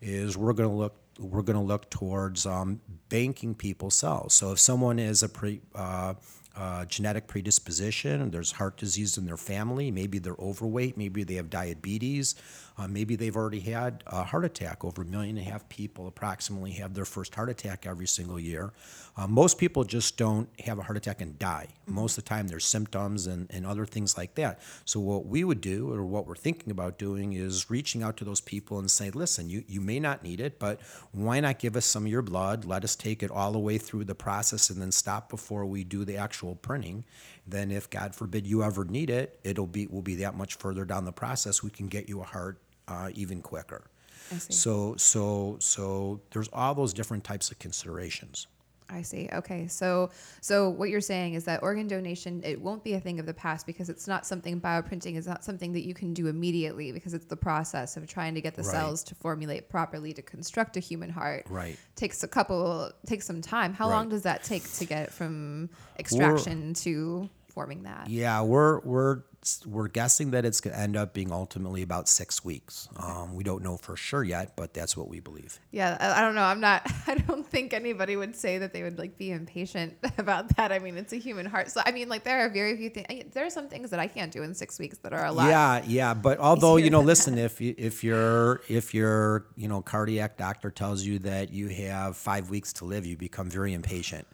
is 0.00 0.36
we're 0.36 0.54
going 0.54 0.68
to 0.68 0.74
look 0.74 0.94
we're 1.18 1.42
going 1.42 1.58
to 1.58 1.64
look 1.64 1.90
towards 1.90 2.46
um, 2.46 2.80
banking 3.08 3.54
people's 3.54 3.94
cells. 3.94 4.34
So 4.34 4.52
if 4.52 4.58
someone 4.58 4.98
is 4.98 5.22
a 5.22 5.28
pre, 5.28 5.60
uh, 5.74 6.14
uh, 6.58 6.84
genetic 6.86 7.28
predisposition, 7.28 8.30
there's 8.30 8.52
heart 8.52 8.76
disease 8.76 9.16
in 9.16 9.24
their 9.26 9.36
family, 9.36 9.92
maybe 9.92 10.18
they're 10.18 10.34
overweight, 10.40 10.96
maybe 10.96 11.22
they 11.22 11.34
have 11.34 11.48
diabetes, 11.48 12.34
uh, 12.78 12.86
maybe 12.86 13.16
they've 13.16 13.34
already 13.34 13.58
had 13.58 14.04
a 14.06 14.22
heart 14.22 14.44
attack. 14.44 14.84
Over 14.84 15.02
a 15.02 15.04
million 15.04 15.36
and 15.36 15.46
a 15.46 15.50
half 15.50 15.68
people 15.68 16.06
approximately 16.06 16.70
have 16.72 16.94
their 16.94 17.04
first 17.04 17.34
heart 17.34 17.50
attack 17.50 17.86
every 17.86 18.06
single 18.06 18.38
year. 18.38 18.72
Uh, 19.16 19.26
most 19.26 19.58
people 19.58 19.82
just 19.82 20.16
don't 20.16 20.48
have 20.60 20.78
a 20.78 20.82
heart 20.82 20.96
attack 20.96 21.20
and 21.20 21.36
die. 21.40 21.66
Most 21.86 22.16
of 22.16 22.24
the 22.24 22.28
time, 22.28 22.46
there's 22.46 22.64
symptoms 22.64 23.26
and, 23.26 23.48
and 23.50 23.66
other 23.66 23.84
things 23.84 24.16
like 24.16 24.36
that. 24.36 24.60
So, 24.84 25.00
what 25.00 25.26
we 25.26 25.42
would 25.42 25.60
do, 25.60 25.92
or 25.92 26.04
what 26.04 26.24
we're 26.24 26.36
thinking 26.36 26.70
about 26.70 26.98
doing, 26.98 27.32
is 27.32 27.68
reaching 27.68 28.04
out 28.04 28.16
to 28.18 28.24
those 28.24 28.40
people 28.40 28.78
and 28.78 28.88
say, 28.88 29.10
listen, 29.10 29.50
you, 29.50 29.64
you 29.66 29.80
may 29.80 29.98
not 29.98 30.22
need 30.22 30.40
it, 30.40 30.60
but 30.60 30.80
why 31.10 31.40
not 31.40 31.58
give 31.58 31.74
us 31.74 31.84
some 31.84 32.04
of 32.04 32.12
your 32.12 32.22
blood? 32.22 32.64
Let 32.64 32.84
us 32.84 32.94
take 32.94 33.24
it 33.24 33.30
all 33.32 33.50
the 33.50 33.58
way 33.58 33.76
through 33.76 34.04
the 34.04 34.14
process 34.14 34.70
and 34.70 34.80
then 34.80 34.92
stop 34.92 35.28
before 35.28 35.66
we 35.66 35.82
do 35.82 36.04
the 36.04 36.16
actual 36.16 36.54
printing. 36.54 37.04
Then, 37.44 37.72
if 37.72 37.90
God 37.90 38.14
forbid 38.14 38.46
you 38.46 38.62
ever 38.62 38.84
need 38.84 39.10
it, 39.10 39.40
it'll 39.42 39.66
be 39.66 39.88
will 39.88 40.02
be 40.02 40.14
that 40.16 40.36
much 40.36 40.54
further 40.54 40.84
down 40.84 41.06
the 41.06 41.12
process. 41.12 41.60
We 41.60 41.70
can 41.70 41.88
get 41.88 42.08
you 42.08 42.20
a 42.20 42.24
heart 42.24 42.60
uh, 42.88 43.10
even 43.14 43.42
quicker. 43.42 43.84
I 44.32 44.38
see. 44.38 44.52
So, 44.52 44.94
so, 44.96 45.56
so 45.60 46.20
there's 46.32 46.48
all 46.52 46.74
those 46.74 46.92
different 46.92 47.24
types 47.24 47.50
of 47.50 47.58
considerations. 47.58 48.46
I 48.90 49.02
see. 49.02 49.28
Okay. 49.34 49.68
So 49.68 50.08
so 50.40 50.70
what 50.70 50.88
you're 50.88 51.02
saying 51.02 51.34
is 51.34 51.44
that 51.44 51.62
organ 51.62 51.86
donation 51.86 52.40
it 52.42 52.58
won't 52.58 52.82
be 52.82 52.94
a 52.94 53.00
thing 53.00 53.20
of 53.20 53.26
the 53.26 53.34
past 53.34 53.66
because 53.66 53.90
it's 53.90 54.08
not 54.08 54.26
something 54.26 54.58
bioprinting 54.62 55.16
is 55.16 55.26
not 55.26 55.44
something 55.44 55.74
that 55.74 55.84
you 55.84 55.92
can 55.92 56.14
do 56.14 56.26
immediately 56.26 56.90
because 56.90 57.12
it's 57.12 57.26
the 57.26 57.36
process 57.36 57.98
of 57.98 58.06
trying 58.06 58.34
to 58.34 58.40
get 58.40 58.54
the 58.54 58.62
Right. 58.62 58.70
cells 58.70 59.04
to 59.04 59.14
formulate 59.14 59.68
properly 59.68 60.14
to 60.14 60.22
construct 60.22 60.78
a 60.78 60.80
human 60.80 61.10
heart. 61.10 61.44
Right. 61.50 61.76
Takes 61.96 62.22
a 62.22 62.28
couple 62.28 62.90
takes 63.06 63.26
some 63.26 63.42
time. 63.42 63.74
How 63.74 63.90
Right. 63.90 63.96
long 63.96 64.08
does 64.08 64.22
that 64.22 64.42
take 64.42 64.64
to 64.78 64.86
get 64.86 65.12
from 65.12 65.68
extraction 65.98 66.72
to 66.74 67.28
forming 67.48 67.82
that? 67.82 68.08
Yeah, 68.08 68.40
we're 68.40 68.80
we're 68.80 69.20
we're 69.66 69.88
guessing 69.88 70.30
that 70.32 70.44
it's 70.44 70.60
going 70.60 70.74
to 70.74 70.80
end 70.80 70.96
up 70.96 71.14
being 71.14 71.32
ultimately 71.32 71.82
about 71.82 72.08
six 72.08 72.44
weeks. 72.44 72.88
Um, 72.96 73.34
we 73.34 73.44
don't 73.44 73.62
know 73.62 73.76
for 73.76 73.96
sure 73.96 74.22
yet, 74.22 74.56
but 74.56 74.74
that's 74.74 74.96
what 74.96 75.08
we 75.08 75.20
believe. 75.20 75.58
Yeah, 75.70 75.96
I, 76.00 76.18
I 76.18 76.20
don't 76.22 76.34
know. 76.34 76.42
I'm 76.42 76.60
not. 76.60 76.90
I 77.06 77.14
don't 77.14 77.46
think 77.46 77.72
anybody 77.72 78.16
would 78.16 78.36
say 78.36 78.58
that 78.58 78.72
they 78.72 78.82
would 78.82 78.98
like 78.98 79.18
be 79.18 79.30
impatient 79.30 79.94
about 80.18 80.56
that. 80.56 80.72
I 80.72 80.78
mean, 80.78 80.96
it's 80.96 81.12
a 81.12 81.16
human 81.16 81.46
heart. 81.46 81.70
So 81.70 81.80
I 81.84 81.92
mean, 81.92 82.08
like 82.08 82.24
there 82.24 82.44
are 82.44 82.48
very 82.48 82.76
few 82.76 82.90
things. 82.90 83.32
There 83.32 83.44
are 83.44 83.50
some 83.50 83.68
things 83.68 83.90
that 83.90 84.00
I 84.00 84.06
can't 84.06 84.32
do 84.32 84.42
in 84.42 84.54
six 84.54 84.78
weeks 84.78 84.98
that 84.98 85.12
are 85.12 85.26
a 85.26 85.32
lot. 85.32 85.48
Yeah, 85.48 85.82
yeah, 85.86 86.14
but 86.14 86.38
although 86.38 86.76
you 86.76 86.90
know, 86.90 87.00
listen, 87.00 87.38
if 87.38 87.60
you, 87.60 87.74
if 87.76 88.02
your 88.04 88.62
if 88.68 88.94
your 88.94 89.46
you 89.56 89.68
know 89.68 89.82
cardiac 89.82 90.36
doctor 90.36 90.70
tells 90.70 91.02
you 91.02 91.18
that 91.20 91.52
you 91.52 91.68
have 91.68 92.16
five 92.16 92.50
weeks 92.50 92.72
to 92.74 92.84
live, 92.84 93.06
you 93.06 93.16
become 93.16 93.50
very 93.50 93.72
impatient 93.72 94.26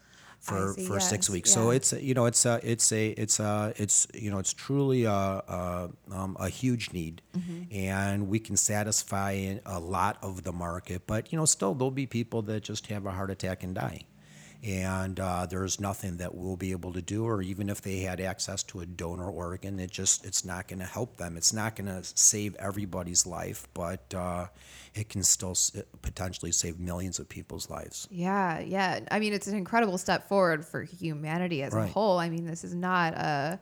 for 0.44 0.74
see, 0.74 0.86
for 0.86 1.00
six 1.00 1.26
yes, 1.26 1.30
weeks. 1.30 1.50
So 1.52 1.70
it's 1.70 1.92
you 1.92 2.14
know 2.14 2.26
it's 2.26 2.44
a 2.44 2.60
it's 2.62 2.92
a 2.92 3.08
it's 3.10 3.40
a 3.40 3.72
it's 3.76 4.06
you 4.14 4.30
know 4.30 4.38
it's 4.38 4.52
truly 4.52 5.04
a 5.04 5.10
a, 5.10 5.90
um, 6.12 6.36
a 6.38 6.48
huge 6.48 6.92
need, 6.92 7.22
Mm-hmm. 7.36 7.74
and 7.74 8.28
we 8.28 8.38
can 8.38 8.56
satisfy 8.56 9.56
a 9.66 9.80
lot 9.80 10.18
of 10.22 10.44
the 10.44 10.52
market. 10.52 11.02
But 11.06 11.32
you 11.32 11.38
know, 11.38 11.46
still 11.46 11.74
there'll 11.74 11.90
be 11.90 12.06
people 12.06 12.42
that 12.42 12.62
just 12.62 12.86
have 12.88 13.06
a 13.06 13.10
heart 13.10 13.30
attack 13.30 13.62
and 13.62 13.74
die. 13.74 14.02
And 14.64 15.20
uh, 15.20 15.44
there's 15.44 15.78
nothing 15.78 16.16
that 16.16 16.34
we'll 16.34 16.56
be 16.56 16.70
able 16.70 16.94
to 16.94 17.02
do, 17.02 17.26
or 17.26 17.42
even 17.42 17.68
if 17.68 17.82
they 17.82 17.98
had 17.98 18.18
access 18.18 18.62
to 18.64 18.80
a 18.80 18.86
donor 18.86 19.28
organ, 19.28 19.78
it 19.78 19.90
just 19.90 20.24
it's 20.24 20.42
not 20.42 20.68
going 20.68 20.78
to 20.78 20.86
help 20.86 21.18
them. 21.18 21.36
It's 21.36 21.52
not 21.52 21.76
going 21.76 21.88
to 21.88 22.02
save 22.02 22.54
everybody's 22.56 23.26
life, 23.26 23.68
but 23.74 24.14
uh, 24.14 24.46
it 24.94 25.10
can 25.10 25.22
still 25.22 25.50
s- 25.50 25.72
potentially 26.00 26.50
save 26.50 26.78
millions 26.80 27.18
of 27.18 27.28
people's 27.28 27.68
lives. 27.68 28.08
Yeah, 28.10 28.60
yeah. 28.60 29.00
I 29.10 29.18
mean, 29.18 29.34
it's 29.34 29.48
an 29.48 29.56
incredible 29.56 29.98
step 29.98 30.28
forward 30.28 30.64
for 30.64 30.82
humanity 30.82 31.62
as 31.62 31.74
a 31.74 31.86
whole. 31.86 32.18
I 32.18 32.30
mean, 32.30 32.46
this 32.46 32.64
is 32.64 32.74
not 32.74 33.12
a 33.12 33.60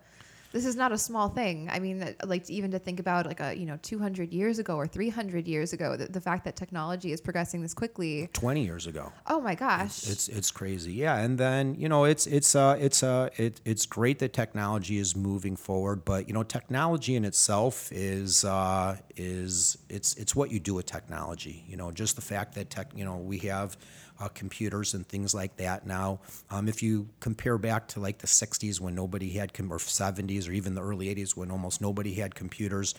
this 0.53 0.65
is 0.67 0.77
not 0.77 0.93
a 0.93 0.99
small 0.99 1.29
thing. 1.29 1.69
I 1.71 1.79
mean, 1.79 1.99
that- 2.01 2.29
like 2.29 2.49
even 2.51 2.71
to 2.73 2.79
think 2.79 3.01
about 3.01 3.27
like 3.27 3.41
a 3.41 3.55
you 3.57 3.67
know 3.67 3.79
200 3.83 4.33
years 4.33 4.59
ago 4.59 4.77
or 4.77 4.87
300 4.87 5.49
years 5.49 5.73
ago, 5.73 5.97
the, 5.97 6.07
the 6.07 6.21
fact 6.21 6.45
that 6.45 6.57
technology 6.57 7.13
is 7.13 7.21
progressing 7.21 7.63
this 7.63 7.75
quickly. 7.75 8.29
Twenty 8.33 8.65
years 8.65 8.87
ago. 8.87 9.13
Oh 9.27 9.41
my 9.41 9.55
gosh. 9.55 10.09
It's 10.09 10.29
it's 10.29 10.51
crazy, 10.51 10.93
yeah. 10.93 11.17
And 11.19 11.39
then 11.39 11.75
you 11.77 11.89
know 11.89 12.05
it's 12.05 12.27
it's 12.27 12.55
uh 12.55 12.77
it's 12.79 13.03
uh 13.03 13.31
it, 13.37 13.61
it's 13.65 13.87
great 13.87 14.19
that 14.21 14.33
technology 14.33 14.99
is 14.99 15.17
moving 15.17 15.57
forward, 15.57 16.05
but 16.05 16.29
you 16.29 16.35
know 16.35 16.43
technology 16.43 17.17
in 17.17 17.25
itself 17.25 17.91
is 17.93 18.45
uh 18.45 18.97
is 19.17 19.79
it's 19.89 20.15
it's 20.17 20.37
what 20.37 20.51
you 20.51 20.61
do 20.61 20.75
with 20.75 20.87
technology. 20.87 21.65
You 21.69 21.77
know, 21.77 21.91
just 21.91 22.17
the 22.17 22.23
fact 22.23 22.55
that 22.55 22.71
tech 22.71 22.89
you 22.95 23.05
know 23.05 23.17
we 23.17 23.39
have 23.39 23.77
uh, 24.23 24.29
computers 24.29 24.95
and 24.95 25.07
things 25.07 25.35
like 25.35 25.57
that 25.57 25.85
now. 25.85 26.21
Um, 26.51 26.69
if 26.69 26.83
you 26.83 27.09
compare 27.19 27.59
back 27.59 27.89
to 27.89 28.01
like 28.01 28.19
the 28.19 28.27
'60s 28.27 28.81
when 28.81 28.95
nobody 28.95 29.31
had 29.31 29.53
com- 29.53 29.73
or 29.73 29.79
'70s 29.79 30.49
or 30.49 30.53
even 30.53 30.75
the 30.75 30.83
early 30.83 31.13
'80s 31.13 31.37
when 31.37 31.51
almost 31.51 31.81
nobody 31.81 32.15
had 32.15 32.35
computers, 32.35 32.95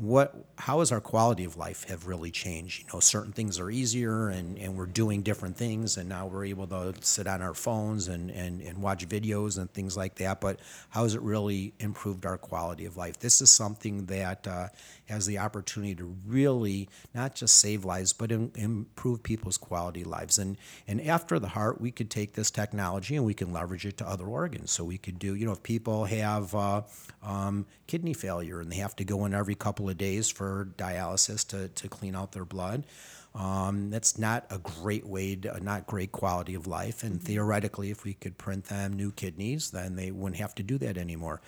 what 0.00 0.34
how 0.56 0.78
has 0.78 0.92
our 0.92 1.00
quality 1.00 1.44
of 1.44 1.58
life 1.58 1.84
have 1.84 2.06
really 2.06 2.30
changed? 2.30 2.80
You 2.80 2.86
know 2.94 3.00
certain 3.00 3.32
things 3.32 3.60
are 3.60 3.70
easier 3.70 4.30
and, 4.30 4.56
and 4.58 4.74
we're 4.74 4.86
doing 4.86 5.20
different 5.20 5.58
things 5.58 5.98
and 5.98 6.08
now 6.08 6.26
we're 6.26 6.46
able 6.46 6.66
to 6.68 6.94
sit 7.02 7.26
on 7.26 7.42
our 7.42 7.52
phones 7.52 8.08
and, 8.08 8.30
and, 8.30 8.62
and 8.62 8.80
watch 8.80 9.06
videos 9.06 9.58
and 9.58 9.70
things 9.70 9.98
like 9.98 10.14
that 10.14 10.40
but 10.40 10.58
how 10.88 11.02
has 11.02 11.14
it 11.14 11.20
really 11.20 11.74
improved 11.80 12.24
our 12.24 12.38
quality 12.38 12.86
of 12.86 12.96
life? 12.96 13.18
This 13.18 13.42
is 13.42 13.50
something 13.50 14.06
that 14.06 14.48
uh, 14.48 14.68
has 15.06 15.26
the 15.26 15.36
opportunity 15.38 15.94
to 15.96 16.16
really 16.26 16.88
not 17.14 17.34
just 17.34 17.58
save 17.58 17.84
lives 17.84 18.14
but 18.14 18.32
im- 18.32 18.52
improve 18.54 19.22
people's 19.22 19.58
quality 19.58 20.02
lives. 20.02 20.38
And 20.38 20.56
and 20.88 21.02
after 21.02 21.38
the 21.38 21.48
heart 21.48 21.78
we 21.78 21.90
could 21.90 22.08
take 22.08 22.32
this 22.32 22.50
technology 22.50 23.16
and 23.16 23.26
we 23.26 23.34
can 23.34 23.52
leverage 23.52 23.84
it 23.84 23.98
to 23.98 24.08
other 24.08 24.24
organs. 24.24 24.70
So 24.70 24.82
we 24.82 24.96
could 24.96 25.18
do 25.18 25.34
you 25.34 25.44
know 25.44 25.52
if 25.52 25.62
people 25.62 26.06
have 26.06 26.54
uh, 26.54 26.82
um, 27.22 27.66
kidney 27.86 28.14
failure 28.14 28.60
and 28.60 28.72
they 28.72 28.76
have 28.76 28.96
to 28.96 29.04
go 29.04 29.26
in 29.26 29.34
every 29.34 29.54
couple 29.54 29.89
of 29.90 29.98
days 29.98 30.30
for 30.30 30.68
dialysis 30.76 31.46
to, 31.48 31.68
to 31.68 31.88
clean 31.88 32.14
out 32.14 32.32
their 32.32 32.44
blood. 32.44 32.84
Um, 33.32 33.90
that's 33.90 34.18
not 34.18 34.46
a 34.50 34.58
great 34.58 35.06
way, 35.06 35.36
to, 35.36 35.62
not 35.62 35.86
great 35.86 36.10
quality 36.10 36.54
of 36.54 36.66
life. 36.66 37.04
And 37.04 37.22
theoretically, 37.22 37.90
if 37.90 38.02
we 38.02 38.14
could 38.14 38.36
print 38.38 38.64
them 38.64 38.94
new 38.94 39.12
kidneys, 39.12 39.70
then 39.70 39.94
they 39.94 40.10
wouldn't 40.10 40.40
have 40.40 40.54
to 40.56 40.64
do 40.64 40.78
that 40.78 40.98
anymore. 40.98 41.40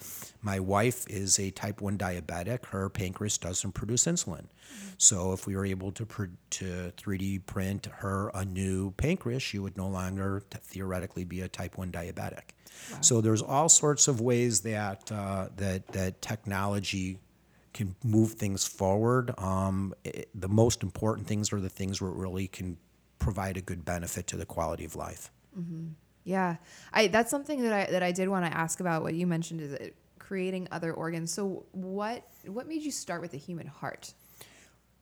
My 0.42 0.60
wife 0.60 1.04
is 1.08 1.40
a 1.40 1.50
type 1.50 1.80
1 1.80 1.98
diabetic. 1.98 2.66
Her 2.66 2.88
pancreas 2.88 3.36
doesn't 3.36 3.72
produce 3.72 4.04
insulin. 4.04 4.44
So 4.96 5.32
if 5.32 5.48
we 5.48 5.56
were 5.56 5.66
able 5.66 5.90
to, 5.92 6.06
pr- 6.06 6.26
to 6.50 6.92
3D 6.96 7.46
print 7.46 7.86
her 7.86 8.30
a 8.32 8.44
new 8.44 8.92
pancreas, 8.92 9.42
she 9.42 9.58
would 9.58 9.76
no 9.76 9.88
longer 9.88 10.44
t- 10.48 10.58
theoretically 10.62 11.24
be 11.24 11.40
a 11.40 11.48
type 11.48 11.76
1 11.76 11.90
diabetic. 11.90 12.52
So 13.00 13.20
there's 13.20 13.42
all 13.42 13.68
sorts 13.68 14.06
of 14.06 14.20
ways 14.20 14.60
that, 14.60 15.10
uh, 15.10 15.48
that, 15.56 15.88
that 15.88 16.22
technology 16.22 17.18
can 17.72 17.94
move 18.04 18.32
things 18.32 18.66
forward. 18.66 19.32
Um, 19.38 19.94
it, 20.04 20.28
the 20.34 20.48
most 20.48 20.82
important 20.82 21.26
things 21.26 21.52
are 21.52 21.60
the 21.60 21.68
things 21.68 22.00
where 22.00 22.10
it 22.10 22.16
really 22.16 22.48
can 22.48 22.76
provide 23.18 23.56
a 23.56 23.62
good 23.62 23.84
benefit 23.84 24.26
to 24.28 24.36
the 24.36 24.46
quality 24.46 24.84
of 24.84 24.96
life. 24.96 25.30
Yeah, 26.24 26.56
I 26.92 27.08
that's 27.08 27.30
something 27.30 27.62
that 27.62 27.72
I 27.72 27.90
that 27.90 28.02
I 28.02 28.12
did 28.12 28.28
want 28.28 28.46
to 28.46 28.56
ask 28.56 28.80
about. 28.80 29.02
What 29.02 29.14
you 29.14 29.26
mentioned 29.26 29.60
is 29.60 29.72
it 29.72 29.96
creating 30.18 30.68
other 30.70 30.92
organs. 30.92 31.32
So 31.32 31.66
what 31.72 32.26
what 32.46 32.68
made 32.68 32.82
you 32.82 32.90
start 32.90 33.20
with 33.20 33.32
the 33.32 33.38
human 33.38 33.66
heart? 33.66 34.14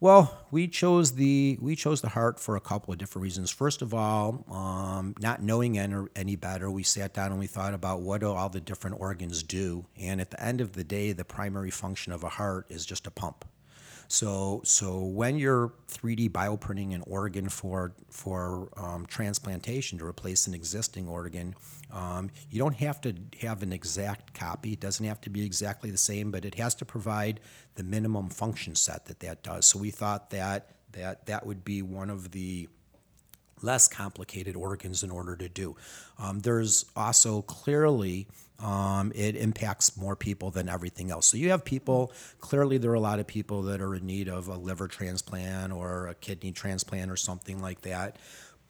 Well, 0.02 0.46
we 0.50 0.66
chose 0.66 1.12
the 1.12 1.58
we 1.60 1.76
chose 1.76 2.00
the 2.00 2.08
heart 2.08 2.40
for 2.40 2.56
a 2.56 2.60
couple 2.60 2.90
of 2.90 2.98
different 2.98 3.22
reasons. 3.22 3.50
First 3.50 3.82
of 3.82 3.92
all, 3.92 4.46
um, 4.50 5.14
not 5.20 5.42
knowing 5.42 5.78
any, 5.78 6.06
any 6.16 6.36
better, 6.36 6.70
we 6.70 6.84
sat 6.84 7.12
down 7.12 7.32
and 7.32 7.38
we 7.38 7.46
thought 7.46 7.74
about 7.74 8.00
what 8.00 8.22
do 8.22 8.32
all 8.32 8.48
the 8.48 8.62
different 8.62 8.98
organs 8.98 9.42
do. 9.42 9.84
And 9.98 10.18
at 10.22 10.30
the 10.30 10.42
end 10.42 10.62
of 10.62 10.72
the 10.72 10.84
day, 10.84 11.12
the 11.12 11.26
primary 11.26 11.70
function 11.70 12.14
of 12.14 12.24
a 12.24 12.30
heart 12.30 12.64
is 12.70 12.86
just 12.86 13.06
a 13.06 13.10
pump. 13.10 13.44
So, 14.10 14.60
so 14.64 14.98
when 14.98 15.38
you're 15.38 15.72
3D 15.88 16.30
bioprinting 16.30 16.96
an 16.96 17.04
organ 17.06 17.48
for 17.48 17.92
for 18.10 18.68
um, 18.76 19.06
transplantation 19.06 19.98
to 20.00 20.04
replace 20.04 20.48
an 20.48 20.54
existing 20.54 21.06
organ, 21.06 21.54
um, 21.92 22.28
you 22.50 22.58
don't 22.58 22.74
have 22.74 23.00
to 23.02 23.14
have 23.42 23.62
an 23.62 23.72
exact 23.72 24.34
copy. 24.34 24.72
It 24.72 24.80
doesn't 24.80 25.06
have 25.06 25.20
to 25.20 25.30
be 25.30 25.46
exactly 25.46 25.92
the 25.92 25.96
same, 25.96 26.32
but 26.32 26.44
it 26.44 26.56
has 26.56 26.74
to 26.76 26.84
provide 26.84 27.38
the 27.76 27.84
minimum 27.84 28.30
function 28.30 28.74
set 28.74 29.04
that 29.06 29.20
that 29.20 29.44
does. 29.44 29.66
So 29.66 29.78
we 29.78 29.92
thought 29.92 30.30
that 30.30 30.70
that 30.90 31.26
that 31.26 31.46
would 31.46 31.64
be 31.64 31.80
one 31.80 32.10
of 32.10 32.32
the 32.32 32.68
less 33.62 33.86
complicated 33.86 34.56
organs 34.56 35.04
in 35.04 35.12
order 35.12 35.36
to 35.36 35.48
do. 35.48 35.76
Um, 36.18 36.40
there's 36.40 36.84
also 36.96 37.42
clearly 37.42 38.26
um, 38.62 39.12
it 39.14 39.36
impacts 39.36 39.96
more 39.96 40.16
people 40.16 40.50
than 40.50 40.68
everything 40.68 41.10
else. 41.10 41.26
So 41.26 41.36
you 41.36 41.50
have 41.50 41.64
people, 41.64 42.12
clearly, 42.40 42.78
there 42.78 42.90
are 42.90 42.94
a 42.94 43.00
lot 43.00 43.18
of 43.18 43.26
people 43.26 43.62
that 43.62 43.80
are 43.80 43.94
in 43.94 44.06
need 44.06 44.28
of 44.28 44.48
a 44.48 44.56
liver 44.56 44.88
transplant 44.88 45.72
or 45.72 46.08
a 46.08 46.14
kidney 46.14 46.52
transplant 46.52 47.10
or 47.10 47.16
something 47.16 47.60
like 47.60 47.82
that. 47.82 48.16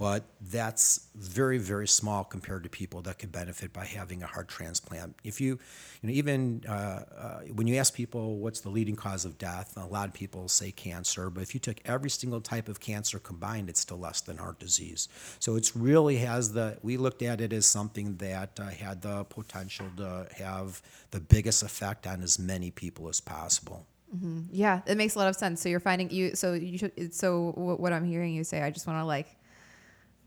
But 0.00 0.24
that's 0.40 1.08
very, 1.14 1.58
very 1.58 1.86
small 1.86 2.24
compared 2.24 2.62
to 2.62 2.70
people 2.70 3.02
that 3.02 3.18
could 3.18 3.30
benefit 3.30 3.70
by 3.70 3.84
having 3.84 4.22
a 4.22 4.26
heart 4.26 4.48
transplant. 4.48 5.14
If 5.24 5.42
you, 5.42 5.58
you 6.00 6.08
know, 6.08 6.14
even 6.14 6.64
uh, 6.66 6.72
uh, 6.72 7.40
when 7.52 7.66
you 7.66 7.76
ask 7.76 7.92
people 7.92 8.38
what's 8.38 8.60
the 8.60 8.70
leading 8.70 8.96
cause 8.96 9.26
of 9.26 9.36
death, 9.36 9.76
a 9.76 9.84
lot 9.84 10.08
of 10.08 10.14
people 10.14 10.48
say 10.48 10.70
cancer. 10.70 11.28
But 11.28 11.42
if 11.42 11.52
you 11.52 11.60
took 11.60 11.76
every 11.84 12.08
single 12.08 12.40
type 12.40 12.70
of 12.70 12.80
cancer 12.80 13.18
combined, 13.18 13.68
it's 13.68 13.80
still 13.80 13.98
less 13.98 14.22
than 14.22 14.38
heart 14.38 14.58
disease. 14.58 15.10
So 15.38 15.56
it's 15.56 15.76
really 15.76 16.16
has 16.16 16.54
the. 16.54 16.78
We 16.82 16.96
looked 16.96 17.20
at 17.20 17.42
it 17.42 17.52
as 17.52 17.66
something 17.66 18.16
that 18.16 18.58
uh, 18.58 18.70
had 18.70 19.02
the 19.02 19.24
potential 19.24 19.88
to 19.98 20.28
have 20.38 20.80
the 21.10 21.20
biggest 21.20 21.62
effect 21.62 22.06
on 22.06 22.22
as 22.22 22.38
many 22.38 22.70
people 22.70 23.10
as 23.10 23.20
possible. 23.20 23.84
Yeah, 24.50 24.80
it 24.86 24.96
makes 24.96 25.14
a 25.14 25.18
lot 25.18 25.28
of 25.28 25.36
sense. 25.36 25.60
So 25.60 25.68
you're 25.68 25.78
finding 25.78 26.10
you. 26.10 26.34
So 26.36 26.54
you 26.54 26.78
should. 26.78 27.14
So 27.14 27.52
what 27.54 27.92
I'm 27.92 28.06
hearing 28.06 28.34
you 28.34 28.44
say, 28.44 28.62
I 28.62 28.70
just 28.70 28.86
want 28.86 28.98
to 28.98 29.04
like. 29.04 29.36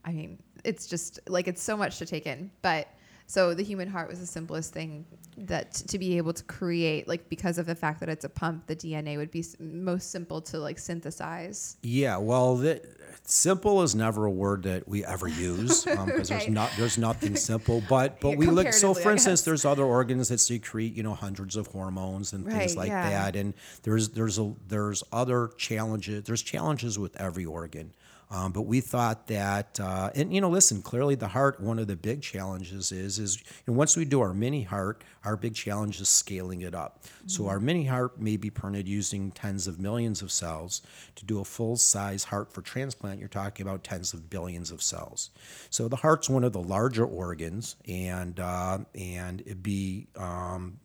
I 0.05 0.11
mean, 0.11 0.39
it's 0.63 0.87
just 0.87 1.19
like 1.27 1.47
it's 1.47 1.61
so 1.61 1.77
much 1.77 1.99
to 1.99 2.05
take 2.05 2.25
in, 2.25 2.51
but. 2.61 2.87
So 3.25 3.53
the 3.53 3.63
human 3.63 3.87
heart 3.87 4.09
was 4.09 4.19
the 4.19 4.25
simplest 4.25 4.73
thing 4.73 5.05
that 5.37 5.71
to 5.71 5.97
be 5.97 6.17
able 6.17 6.33
to 6.33 6.43
create, 6.43 7.07
like 7.07 7.29
because 7.29 7.57
of 7.57 7.65
the 7.65 7.73
fact 7.73 8.01
that 8.01 8.09
it's 8.09 8.25
a 8.25 8.29
pump, 8.29 8.67
the 8.67 8.75
DNA 8.75 9.15
would 9.15 9.31
be 9.31 9.45
most 9.59 10.11
simple 10.11 10.41
to 10.41 10.59
like 10.59 10.77
synthesize. 10.77 11.77
Yeah, 11.81 12.17
well, 12.17 12.57
the, 12.57 12.81
simple 13.25 13.81
is 13.83 13.95
never 13.95 14.25
a 14.25 14.31
word 14.31 14.63
that 14.63 14.87
we 14.87 15.05
ever 15.05 15.27
use 15.27 15.87
um, 15.97 16.05
because 16.07 16.29
there's 16.29 16.47
not 16.47 16.71
there's 16.77 16.97
nothing 16.97 17.35
simple. 17.35 17.81
But 17.89 18.19
but 18.21 18.31
Yeah, 18.31 18.37
we 18.37 18.45
look. 18.47 18.73
So 18.73 18.93
for 18.93 19.11
instance, 19.11 19.41
there's 19.41 19.65
other 19.65 19.83
organs 19.83 20.29
that 20.29 20.39
secrete 20.39 20.95
you 20.95 21.03
know 21.03 21.13
hundreds 21.13 21.55
of 21.55 21.67
hormones 21.67 22.33
and 22.33 22.45
things 22.45 22.75
like 22.75 22.89
yeah. 22.89 23.09
that. 23.09 23.35
And 23.35 23.53
there's 23.83 24.09
there's 24.09 24.39
a 24.39 24.53
there's 24.67 25.03
other 25.11 25.49
challenges. 25.57 26.23
There's 26.23 26.41
challenges 26.41 26.99
with 26.99 27.19
every 27.19 27.45
organ. 27.45 27.93
Um, 28.33 28.51
but 28.51 28.63
we 28.63 28.81
thought 28.81 29.27
that, 29.27 29.79
uh, 29.79 30.09
and 30.15 30.33
you 30.33 30.41
know, 30.41 30.49
listen. 30.49 30.81
Clearly, 30.81 31.13
the 31.13 31.27
heart. 31.27 31.59
One 31.59 31.77
of 31.77 31.85
the 31.85 31.95
big 31.95 32.23
challenges 32.23 32.91
is, 32.91 33.19
is 33.19 33.37
you 33.39 33.73
know, 33.73 33.77
once 33.77 33.95
we 33.95 34.05
do 34.05 34.21
our 34.21 34.33
mini 34.33 34.63
heart, 34.63 35.03
our 35.23 35.37
big 35.37 35.53
challenge 35.53 36.01
is 36.01 36.09
scaling 36.09 36.61
it 36.61 36.73
up. 36.73 37.03
So 37.27 37.47
our 37.47 37.59
mini 37.59 37.85
heart 37.85 38.19
may 38.19 38.35
be 38.37 38.49
printed 38.49 38.87
using 38.87 39.31
tens 39.31 39.67
of 39.67 39.79
millions 39.79 40.23
of 40.23 40.31
cells. 40.31 40.81
To 41.15 41.25
do 41.25 41.39
a 41.39 41.45
full 41.45 41.77
size 41.77 42.23
heart 42.23 42.51
for 42.51 42.63
transplant, 42.63 43.19
you're 43.19 43.29
talking 43.29 43.67
about 43.67 43.83
tens 43.83 44.13
of 44.13 44.31
billions 44.31 44.71
of 44.71 44.81
cells. 44.81 45.29
So 45.69 45.87
the 45.87 45.97
heart's 45.97 46.27
one 46.27 46.43
of 46.43 46.53
the 46.53 46.61
larger 46.61 47.05
organs, 47.05 47.75
and 47.87 48.39
uh, 48.39 48.79
and 48.95 49.41
it'd 49.41 49.61
be 49.61 50.07
um, 50.17 50.79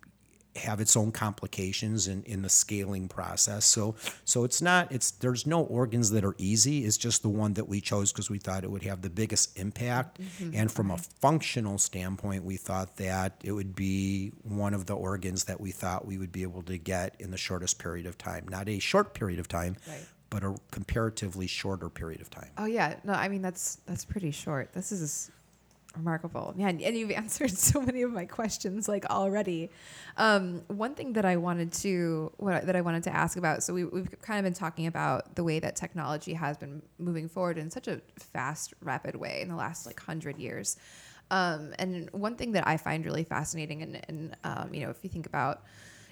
have 0.58 0.80
its 0.80 0.96
own 0.96 1.12
complications 1.12 2.08
in, 2.08 2.22
in 2.24 2.42
the 2.42 2.48
scaling 2.48 3.08
process. 3.08 3.64
So 3.64 3.94
so 4.24 4.44
it's 4.44 4.60
not 4.60 4.90
it's 4.92 5.10
there's 5.12 5.46
no 5.46 5.62
organs 5.62 6.10
that 6.10 6.24
are 6.24 6.34
easy. 6.38 6.84
It's 6.84 6.96
just 6.96 7.22
the 7.22 7.28
one 7.28 7.54
that 7.54 7.68
we 7.68 7.80
chose 7.80 8.12
because 8.12 8.28
we 8.30 8.38
thought 8.38 8.64
it 8.64 8.70
would 8.70 8.82
have 8.82 9.02
the 9.02 9.10
biggest 9.10 9.58
impact. 9.58 10.20
Mm-hmm. 10.20 10.50
And 10.54 10.70
from 10.70 10.90
a 10.90 10.98
functional 10.98 11.78
standpoint, 11.78 12.44
we 12.44 12.56
thought 12.56 12.96
that 12.96 13.40
it 13.42 13.52
would 13.52 13.74
be 13.74 14.32
one 14.42 14.74
of 14.74 14.86
the 14.86 14.94
organs 14.94 15.44
that 15.44 15.60
we 15.60 15.70
thought 15.70 16.06
we 16.06 16.18
would 16.18 16.32
be 16.32 16.42
able 16.42 16.62
to 16.62 16.78
get 16.78 17.14
in 17.18 17.30
the 17.30 17.36
shortest 17.38 17.78
period 17.78 18.06
of 18.06 18.18
time. 18.18 18.46
Not 18.48 18.68
a 18.68 18.78
short 18.78 19.14
period 19.14 19.38
of 19.38 19.48
time, 19.48 19.76
Right. 19.88 20.06
but 20.30 20.44
a 20.44 20.56
comparatively 20.70 21.46
shorter 21.46 21.88
period 21.88 22.20
of 22.20 22.30
time. 22.30 22.50
Oh 22.58 22.64
yeah, 22.66 22.96
no, 23.04 23.12
I 23.12 23.28
mean 23.28 23.42
that's 23.42 23.76
that's 23.86 24.04
pretty 24.04 24.30
short. 24.30 24.72
This 24.72 24.92
is 24.92 25.30
remarkable. 25.96 26.54
Yeah, 26.56 26.68
and, 26.68 26.80
and 26.82 26.96
you've 26.96 27.10
answered 27.10 27.50
so 27.58 27.80
many 27.80 28.02
of 28.02 28.12
my 28.12 28.24
questions 28.24 28.88
like 28.88 29.04
already. 29.06 29.70
Um, 30.16 30.62
one 30.68 30.94
thing 30.94 31.14
that 31.14 31.24
I 31.24 31.36
wanted 31.36 31.72
to 31.74 32.32
what 32.36 32.54
I, 32.54 32.60
that 32.60 32.76
I 32.76 32.80
wanted 32.80 33.02
to 33.04 33.14
ask 33.14 33.36
about. 33.36 33.62
So 33.62 33.74
we, 33.74 33.84
we've 33.84 34.10
kind 34.20 34.38
of 34.38 34.44
been 34.44 34.54
talking 34.54 34.86
about 34.86 35.34
the 35.36 35.44
way 35.44 35.58
that 35.60 35.76
technology 35.76 36.34
has 36.34 36.56
been 36.56 36.82
moving 36.98 37.28
forward 37.28 37.58
in 37.58 37.70
such 37.70 37.88
a 37.88 38.00
fast, 38.18 38.74
rapid 38.82 39.16
way 39.16 39.40
in 39.42 39.48
the 39.48 39.56
last 39.56 39.86
like 39.86 40.00
hundred 40.00 40.38
years. 40.38 40.76
Um, 41.30 41.74
and 41.78 42.10
one 42.12 42.36
thing 42.36 42.52
that 42.52 42.66
I 42.66 42.78
find 42.78 43.04
really 43.04 43.24
fascinating, 43.24 43.82
and, 43.82 44.00
and 44.08 44.36
um, 44.44 44.72
you 44.72 44.80
know, 44.80 44.90
if 44.90 44.98
you 45.02 45.10
think 45.10 45.26
about 45.26 45.62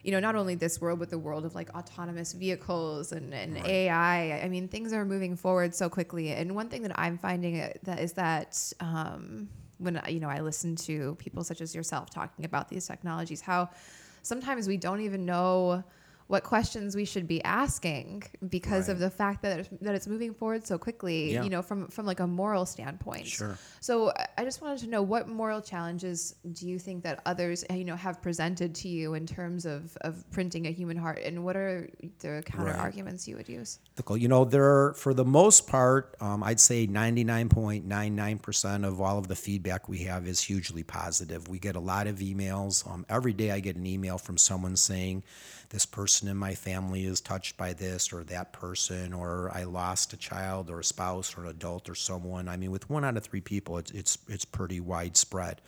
you 0.03 0.13
know, 0.13 0.21
not 0.21 0.37
only 0.37 0.55
this 0.55 0.81
world, 0.81 1.01
but 1.01 1.11
the 1.11 1.19
world 1.19 1.45
of 1.45 1.57
like 1.57 1.69
autonomous 1.75 2.33
vehicles 2.33 3.11
and, 3.11 3.35
and 3.35 3.57
AI. 3.67 4.41
I 4.41 4.49
mean, 4.49 4.69
things 4.69 4.93
are 4.93 5.05
moving 5.05 5.35
forward 5.35 5.75
so 5.75 5.89
quickly. 5.89 6.31
And 6.31 6.55
one 6.55 6.69
thing 6.69 6.83
that 6.83 6.97
I'm 6.97 7.19
finding 7.19 7.73
that 7.83 7.99
is 7.99 8.13
that 8.13 8.73
um, 8.79 9.49
when 9.79 10.01
you 10.09 10.21
know 10.21 10.29
I 10.29 10.41
listen 10.41 10.77
to 10.77 11.15
people 11.17 11.45
such 11.45 11.61
as 11.61 11.75
yourself 11.75 12.11
talking 12.11 12.45
about 12.45 12.69
these 12.69 12.87
technologies, 12.87 13.41
how 13.41 13.71
sometimes 14.23 14.67
we 14.67 14.77
don't 14.77 15.01
even 15.01 15.25
know 15.25 15.85
what 16.29 16.43
questions 16.43 16.97
we 16.97 17.05
should 17.05 17.29
be 17.29 17.43
asking 17.45 18.23
because 18.49 18.89
of 18.89 18.99
the 18.99 19.11
fact 19.11 19.43
that 19.43 19.61
it's, 19.61 19.69
that 19.81 19.95
it's 19.95 20.07
moving 20.07 20.35
forward 20.35 20.67
so 20.67 20.79
quickly. 20.79 21.33
Yeah. 21.33 21.45
You 21.45 21.51
know, 21.51 21.63
from 21.63 21.89
from 21.89 22.07
like 22.07 22.21
a 22.21 22.27
moral 22.27 22.67
standpoint. 22.67 23.27
Sure. 23.27 23.59
So 23.81 24.11
I- 24.11 24.27
just 24.47 24.63
wanted 24.63 24.79
to 24.79 24.87
know 24.87 25.03
what 25.03 25.29
moral 25.29 25.61
challenges 25.61 26.37
do 26.53 26.69
you 26.69 26.79
think 26.79 27.03
that 27.03 27.21
others, 27.27 27.65
you 27.69 27.85
know, 27.85 27.97
have 27.97 28.23
presented 28.23 28.77
to 28.77 28.89
you 28.89 29.15
in 29.15 29.27
terms 29.27 29.67
of, 29.67 29.97
of 30.03 30.25
printing 30.31 30.69
a 30.69 30.71
human 30.71 30.97
heart, 30.97 31.19
and 31.25 31.45
what 31.45 31.57
are 31.57 31.91
the 32.21 32.45
counter 32.47 32.73
arguments 32.73 33.27
you 33.27 33.37
would 33.37 33.49
use? 33.49 33.81
You 34.09 34.29
know, 34.29 34.45
there 34.45 34.65
are, 34.65 34.95
for 34.95 35.15
the 35.15 35.25
most 35.25 35.67
part, 35.67 36.15
um, 36.21 36.45
I'd 36.45 36.61
say 36.61 36.87
99.99% 36.87 38.87
of 38.87 39.01
all 39.01 39.19
of 39.19 39.27
the 39.27 39.37
feedback 39.37 39.89
we 39.89 39.99
have 40.05 40.29
is 40.29 40.41
hugely 40.41 40.85
positive. 40.85 41.49
We 41.49 41.59
get 41.59 41.75
a 41.75 41.81
lot 41.81 42.07
of 42.07 42.21
emails. 42.21 42.89
Um, 42.89 43.05
every 43.09 43.33
day 43.33 43.51
I 43.51 43.59
get 43.59 43.75
an 43.75 43.87
email 43.87 44.17
from 44.17 44.39
someone 44.39 44.77
saying, 44.77 45.25
this 45.71 45.87
person 45.87 46.29
in 46.29 46.37
my 46.37 46.55
family 46.55 47.05
is 47.05 47.21
touched 47.21 47.57
by 47.57 47.73
this 47.73 48.13
or 48.13 48.25
that 48.25 48.53
person, 48.53 49.13
or 49.13 49.51
I 49.55 49.65
lost 49.65 50.13
a 50.13 50.17
child 50.17 50.71
or 50.71 50.81
a 50.81 50.85
spouse 50.85 51.37
or 51.37 51.45
an 51.45 51.51
adult 51.51 51.89
or 51.89 51.95
someone. 51.95 52.49
I 52.49 52.57
mean, 52.57 52.71
with 52.71 52.89
one 52.89 53.05
out 53.05 53.17
of 53.17 53.25
three 53.25 53.41
people, 53.41 53.79
it's, 53.79 53.91
it's, 53.91 54.19
it's 54.29 54.45
pretty 54.45 54.81
widespread. 54.81 55.61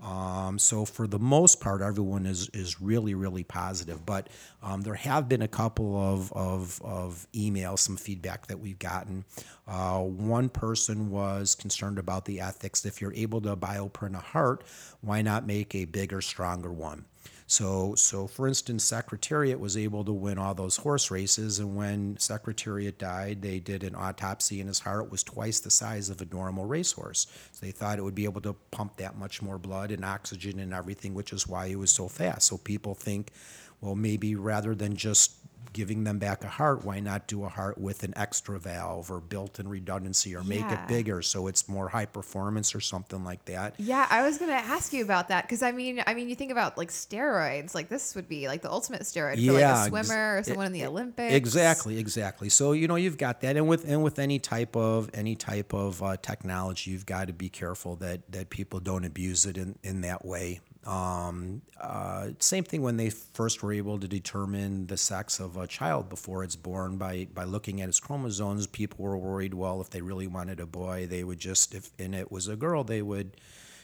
Um, 0.00 0.58
so 0.58 0.84
for 0.84 1.08
the 1.08 1.18
most 1.18 1.60
part, 1.60 1.82
everyone 1.82 2.24
is 2.24 2.48
is 2.50 2.80
really 2.80 3.14
really 3.14 3.42
positive. 3.42 4.06
But 4.06 4.28
um, 4.62 4.82
there 4.82 4.94
have 4.94 5.28
been 5.28 5.42
a 5.42 5.48
couple 5.48 5.96
of, 5.96 6.32
of 6.32 6.80
of 6.82 7.26
emails, 7.34 7.80
some 7.80 7.96
feedback 7.96 8.46
that 8.46 8.60
we've 8.60 8.78
gotten. 8.78 9.24
Uh, 9.66 10.00
one 10.00 10.48
person 10.50 11.10
was 11.10 11.54
concerned 11.54 11.98
about 11.98 12.26
the 12.26 12.40
ethics. 12.40 12.86
If 12.86 13.00
you're 13.00 13.14
able 13.14 13.40
to 13.42 13.56
bioprint 13.56 14.14
a 14.14 14.20
heart, 14.20 14.62
why 15.00 15.22
not 15.22 15.46
make 15.46 15.74
a 15.74 15.84
bigger, 15.84 16.20
stronger 16.20 16.72
one? 16.72 17.04
So, 17.50 17.94
so 17.94 18.26
for 18.26 18.46
instance, 18.46 18.84
Secretariat 18.84 19.58
was 19.58 19.74
able 19.74 20.04
to 20.04 20.12
win 20.12 20.36
all 20.36 20.54
those 20.54 20.76
horse 20.76 21.10
races, 21.10 21.58
and 21.58 21.74
when 21.74 22.18
Secretariat 22.18 22.98
died, 22.98 23.40
they 23.40 23.58
did 23.58 23.82
an 23.84 23.94
autopsy, 23.94 24.60
and 24.60 24.68
his 24.68 24.80
heart 24.80 25.10
was 25.10 25.22
twice 25.22 25.58
the 25.58 25.70
size 25.70 26.10
of 26.10 26.20
a 26.20 26.26
normal 26.26 26.66
racehorse. 26.66 27.26
So 27.52 27.64
they 27.64 27.72
thought 27.72 27.98
it 27.98 28.02
would 28.02 28.14
be 28.14 28.24
able 28.24 28.42
to 28.42 28.52
pump 28.70 28.98
that 28.98 29.16
much 29.16 29.40
more 29.40 29.56
blood 29.56 29.90
and 29.90 30.04
oxygen 30.04 30.60
and 30.60 30.74
everything, 30.74 31.14
which 31.14 31.32
is 31.32 31.48
why 31.48 31.68
he 31.68 31.74
was 31.74 31.90
so 31.90 32.06
fast. 32.06 32.48
So 32.48 32.58
people 32.58 32.94
think, 32.94 33.32
well, 33.80 33.94
maybe 33.94 34.34
rather 34.34 34.74
than 34.74 34.94
just 34.94 35.37
giving 35.72 36.04
them 36.04 36.18
back 36.18 36.44
a 36.44 36.48
heart, 36.48 36.84
why 36.84 37.00
not 37.00 37.26
do 37.26 37.44
a 37.44 37.48
heart 37.48 37.78
with 37.78 38.02
an 38.02 38.12
extra 38.16 38.58
valve 38.58 39.10
or 39.10 39.20
built-in 39.20 39.68
redundancy, 39.68 40.34
or 40.34 40.42
make 40.42 40.60
Yeah. 40.60 40.82
it 40.82 40.88
bigger 40.88 41.22
so 41.22 41.46
it's 41.46 41.68
more 41.68 41.88
high 41.88 42.06
performance 42.06 42.74
or 42.74 42.80
something 42.80 43.24
like 43.24 43.44
that? 43.46 43.74
Yeah, 43.78 44.06
I 44.10 44.22
was 44.22 44.38
gonna 44.38 44.52
ask 44.52 44.92
you 44.92 45.02
about 45.02 45.28
that 45.28 45.44
because 45.44 45.62
I 45.62 45.72
mean, 45.72 46.02
I 46.06 46.14
mean, 46.14 46.28
you 46.28 46.34
think 46.34 46.50
about 46.52 46.76
like 46.78 46.90
steroids, 46.90 47.74
like 47.74 47.88
this 47.88 48.14
would 48.14 48.28
be 48.28 48.48
like 48.48 48.62
the 48.62 48.70
ultimate 48.70 49.02
steroid 49.02 49.34
for 49.44 49.52
like 49.52 49.60
Yeah, 49.60 49.76
a 49.76 49.80
ex- 49.80 49.88
swimmer 49.88 50.36
or 50.36 50.40
e- 50.40 50.44
someone 50.44 50.66
in 50.66 50.72
the 50.72 50.84
Olympics. 50.86 51.34
Exactly, 51.34 51.98
exactly. 51.98 52.48
So 52.48 52.72
you 52.72 52.88
know 52.88 52.96
you've 52.96 53.18
got 53.18 53.40
that, 53.42 53.56
and 53.56 53.68
with 53.68 53.84
and 53.88 54.02
with 54.02 54.18
any 54.18 54.38
type 54.38 54.76
of 54.76 55.10
any 55.14 55.36
type 55.36 55.72
of 55.74 56.02
uh, 56.02 56.16
technology, 56.16 56.90
you've 56.90 57.06
got 57.06 57.26
to 57.28 57.32
be 57.32 57.48
careful 57.48 57.96
that 57.96 58.30
that 58.32 58.50
people 58.50 58.80
don't 58.80 59.04
abuse 59.04 59.46
it 59.46 59.56
in 59.56 59.76
in 59.82 60.00
that 60.02 60.24
way. 60.24 60.60
Um, 60.88 61.60
uh, 61.78 62.30
same 62.38 62.64
thing 62.64 62.80
when 62.80 62.96
they 62.96 63.10
first 63.10 63.62
were 63.62 63.74
able 63.74 64.00
to 64.00 64.08
determine 64.08 64.86
the 64.86 64.96
sex 64.96 65.38
of 65.38 65.58
a 65.58 65.66
child 65.66 66.08
before 66.08 66.42
it's 66.42 66.56
born 66.56 66.96
by 66.96 67.28
by 67.34 67.44
looking 67.44 67.82
at 67.82 67.90
its 67.90 68.00
chromosomes. 68.00 68.66
People 68.66 69.04
were 69.04 69.18
worried. 69.18 69.52
Well, 69.52 69.82
if 69.82 69.90
they 69.90 70.00
really 70.00 70.26
wanted 70.26 70.60
a 70.60 70.66
boy, 70.66 71.06
they 71.06 71.22
would 71.24 71.40
just 71.40 71.74
if 71.74 71.90
and 71.98 72.14
it 72.14 72.32
was 72.32 72.48
a 72.48 72.56
girl, 72.56 72.84
they 72.84 73.02
would 73.02 73.36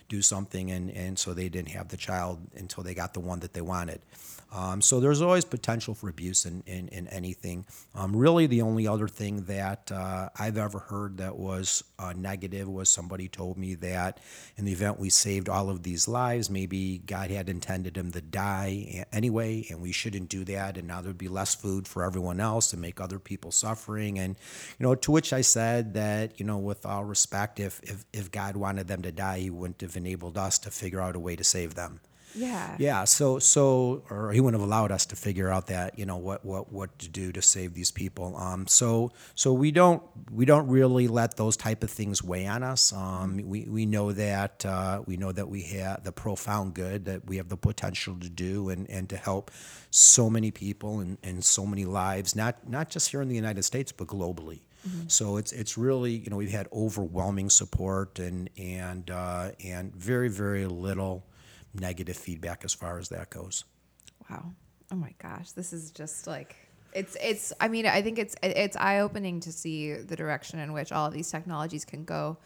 do 0.08 0.22
something 0.22 0.70
and, 0.70 0.90
and 0.90 1.18
so 1.18 1.34
they 1.34 1.48
didn't 1.48 1.70
have 1.70 1.88
the 1.88 1.96
child 1.96 2.40
until 2.56 2.82
they 2.82 2.94
got 2.94 3.14
the 3.14 3.20
one 3.20 3.40
that 3.40 3.52
they 3.52 3.60
wanted. 3.60 4.00
Um, 4.54 4.80
so 4.80 5.00
there's 5.00 5.20
always 5.20 5.44
potential 5.44 5.94
for 5.94 6.08
abuse 6.08 6.46
in, 6.46 6.62
in, 6.66 6.86
in 6.88 7.08
anything. 7.08 7.66
Um, 7.94 8.14
really, 8.14 8.46
the 8.46 8.62
only 8.62 8.86
other 8.86 9.08
thing 9.08 9.42
that 9.44 9.90
uh, 9.90 10.28
I've 10.38 10.56
ever 10.56 10.78
heard 10.78 11.18
that 11.18 11.36
was 11.36 11.82
uh, 11.98 12.12
negative 12.16 12.68
was 12.68 12.88
somebody 12.88 13.26
told 13.26 13.58
me 13.58 13.74
that 13.76 14.20
in 14.56 14.64
the 14.64 14.70
event 14.70 15.00
we 15.00 15.10
saved 15.10 15.48
all 15.48 15.70
of 15.70 15.82
these 15.82 16.06
lives, 16.06 16.50
maybe 16.50 16.98
God 16.98 17.32
had 17.32 17.48
intended 17.48 17.94
them 17.94 18.12
to 18.12 18.20
die 18.20 19.04
anyway, 19.12 19.66
and 19.70 19.82
we 19.82 19.90
shouldn't 19.90 20.28
do 20.28 20.44
that. 20.44 20.78
And 20.78 20.86
now 20.86 21.00
there'd 21.00 21.18
be 21.18 21.26
less 21.26 21.56
food 21.56 21.88
for 21.88 22.04
everyone 22.04 22.38
else 22.38 22.72
and 22.72 22.80
make 22.80 23.00
other 23.00 23.18
people 23.18 23.50
suffering. 23.50 24.20
And, 24.20 24.36
you 24.78 24.86
know, 24.86 24.94
to 24.94 25.10
which 25.10 25.32
I 25.32 25.40
said 25.40 25.94
that, 25.94 26.38
you 26.38 26.46
know, 26.46 26.58
with 26.58 26.86
all 26.86 27.04
respect, 27.04 27.58
if, 27.58 27.80
if, 27.82 28.04
if 28.12 28.30
God 28.30 28.56
wanted 28.56 28.86
them 28.86 29.02
to 29.02 29.10
die, 29.10 29.40
he 29.40 29.50
wouldn't 29.50 29.80
have 29.80 29.93
enabled 29.96 30.38
us 30.38 30.58
to 30.60 30.70
figure 30.70 31.00
out 31.00 31.16
a 31.16 31.18
way 31.18 31.36
to 31.36 31.44
save 31.44 31.74
them. 31.74 32.00
Yeah. 32.34 32.76
Yeah, 32.78 33.04
so 33.04 33.38
so 33.38 34.02
or 34.10 34.32
he 34.32 34.40
wouldn't 34.40 34.60
have 34.60 34.68
allowed 34.68 34.90
us 34.90 35.06
to 35.06 35.16
figure 35.16 35.50
out 35.50 35.68
that 35.68 35.98
you 35.98 36.04
know 36.04 36.16
what 36.16 36.44
what 36.44 36.72
what 36.72 36.98
to 36.98 37.08
do 37.08 37.32
to 37.32 37.40
save 37.40 37.74
these 37.74 37.90
people. 37.90 38.36
Um, 38.36 38.66
so 38.66 39.12
so 39.34 39.52
we 39.52 39.70
don't 39.70 40.02
we 40.30 40.44
don't 40.44 40.66
really 40.66 41.06
let 41.06 41.36
those 41.36 41.56
type 41.56 41.84
of 41.84 41.90
things 41.90 42.22
weigh 42.22 42.46
on 42.46 42.62
us. 42.62 42.92
Um, 42.92 43.40
we 43.44 43.66
we 43.68 43.86
know 43.86 44.12
that 44.12 44.66
uh, 44.66 45.02
we 45.06 45.16
know 45.16 45.32
that 45.32 45.48
we 45.48 45.62
have 45.62 46.02
the 46.02 46.12
profound 46.12 46.74
good 46.74 47.04
that 47.04 47.26
we 47.26 47.36
have 47.36 47.48
the 47.48 47.56
potential 47.56 48.16
to 48.18 48.28
do 48.28 48.68
and 48.68 48.90
and 48.90 49.08
to 49.10 49.16
help 49.16 49.50
so 49.90 50.28
many 50.28 50.50
people 50.50 51.00
and 51.00 51.18
and 51.22 51.44
so 51.44 51.64
many 51.64 51.84
lives, 51.84 52.34
not 52.34 52.68
not 52.68 52.90
just 52.90 53.10
here 53.10 53.22
in 53.22 53.28
the 53.28 53.36
United 53.36 53.62
States 53.62 53.92
but 53.92 54.08
globally. 54.08 54.62
So 55.06 55.36
it's 55.36 55.52
it's 55.52 55.78
really 55.78 56.12
you 56.12 56.30
know 56.30 56.36
we've 56.36 56.50
had 56.50 56.68
overwhelming 56.72 57.50
support 57.50 58.18
and 58.18 58.50
and 58.58 59.10
uh, 59.10 59.52
and 59.62 59.94
very 59.94 60.28
very 60.28 60.66
little 60.66 61.24
negative 61.74 62.16
feedback 62.16 62.64
as 62.64 62.74
far 62.74 62.98
as 62.98 63.08
that 63.08 63.30
goes. 63.30 63.64
Wow. 64.30 64.52
Oh 64.92 64.96
my 64.96 65.14
gosh, 65.20 65.52
this 65.52 65.72
is 65.72 65.90
just 65.90 66.26
like 66.26 66.56
it's 66.92 67.16
it's 67.22 67.52
I 67.60 67.68
mean, 67.68 67.86
I 67.86 68.02
think 68.02 68.18
it's 68.18 68.36
it's 68.42 68.76
eye-opening 68.76 69.40
to 69.40 69.52
see 69.52 69.94
the 69.94 70.16
direction 70.16 70.58
in 70.60 70.72
which 70.72 70.92
all 70.92 71.06
of 71.06 71.12
these 71.12 71.30
technologies 71.30 71.84
can 71.84 72.04
go. 72.04 72.38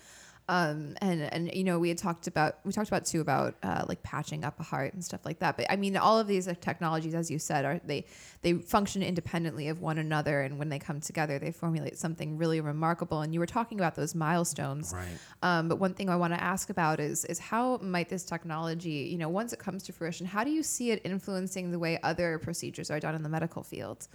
Um, 0.51 0.96
and 1.03 1.20
and 1.22 1.53
you 1.53 1.62
know 1.62 1.78
we 1.78 1.90
had 1.90 1.99
talked 1.99 2.26
about 2.26 2.57
we 2.64 2.72
talked 2.72 2.88
about 2.88 3.05
too 3.05 3.20
about 3.20 3.57
uh, 3.62 3.84
like 3.86 4.03
patching 4.03 4.44
up 4.44 4.59
a 4.59 4.62
heart 4.62 4.94
and 4.94 5.05
stuff 5.05 5.20
like 5.26 5.40
that 5.40 5.59
but 5.59 5.66
i 5.68 5.76
mean 5.76 5.94
all 5.96 6.18
of 6.18 6.26
these 6.26 6.49
technologies 6.62 7.14
as 7.14 7.30
you 7.30 7.38
said 7.38 7.66
are 7.66 7.80
they 7.84 8.07
they 8.40 8.55
function 8.55 9.03
independently 9.03 9.68
of 9.68 9.82
one 9.82 9.99
another 9.99 10.40
and 10.40 10.59
when 10.59 10.70
they 10.70 10.78
come 10.78 11.01
together 11.01 11.38
they 11.38 11.53
formulate 11.53 11.99
something 11.99 12.38
really 12.38 12.62
remarkable 12.62 13.20
and 13.20 13.34
you 13.34 13.40
were 13.40 13.46
talking 13.46 13.78
about 13.78 13.94
those 13.94 14.14
milestones 14.14 14.94
Right. 14.94 15.18
um, 15.42 15.68
but 15.68 15.78
one 15.78 15.92
thing 15.92 16.09
I 16.09 16.16
want 16.16 16.32
to 16.32 16.42
ask 16.42 16.70
about 16.70 16.99
is 16.99 17.26
is 17.26 17.38
how 17.38 17.76
might 17.82 18.09
this 18.09 18.24
technology, 18.24 19.09
you 19.12 19.18
know, 19.18 19.28
once 19.28 19.53
it 19.53 19.59
comes 19.59 19.82
to 19.84 19.92
fruition, 19.92 20.26
how 20.26 20.44
do 20.44 20.51
you 20.51 20.62
see 20.62 20.92
it 20.92 21.03
influencing 21.05 21.70
the 21.70 21.78
way 21.78 21.99
other 22.03 22.38
procedures 22.38 22.90
are 22.90 23.01
done 23.01 23.14
in 23.14 23.22
the 23.22 23.28
medical 23.28 23.62
field? 23.62 24.09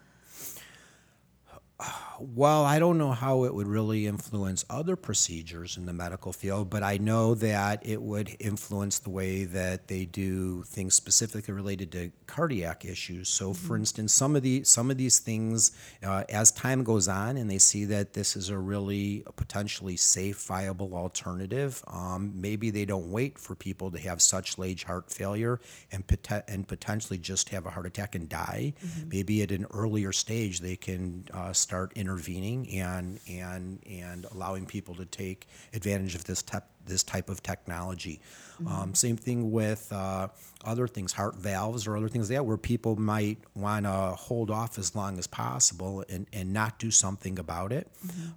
Well, 2.19 2.63
I 2.63 2.79
don't 2.79 2.97
know 2.97 3.11
how 3.11 3.43
it 3.43 3.53
would 3.53 3.67
really 3.67 4.07
influence 4.07 4.63
other 4.69 4.95
procedures 4.95 5.75
in 5.75 5.85
the 5.85 5.93
medical 5.93 6.31
field, 6.31 6.69
but 6.69 6.83
I 6.83 6.97
know 6.97 7.33
that 7.35 7.85
it 7.85 8.01
would 8.01 8.35
influence 8.39 8.99
the 8.99 9.09
way 9.09 9.43
that 9.45 9.87
they 9.87 10.05
do 10.05 10.63
things 10.63 10.93
specifically 10.93 11.53
related 11.53 11.91
to 11.93 12.11
cardiac 12.27 12.85
issues. 12.85 13.29
So, 13.29 13.53
for 13.53 13.75
instance, 13.75 14.13
some 14.13 14.35
of 14.35 14.43
the 14.43 14.63
some 14.63 14.91
of 14.91 14.97
these 14.97 15.19
things, 15.19 15.71
uh, 16.03 16.23
as 16.29 16.51
time 16.51 16.83
goes 16.83 17.07
on, 17.07 17.35
and 17.37 17.49
they 17.49 17.57
see 17.57 17.85
that 17.85 18.13
this 18.13 18.35
is 18.35 18.49
a 18.49 18.57
really 18.57 19.23
potentially 19.35 19.97
safe, 19.97 20.43
viable 20.45 20.95
alternative, 20.95 21.83
um, 21.87 22.31
maybe 22.35 22.69
they 22.69 22.85
don't 22.85 23.11
wait 23.11 23.37
for 23.37 23.55
people 23.55 23.91
to 23.91 23.99
have 23.99 24.21
such 24.21 24.57
late 24.57 24.83
heart 24.83 25.11
failure 25.11 25.59
and 25.91 26.05
pot- 26.07 26.45
and 26.47 26.67
potentially 26.67 27.17
just 27.17 27.49
have 27.49 27.65
a 27.65 27.69
heart 27.71 27.85
attack 27.87 28.15
and 28.15 28.29
die. 28.29 28.73
Maybe 29.07 29.41
at 29.41 29.51
an 29.51 29.65
earlier 29.73 30.11
stage 30.11 30.59
they 30.59 30.75
can 30.75 31.25
uh, 31.33 31.51
start 31.63 31.93
intervening 31.95 32.69
and 32.79 33.19
and 33.27 33.79
and 33.89 34.25
allowing 34.31 34.65
people 34.65 34.93
to 34.95 35.05
take 35.05 35.47
advantage 35.73 36.13
of 36.13 36.25
this 36.25 36.43
type 36.43 36.65
this 36.85 37.03
type 37.03 37.29
of 37.29 37.41
technology. 37.41 38.21
Um, 38.67 38.95
same 38.95 39.17
thing 39.17 39.51
with 39.51 39.91
uh, 39.91 40.29
other 40.63 40.87
things, 40.87 41.11
heart 41.11 41.35
valves 41.35 41.85
or 41.85 41.97
other 41.97 42.07
things 42.07 42.29
like 42.29 42.37
that, 42.37 42.45
where 42.45 42.55
people 42.55 42.95
might 42.95 43.39
want 43.55 43.85
to 43.85 43.91
hold 43.91 44.49
off 44.49 44.77
as 44.77 44.95
long 44.95 45.19
as 45.19 45.27
possible 45.27 46.05
and, 46.07 46.27
and 46.31 46.53
not 46.53 46.79
do 46.79 46.89
something 46.91 47.39
about 47.39 47.73
it. 47.73 47.91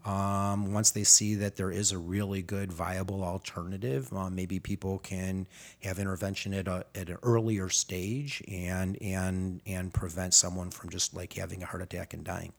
Um, 0.05 0.72
once 0.72 0.90
they 0.90 1.05
see 1.05 1.36
that 1.36 1.57
there 1.57 1.70
is 1.70 1.92
a 1.92 1.99
really 1.99 2.42
good, 2.42 2.72
viable 2.72 3.22
alternative, 3.22 4.12
uh, 4.12 4.30
maybe 4.30 4.59
people 4.59 4.99
can 4.99 5.47
have 5.82 5.99
intervention 5.99 6.55
at, 6.55 6.66
a, 6.66 6.84
at 6.94 7.09
an 7.09 7.18
earlier 7.22 7.68
stage 7.68 8.42
and 8.49 9.01
and 9.03 9.61
and 9.66 9.92
prevent 9.92 10.34
someone 10.34 10.70
from 10.70 10.90
just 10.90 11.14
like 11.14 11.34
having 11.34 11.62
a 11.62 11.66
heart 11.66 11.82
attack 11.82 12.14
and 12.14 12.24
dying. 12.24 12.53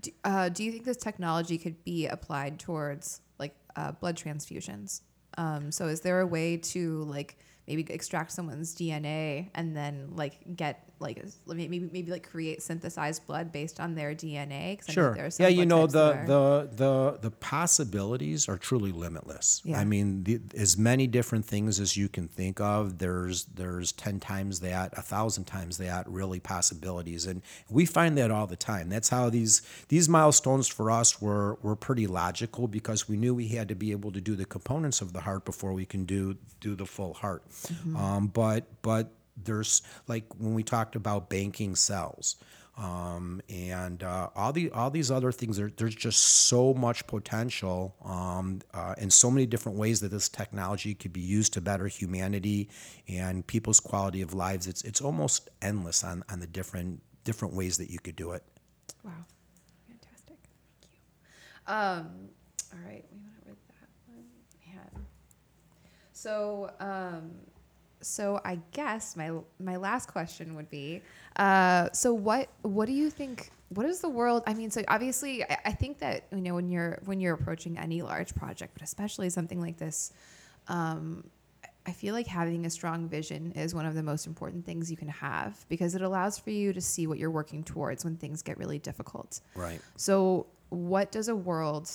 Do, 0.00 0.10
uh, 0.24 0.48
do 0.48 0.64
you 0.64 0.72
think 0.72 0.84
this 0.84 0.96
technology 0.96 1.58
could 1.58 1.82
be 1.84 2.06
applied 2.06 2.58
towards 2.58 3.20
uh, 3.76 3.92
blood 3.92 4.16
transfusions? 4.16 5.02
Um, 5.38 5.72
so 5.72 5.86
is 5.86 6.00
there 6.00 6.20
a 6.20 6.26
way 6.26 6.56
to 6.58 7.02
like 7.04 7.38
maybe 7.66 7.86
extract 7.90 8.32
someone's 8.32 8.74
DNA 8.74 9.50
and 9.54 9.76
then 9.76 10.10
like 10.14 10.56
get 10.56 10.91
like 11.02 11.22
maybe 11.46 11.80
maybe 11.80 12.10
like 12.10 12.28
create 12.28 12.62
synthesized 12.62 13.26
blood 13.26 13.52
based 13.52 13.80
on 13.80 13.94
their 13.94 14.14
DNA? 14.14 14.80
Sure. 14.90 15.14
there 15.14 15.30
Yeah, 15.38 15.48
you 15.48 15.66
know 15.66 15.86
the, 15.86 16.22
the 16.26 16.70
the 16.72 17.18
the 17.20 17.30
possibilities 17.30 18.48
are 18.48 18.56
truly 18.56 18.92
limitless. 18.92 19.60
Yeah. 19.64 19.80
I 19.80 19.84
mean, 19.84 20.24
the, 20.24 20.40
as 20.56 20.78
many 20.78 21.06
different 21.06 21.44
things 21.44 21.80
as 21.80 21.96
you 21.96 22.08
can 22.08 22.28
think 22.28 22.60
of. 22.60 22.98
There's 22.98 23.44
there's 23.44 23.92
ten 23.92 24.20
times 24.20 24.60
that, 24.60 24.96
a 24.96 25.02
thousand 25.02 25.44
times 25.44 25.78
that, 25.78 26.08
really 26.08 26.40
possibilities, 26.40 27.26
and 27.26 27.42
we 27.68 27.84
find 27.84 28.16
that 28.18 28.30
all 28.30 28.46
the 28.46 28.56
time. 28.56 28.88
That's 28.88 29.08
how 29.08 29.28
these 29.28 29.62
these 29.88 30.08
milestones 30.08 30.68
for 30.68 30.90
us 30.90 31.20
were 31.20 31.58
were 31.62 31.76
pretty 31.76 32.06
logical 32.06 32.68
because 32.68 33.08
we 33.08 33.16
knew 33.16 33.34
we 33.34 33.48
had 33.48 33.68
to 33.68 33.74
be 33.74 33.90
able 33.90 34.12
to 34.12 34.20
do 34.20 34.36
the 34.36 34.44
components 34.44 35.00
of 35.00 35.12
the 35.12 35.20
heart 35.20 35.44
before 35.44 35.72
we 35.72 35.84
can 35.84 36.04
do 36.04 36.36
do 36.60 36.74
the 36.74 36.86
full 36.86 37.14
heart. 37.14 37.42
Um, 37.96 38.28
but 38.28 38.64
but 38.82 39.10
there's 39.36 39.82
like 40.08 40.24
when 40.38 40.54
we 40.54 40.62
talked 40.62 40.96
about 40.96 41.30
banking 41.30 41.74
cells 41.74 42.36
um, 42.78 43.42
and 43.50 44.02
uh, 44.02 44.30
all 44.34 44.52
the 44.52 44.70
all 44.70 44.90
these 44.90 45.10
other 45.10 45.30
things. 45.30 45.56
There, 45.56 45.70
there's 45.76 45.94
just 45.94 46.22
so 46.22 46.72
much 46.72 47.06
potential 47.06 47.94
um, 48.04 48.60
uh, 48.72 48.94
in 48.98 49.10
so 49.10 49.30
many 49.30 49.46
different 49.46 49.78
ways 49.78 50.00
that 50.00 50.10
this 50.10 50.28
technology 50.28 50.94
could 50.94 51.12
be 51.12 51.20
used 51.20 51.52
to 51.54 51.60
better 51.60 51.86
humanity 51.86 52.70
and 53.08 53.46
people's 53.46 53.80
quality 53.80 54.22
of 54.22 54.32
lives. 54.32 54.66
It's 54.66 54.82
it's 54.82 55.00
almost 55.00 55.50
endless 55.60 56.02
on 56.02 56.24
on 56.30 56.40
the 56.40 56.46
different 56.46 57.02
different 57.24 57.54
ways 57.54 57.76
that 57.78 57.90
you 57.90 57.98
could 57.98 58.16
do 58.16 58.32
it. 58.32 58.42
Wow. 59.04 59.12
Fantastic. 59.86 60.38
Thank 60.80 60.94
you. 60.94 61.74
Um, 61.74 62.28
all 62.72 62.78
right. 62.88 63.04
We 63.12 63.18
went 63.20 63.44
over 63.46 63.60
that 63.68 63.88
one. 64.06 64.24
Man. 64.66 65.06
So, 66.12 66.70
um, 66.80 67.32
so 68.02 68.40
I 68.44 68.58
guess 68.72 69.16
my 69.16 69.30
my 69.58 69.76
last 69.76 70.08
question 70.08 70.54
would 70.54 70.70
be, 70.70 71.02
uh, 71.36 71.90
so 71.92 72.12
what 72.12 72.48
what 72.62 72.86
do 72.86 72.92
you 72.92 73.10
think? 73.10 73.50
What 73.70 73.86
is 73.86 74.00
the 74.00 74.08
world? 74.08 74.42
I 74.46 74.54
mean, 74.54 74.70
so 74.70 74.82
obviously, 74.88 75.44
I, 75.44 75.58
I 75.66 75.72
think 75.72 75.98
that 76.00 76.24
you 76.30 76.40
know 76.40 76.54
when 76.54 76.68
you're 76.68 77.00
when 77.04 77.20
you're 77.20 77.34
approaching 77.34 77.78
any 77.78 78.02
large 78.02 78.34
project, 78.34 78.74
but 78.74 78.82
especially 78.82 79.30
something 79.30 79.60
like 79.60 79.78
this, 79.78 80.12
um, 80.68 81.24
I 81.86 81.92
feel 81.92 82.14
like 82.14 82.26
having 82.26 82.66
a 82.66 82.70
strong 82.70 83.08
vision 83.08 83.52
is 83.52 83.74
one 83.74 83.86
of 83.86 83.94
the 83.94 84.02
most 84.02 84.26
important 84.26 84.64
things 84.64 84.90
you 84.90 84.96
can 84.96 85.08
have 85.08 85.64
because 85.68 85.94
it 85.94 86.02
allows 86.02 86.38
for 86.38 86.50
you 86.50 86.72
to 86.72 86.80
see 86.80 87.06
what 87.06 87.18
you're 87.18 87.30
working 87.30 87.64
towards 87.64 88.04
when 88.04 88.16
things 88.16 88.42
get 88.42 88.58
really 88.58 88.78
difficult. 88.78 89.40
Right. 89.54 89.80
So, 89.96 90.46
what 90.68 91.10
does 91.10 91.28
a 91.28 91.36
world 91.36 91.90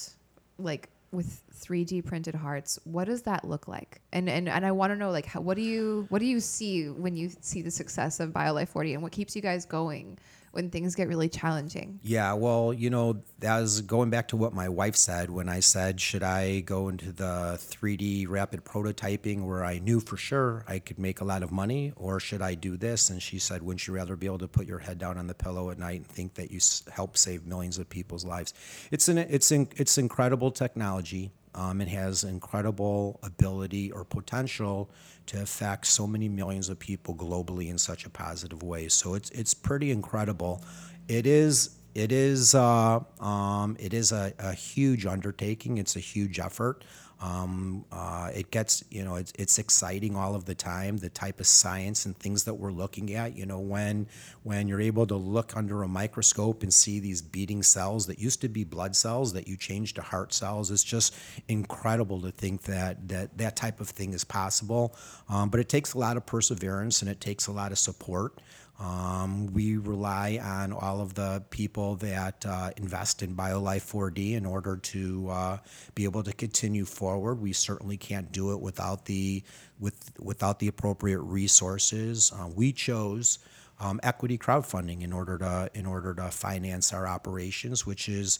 like 0.57 0.89
with 1.11 1.41
3D 1.53 2.05
printed 2.05 2.35
hearts? 2.35 2.79
What 2.83 3.05
does 3.05 3.23
that 3.23 3.45
look 3.45 3.67
like? 3.67 4.01
And 4.11 4.29
and, 4.29 4.47
and 4.49 4.65
I 4.65 4.71
want 4.71 4.91
to 4.91 4.95
know 4.95 5.11
like 5.11 5.25
how, 5.25 5.41
what 5.41 5.55
do 5.57 5.63
you 5.63 6.05
what 6.09 6.19
do 6.19 6.25
you 6.25 6.39
see 6.39 6.89
when 6.89 7.15
you 7.15 7.31
see 7.41 7.61
the 7.61 7.71
success 7.71 8.19
of 8.19 8.31
BioLife 8.31 8.71
4D 8.71 8.93
and 8.93 9.03
what 9.03 9.11
keeps 9.11 9.35
you 9.35 9.41
guys 9.41 9.65
going 9.65 10.17
when 10.51 10.69
things 10.69 10.95
get 10.95 11.07
really 11.07 11.29
challenging? 11.29 11.99
Yeah, 12.03 12.33
well, 12.33 12.73
you 12.73 12.89
know, 12.89 13.21
that 13.39 13.59
was 13.59 13.81
going 13.81 14.09
back 14.09 14.29
to 14.29 14.37
what 14.37 14.53
my 14.53 14.69
wife 14.69 14.95
said 14.95 15.29
when 15.29 15.49
I 15.49 15.59
said, 15.59 15.99
should 16.01 16.23
I 16.23 16.61
go 16.61 16.89
into 16.89 17.11
the 17.11 17.57
3D 17.59 18.27
rapid 18.27 18.63
prototyping 18.63 19.45
where 19.45 19.63
I 19.63 19.79
knew 19.79 19.99
for 19.99 20.17
sure 20.17 20.63
I 20.67 20.79
could 20.79 20.99
make 20.99 21.21
a 21.21 21.25
lot 21.25 21.43
of 21.43 21.51
money, 21.51 21.93
or 21.95 22.19
should 22.19 22.41
I 22.41 22.55
do 22.55 22.77
this? 22.77 23.09
And 23.09 23.21
she 23.21 23.39
said, 23.39 23.61
wouldn't 23.61 23.87
you 23.87 23.93
rather 23.93 24.15
be 24.15 24.25
able 24.25 24.39
to 24.39 24.47
put 24.47 24.67
your 24.67 24.79
head 24.79 24.97
down 24.97 25.17
on 25.17 25.27
the 25.27 25.35
pillow 25.35 25.69
at 25.69 25.77
night 25.77 25.97
and 25.97 26.07
think 26.07 26.35
that 26.35 26.51
you 26.51 26.59
help 26.91 27.17
save 27.17 27.45
millions 27.45 27.77
of 27.77 27.89
people's 27.89 28.25
lives? 28.25 28.53
It's 28.91 29.07
an 29.07 29.17
it's 29.17 29.51
in, 29.51 29.67
it's 29.75 29.97
incredible 29.97 30.51
technology. 30.51 31.31
Um, 31.57 31.81
it 31.81 31.87
has 31.87 32.23
incredible 32.23 33.19
ability 33.23 33.91
or 33.91 34.05
potential 34.05 34.91
to 35.25 35.41
affect 35.41 35.87
so 35.87 36.05
many 36.05 36.29
millions 36.29 36.69
of 36.69 36.77
people 36.77 37.15
globally 37.15 37.69
in 37.69 37.77
such 37.79 38.05
a 38.05 38.09
positive 38.09 38.61
way. 38.61 38.87
So 38.87 39.15
it's 39.15 39.31
it's 39.31 39.53
pretty 39.53 39.91
incredible. 39.91 40.63
It 41.07 41.25
is 41.25 41.71
it 41.95 42.11
is 42.11 42.53
uh, 42.53 42.99
um, 43.19 43.75
it 43.79 43.93
is 43.93 44.11
a, 44.11 44.31
a 44.37 44.53
huge 44.53 45.07
undertaking. 45.07 45.79
It's 45.79 45.95
a 45.95 45.99
huge 45.99 46.39
effort. 46.39 46.83
Um, 47.19 47.85
uh, 47.91 48.29
it 48.33 48.51
gets 48.51 48.83
you 48.91 49.03
know 49.03 49.15
it's, 49.15 49.33
it's 49.39 49.57
exciting 49.57 50.15
all 50.15 50.35
of 50.35 50.45
the 50.45 50.55
time. 50.55 50.97
The 50.97 51.09
type 51.09 51.39
of 51.39 51.47
science 51.47 52.05
and 52.05 52.17
things 52.17 52.43
that 52.43 52.53
we're 52.53 52.71
looking 52.71 53.13
at. 53.13 53.35
You 53.35 53.45
know 53.45 53.59
when 53.59 54.07
when 54.43 54.67
you're 54.67 54.81
able 54.81 55.07
to 55.07 55.15
look 55.15 55.57
under 55.57 55.83
a 55.83 55.87
microscope 55.87 56.63
and 56.63 56.73
see 56.73 56.99
these 56.99 57.21
beating 57.21 57.63
cells 57.63 58.07
that 58.07 58.19
used 58.19 58.41
to 58.41 58.49
be 58.49 58.63
blood 58.63 58.95
cells 58.95 59.33
that 59.33 59.47
you 59.47 59.57
change 59.57 59.93
to 59.95 60.01
heart 60.01 60.33
cells. 60.33 60.69
It's 60.69 60.83
just 60.83 61.15
incredible 61.47 62.21
to 62.21 62.31
think 62.31 62.63
that 62.63 63.07
that 63.09 63.37
that 63.37 63.55
type 63.55 63.79
of 63.81 63.89
thing 63.89 64.13
is 64.13 64.23
possible. 64.23 64.95
Um, 65.29 65.49
but 65.49 65.59
it 65.59 65.69
takes 65.69 65.93
a 65.93 65.97
lot 65.97 66.17
of 66.17 66.25
perseverance 66.25 67.01
and 67.01 67.09
it 67.09 67.19
takes 67.19 67.47
a 67.47 67.51
lot 67.51 67.71
of 67.71 67.79
support. 67.79 68.39
Um, 68.79 69.47
we 69.53 69.77
rely 69.77 70.39
on 70.41 70.71
all 70.71 71.01
of 71.01 71.15
the 71.15 71.43
people 71.49 71.95
that 71.97 72.45
uh, 72.45 72.69
invest 72.77 73.23
in 73.23 73.35
BioLife 73.35 73.91
4D 73.91 74.33
in 74.33 74.45
order 74.45 74.77
to 74.77 75.29
uh, 75.29 75.57
be 75.95 76.03
able 76.03 76.21
to 76.23 76.31
continue 76.31 76.85
forward. 76.85 77.41
We 77.41 77.53
certainly 77.53 77.97
can't 77.97 78.31
do 78.31 78.53
it 78.53 78.61
without 78.61 79.05
the 79.05 79.43
with 79.79 80.11
without 80.19 80.59
the 80.59 80.67
appropriate 80.67 81.21
resources. 81.21 82.31
Uh, 82.31 82.49
we 82.55 82.71
chose 82.71 83.39
um, 83.79 83.99
equity 84.03 84.37
crowdfunding 84.37 85.01
in 85.01 85.11
order 85.11 85.37
to 85.39 85.69
in 85.73 85.85
order 85.85 86.13
to 86.13 86.29
finance 86.29 86.93
our 86.93 87.07
operations, 87.07 87.85
which 87.85 88.07
is 88.07 88.39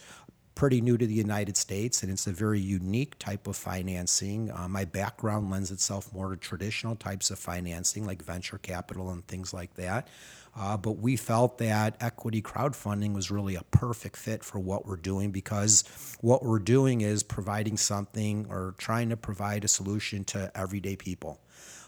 pretty 0.58 0.82
new 0.82 0.98
to 0.98 1.06
the 1.06 1.14
United 1.14 1.56
States, 1.56 2.02
and 2.02 2.12
it's 2.12 2.26
a 2.26 2.32
very 2.32 2.60
unique 2.60 3.18
type 3.20 3.46
of 3.46 3.56
financing. 3.56 4.50
Uh, 4.52 4.68
my 4.68 4.84
background 4.84 5.52
lends 5.52 5.70
itself 5.70 6.12
more 6.12 6.32
to 6.32 6.36
traditional 6.36 6.96
types 6.96 7.30
of 7.30 7.38
financing, 7.38 8.08
like 8.08 8.24
venture 8.24 8.58
capital 8.58 9.12
and 9.12 9.26
things 9.28 9.54
like 9.54 9.76
that. 9.76 10.08
Uh, 10.58 10.76
but 10.76 10.94
we 10.94 11.16
felt 11.16 11.60
that 11.60 11.96
equity 12.02 12.42
crowdfunding 12.42 13.14
was 13.14 13.30
really 13.30 13.54
a 13.54 13.62
perfect 13.70 14.18
fit 14.18 14.44
for 14.44 14.58
what 14.58 14.88
we're 14.88 14.96
doing 14.96 15.30
because 15.30 15.84
what 16.22 16.44
we're 16.44 16.58
doing 16.58 17.02
is 17.02 17.22
providing 17.22 17.78
something 17.78 18.48
or 18.50 18.74
trying 18.80 19.10
to 19.10 19.16
provide 19.16 19.64
a 19.64 19.68
solution 19.68 20.24
to 20.24 20.52
everyday 20.56 20.96
people 20.96 21.40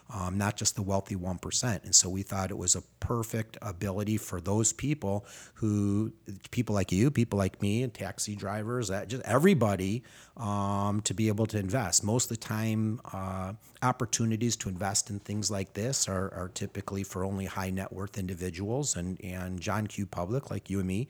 um, 0.10 0.38
not 0.38 0.58
just 0.58 0.76
the 0.76 0.82
wealthy 0.82 1.16
1%. 1.16 1.84
And 1.84 1.94
so 1.94 2.10
we 2.10 2.24
thought 2.24 2.50
it 2.52 2.58
was 2.58 2.76
a 2.76 2.82
perfect 3.00 3.58
ability 3.62 4.18
for 4.18 4.42
those 4.42 4.74
people 4.74 5.26
who, 5.56 6.12
people 6.52 6.74
like 6.74 6.92
you, 6.92 7.12
people 7.12 7.38
like 7.38 7.62
me, 7.62 7.84
and 7.84 7.94
taxi 7.94 8.36
drivers, 8.36 8.88
that 8.88 9.08
just 9.10 9.24
everybody 9.24 10.04
um, 10.38 11.02
to 11.02 11.14
be 11.14 11.28
able 11.28 11.46
to 11.48 11.60
invest. 11.60 12.04
Most 12.04 12.32
of 12.32 12.40
the 12.40 12.46
time, 12.46 13.00
uh, 13.14 13.54
opportunities 13.82 14.56
to 14.58 14.70
invest 14.70 15.10
in 15.10 15.20
things 15.20 15.50
like 15.52 15.74
this 15.74 16.10
are, 16.10 16.34
are 16.34 16.50
typically 16.54 17.04
for 17.04 17.24
only 17.24 17.46
high 17.46 17.70
net 17.70 17.94
worth 17.94 18.18
individuals. 18.18 18.96
And, 18.96 19.20
and 19.24 19.60
John 19.60 19.88
Q. 19.88 20.06
Public, 20.06 20.50
like 20.50 20.70
you 20.70 20.80
and 20.80 20.88
me, 20.88 21.08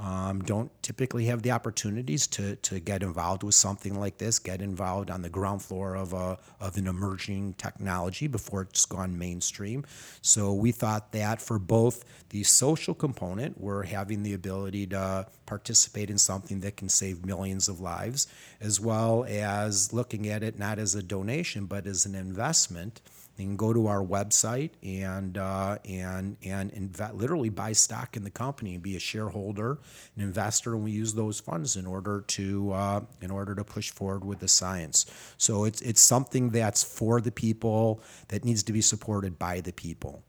um, 0.00 0.40
don't 0.40 0.70
typically 0.82 1.26
have 1.26 1.42
the 1.42 1.50
opportunities 1.50 2.26
to, 2.28 2.56
to 2.56 2.80
get 2.80 3.02
involved 3.02 3.42
with 3.42 3.54
something 3.54 4.00
like 4.00 4.16
this, 4.16 4.38
get 4.38 4.62
involved 4.62 5.10
on 5.10 5.20
the 5.20 5.28
ground 5.28 5.60
floor 5.60 5.94
of, 5.94 6.14
a, 6.14 6.38
of 6.58 6.78
an 6.78 6.86
emerging 6.86 7.52
technology 7.58 8.26
before 8.26 8.62
it's 8.62 8.86
gone 8.86 9.18
mainstream. 9.18 9.84
So 10.22 10.54
we 10.54 10.72
thought 10.72 11.12
that 11.12 11.42
for 11.42 11.58
both 11.58 12.04
the 12.30 12.44
social 12.44 12.94
component, 12.94 13.60
we're 13.60 13.82
having 13.82 14.22
the 14.22 14.32
ability 14.32 14.86
to 14.88 15.26
participate 15.44 16.08
in 16.08 16.16
something 16.16 16.60
that 16.60 16.78
can 16.78 16.88
save 16.88 17.26
millions 17.26 17.68
of 17.68 17.80
lives, 17.80 18.26
as 18.58 18.80
well 18.80 19.26
as 19.28 19.92
looking 19.92 20.28
at 20.28 20.42
it 20.42 20.58
not 20.58 20.78
as 20.78 20.94
a 20.94 21.02
donation, 21.02 21.66
but 21.66 21.86
as 21.86 22.06
an 22.06 22.14
investment 22.14 23.02
you 23.40 23.46
can 23.46 23.56
go 23.56 23.72
to 23.72 23.86
our 23.86 24.04
website 24.04 24.70
and 24.82 25.38
uh, 25.38 25.78
and 25.84 26.36
and 26.44 26.72
inv- 26.72 27.14
literally 27.14 27.48
buy 27.48 27.72
stock 27.72 28.16
in 28.16 28.24
the 28.24 28.30
company 28.30 28.74
and 28.74 28.82
be 28.82 28.96
a 28.96 29.00
shareholder, 29.00 29.78
an 30.16 30.22
investor, 30.22 30.74
and 30.74 30.84
we 30.84 30.90
use 30.90 31.14
those 31.14 31.40
funds 31.40 31.76
in 31.76 31.86
order 31.86 32.22
to 32.28 32.72
uh, 32.72 33.00
in 33.20 33.30
order 33.30 33.54
to 33.54 33.64
push 33.64 33.90
forward 33.90 34.24
with 34.24 34.40
the 34.40 34.48
science. 34.48 35.06
So 35.38 35.64
it's 35.64 35.80
it's 35.80 36.00
something 36.00 36.50
that's 36.50 36.82
for 36.82 37.20
the 37.20 37.32
people 37.32 38.02
that 38.28 38.44
needs 38.44 38.62
to 38.64 38.72
be 38.72 38.80
supported 38.80 39.38
by 39.38 39.60
the 39.60 39.72
people. 39.72 40.22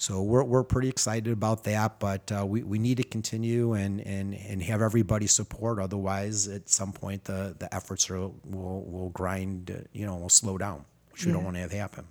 So 0.00 0.22
we're, 0.22 0.44
we're 0.44 0.62
pretty 0.62 0.88
excited 0.88 1.32
about 1.32 1.64
that, 1.64 1.98
but 1.98 2.30
uh, 2.30 2.46
we, 2.46 2.62
we 2.62 2.78
need 2.78 2.98
to 2.98 3.02
continue 3.02 3.72
and, 3.72 4.00
and, 4.00 4.32
and 4.32 4.62
have 4.62 4.80
everybody 4.80 5.26
support. 5.26 5.80
Otherwise, 5.80 6.46
at 6.46 6.68
some 6.68 6.92
point, 6.92 7.24
the, 7.24 7.56
the 7.58 7.74
efforts 7.74 8.08
are, 8.08 8.20
will, 8.20 8.84
will 8.84 9.10
grind, 9.10 9.88
you 9.92 10.06
know, 10.06 10.14
will 10.16 10.28
slow 10.28 10.56
down, 10.56 10.84
which 11.10 11.26
we 11.26 11.32
don't 11.32 11.42
want 11.42 11.56
to 11.56 11.62
have 11.62 11.72
happen. 11.72 12.04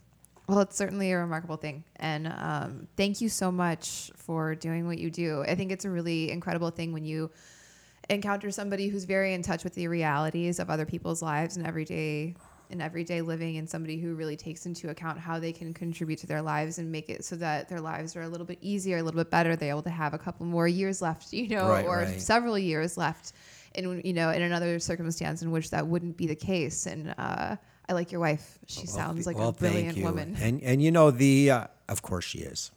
Well, 0.47 0.59
it's 0.59 0.77
certainly 0.77 1.11
a 1.11 1.17
remarkable 1.17 1.57
thing. 1.57 1.83
And 1.97 2.27
um, 2.27 2.87
thank 2.95 3.19
you 3.19 3.27
so 3.27 3.51
much 3.51 4.11
for 4.15 4.55
doing 4.55 4.87
what 4.87 4.97
you 4.97 5.09
do. 5.11 5.43
I 5.43 5.55
think 5.55 5.71
it's 5.71 5.83
a 5.83 5.89
really 5.89 6.31
incredible 6.31 6.69
thing 6.69 6.93
when 6.93 7.03
you 7.03 7.29
encounter 8.09 8.49
somebody 8.51 8.87
who's 8.87 9.03
very 9.03 9.33
in 9.33 9.41
touch 9.41 9.65
with 9.65 9.73
the 9.75 9.89
realities 9.89 10.59
of 10.59 10.69
other 10.69 10.85
people's 10.85 11.21
lives 11.21 11.57
and 11.57 11.67
everyday 11.67 12.33
in 12.69 12.81
everyday 12.81 13.21
living 13.21 13.57
and 13.57 13.69
somebody 13.69 13.97
who 13.97 14.13
really 14.13 14.35
takes 14.35 14.65
into 14.65 14.89
account 14.89 15.17
how 15.17 15.39
they 15.39 15.53
can 15.53 15.73
contribute 15.73 16.19
to 16.19 16.27
their 16.27 16.41
lives 16.41 16.79
and 16.79 16.91
make 16.91 17.09
it 17.09 17.23
so 17.23 17.35
that 17.35 17.69
their 17.69 17.79
lives 17.79 18.15
are 18.15 18.23
a 18.23 18.27
little 18.27 18.45
bit 18.45 18.57
easier, 18.61 18.97
a 18.97 19.03
little 19.03 19.17
bit 19.21 19.29
better. 19.31 19.55
They're 19.55 19.69
able 19.69 19.83
to 19.83 19.89
have 19.89 20.13
a 20.13 20.17
couple 20.17 20.45
more 20.45 20.67
years 20.67 21.01
left, 21.01 21.31
you 21.33 21.47
know, 21.49 21.69
Right, 21.69 21.85
or 21.85 21.97
right. 21.99 22.21
several 22.21 22.57
years 22.57 22.97
left 22.97 23.33
in 23.75 24.01
you 24.03 24.13
know 24.13 24.31
in 24.31 24.41
another 24.41 24.79
circumstance 24.79 25.41
in 25.41 25.51
which 25.51 25.69
that 25.69 25.85
wouldn't 25.85 26.17
be 26.17 26.27
the 26.27 26.35
case. 26.35 26.87
And 26.87 27.13
uh, 27.17 27.55
I 27.89 27.93
like 27.93 28.11
your 28.11 28.21
wife. 28.21 28.59
She 28.67 28.85
sounds 28.85 29.25
like 29.25 29.37
Well, 29.37 29.49
a 29.49 29.53
brilliant 29.53 29.97
woman. 29.99 30.35
And 30.41 30.61
and 30.61 30.81
you 30.81 30.91
know 30.91 31.11
the 31.11 31.51
uh, 31.51 31.67
of 31.87 32.01
course 32.01 32.25
she 32.25 32.39
is. 32.39 32.71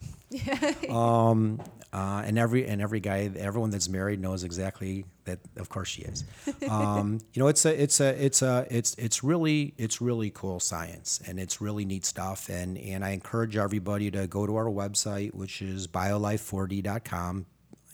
um, 0.89 1.61
uh, 1.93 2.23
and 2.25 2.39
every 2.39 2.67
and 2.67 2.81
every 2.81 3.01
guy, 3.01 3.29
everyone 3.37 3.71
that's 3.71 3.89
married 3.89 4.21
knows 4.21 4.45
exactly 4.45 5.05
that. 5.25 5.41
Of 5.57 5.69
course 5.69 5.89
she 5.89 6.03
is. 6.03 6.25
Um, 6.69 7.19
you 7.33 7.43
know, 7.43 7.49
it's 7.49 7.65
a 7.65 7.83
it's 7.83 7.99
a 7.99 8.25
it's 8.25 8.43
a 8.43 8.67
it's 8.71 8.95
it's 8.95 9.25
really 9.25 9.75
it's 9.77 10.01
really 10.01 10.31
cool 10.31 10.61
science, 10.61 11.21
and 11.27 11.41
it's 11.41 11.61
really 11.61 11.85
neat 11.85 12.05
stuff. 12.05 12.49
And 12.49 12.79
and 12.79 13.05
I 13.05 13.11
encourage 13.11 13.57
everybody 13.57 14.09
to 14.13 14.29
go 14.29 14.47
to 14.47 14.55
our 14.55 14.67
website, 14.67 15.35
which 15.35 15.61
is 15.63 15.89
biolife4d.com 15.89 17.47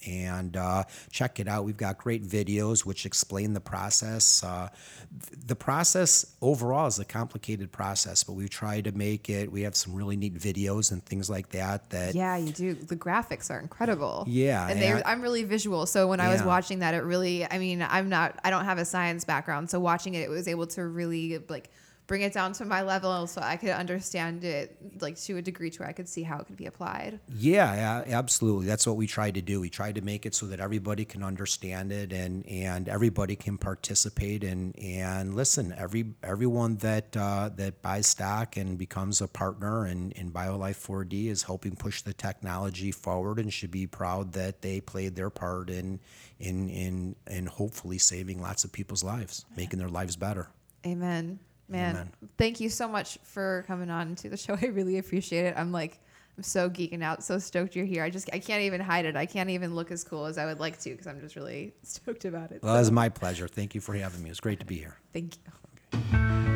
and 0.07 0.57
uh, 0.57 0.84
check 1.11 1.40
it 1.40 1.48
out. 1.48 1.64
We've 1.64 1.76
got 1.76 1.98
great 1.98 2.24
videos 2.24 2.84
which 2.84 3.07
explain 3.07 3.52
the 3.52 3.61
process. 3.61 4.42
Uh, 4.44 4.68
th- 5.28 5.46
the 5.46 5.57
process 5.57 6.34
overall 6.40 6.86
is 6.86 6.98
a 6.98 7.04
complicated 7.04 7.72
process, 7.72 8.22
but 8.24 8.34
we 8.34 8.48
try 8.48 8.80
to 8.80 8.92
make 8.92 9.28
it. 9.28 9.50
We 9.50 9.62
have 9.62 9.74
some 9.74 9.94
really 9.94 10.16
neat 10.16 10.34
videos 10.34 10.92
and 10.92 11.04
things 11.04 11.28
like 11.28 11.50
that. 11.50 11.90
That 11.90 12.14
Yeah, 12.14 12.36
you 12.36 12.52
do. 12.52 12.74
The 12.74 12.96
graphics 12.96 13.50
are 13.50 13.59
incredible. 13.59 14.24
Yeah, 14.28 14.68
and 14.68 14.80
and- 14.80 15.02
I'm 15.04 15.20
really 15.22 15.44
visual. 15.44 15.86
So 15.86 16.09
when 16.09 16.20
I 16.20 16.28
was 16.32 16.42
watching 16.42 16.80
that, 16.80 16.94
it 16.94 17.02
really. 17.02 17.44
I 17.50 17.59
mean, 17.59 17.82
I'm 17.82 18.09
not. 18.09 18.38
I 18.44 18.50
don't 18.50 18.64
have 18.64 18.78
a 18.78 18.84
science 18.84 19.24
background, 19.24 19.70
so 19.70 19.80
watching 19.80 20.14
it, 20.14 20.22
it 20.22 20.30
was 20.30 20.48
able 20.48 20.66
to 20.68 20.86
really 20.86 21.38
like 21.48 21.70
bring 22.07 22.22
it 22.22 22.32
down 22.32 22.52
to 22.54 22.64
my 22.64 22.82
level, 22.82 23.26
so 23.26 23.40
I 23.42 23.57
could 23.57 23.70
understand 23.70 24.44
it 24.44 24.76
like 25.00 25.16
to 25.22 25.38
a 25.38 25.42
degree 25.42 25.70
to 25.70 25.80
where 25.80 25.88
I 25.88 25.92
could 25.92 26.09
see 26.09 26.22
how 26.22 26.38
it 26.38 26.46
could 26.46 26.57
be 26.57 26.66
applied. 26.66 27.18
Yeah, 27.34 28.04
absolutely. 28.07 28.66
That's 28.66 28.86
what 28.86 28.96
we 28.96 29.07
tried 29.07 29.34
to 29.34 29.42
do. 29.42 29.61
We 29.61 29.70
tried 29.70 29.96
to 29.96 30.00
make 30.02 30.26
it 30.26 30.34
so 30.34 30.46
that 30.46 30.61
everybody 30.61 31.04
can 31.04 31.22
understand 31.22 31.92
it 31.92 32.12
and 32.12 32.46
and 32.46 32.88
everybody 32.88 33.36
can 33.36 33.59
participate 33.59 34.44
and 34.44 34.78
and 34.78 35.34
listen. 35.34 35.74
Every 35.76 36.14
everyone 36.22 36.76
that 36.76 37.16
uh, 37.16 37.50
that 37.57 37.82
buys 37.82 38.07
stock 38.07 38.57
and 38.57 38.78
becomes 38.78 39.20
a 39.20 39.28
partner 39.28 39.86
in 39.86 40.12
in 40.12 40.30
BioLife 40.30 40.76
4D 40.86 41.26
is 41.26 41.42
helping 41.42 41.76
push 41.76 42.02
the 42.02 42.12
technology 42.12 42.92
forward 42.92 43.38
and 43.38 43.52
should 43.52 43.70
be 43.70 43.86
proud 43.86 44.32
that 44.34 44.62
they 44.62 44.80
played 44.80 45.16
their 45.16 45.30
part 45.30 45.70
in 45.70 46.00
in 46.38 46.68
in 46.68 47.16
in 47.26 47.46
hopefully 47.46 47.98
saving 47.98 48.40
lots 48.40 48.64
of 48.64 48.72
people's 48.72 49.02
lives, 49.02 49.44
making 49.57 49.78
their 49.78 49.88
lives 49.88 50.16
better. 50.16 50.48
Amen. 50.86 51.40
Man, 51.69 51.97
Amen. 51.97 52.11
thank 52.39 52.61
you 52.61 52.69
so 52.69 52.87
much 52.89 53.19
for 53.23 53.64
coming 53.67 53.91
on 53.91 54.14
to 54.17 54.29
the 54.29 54.37
show. 54.45 54.57
I 54.61 54.67
really 54.67 54.99
appreciate 54.99 55.47
it. 55.47 55.55
I'm 55.57 55.73
like, 55.73 55.99
I'm 56.37 56.43
so 56.43 56.69
geeking 56.69 57.03
out, 57.03 57.25
so 57.25 57.39
stoked 57.39 57.75
you're 57.75 57.87
here. 57.87 58.05
I 58.05 58.11
just, 58.11 58.29
I 58.33 58.39
can't 58.39 58.62
even 58.62 58.81
hide 58.81 59.07
it. 59.07 59.17
I 59.17 59.25
can't 59.27 59.51
even 59.51 59.75
look 59.75 59.91
as 59.91 60.05
cool 60.05 60.27
as 60.27 60.37
I 60.39 60.45
would 60.45 60.61
like 60.61 60.79
to 60.81 60.91
because 60.91 61.07
I'm 61.07 61.21
just 61.21 61.35
really 61.35 61.73
stoked 61.83 62.25
about 62.25 62.53
it. 62.53 62.62
Well, 62.62 62.77
it 62.77 62.79
was 62.79 62.91
my 62.93 63.09
pleasure. 63.09 63.49
Thank 63.49 63.75
you 63.75 63.81
for 63.81 63.95
having 63.95 64.23
me. 64.23 64.31
It's 64.31 64.41
great 64.41 64.61
to 64.61 64.67
be 64.67 64.77
here. 64.77 64.97
thank 65.12 65.37
you. 65.37 66.55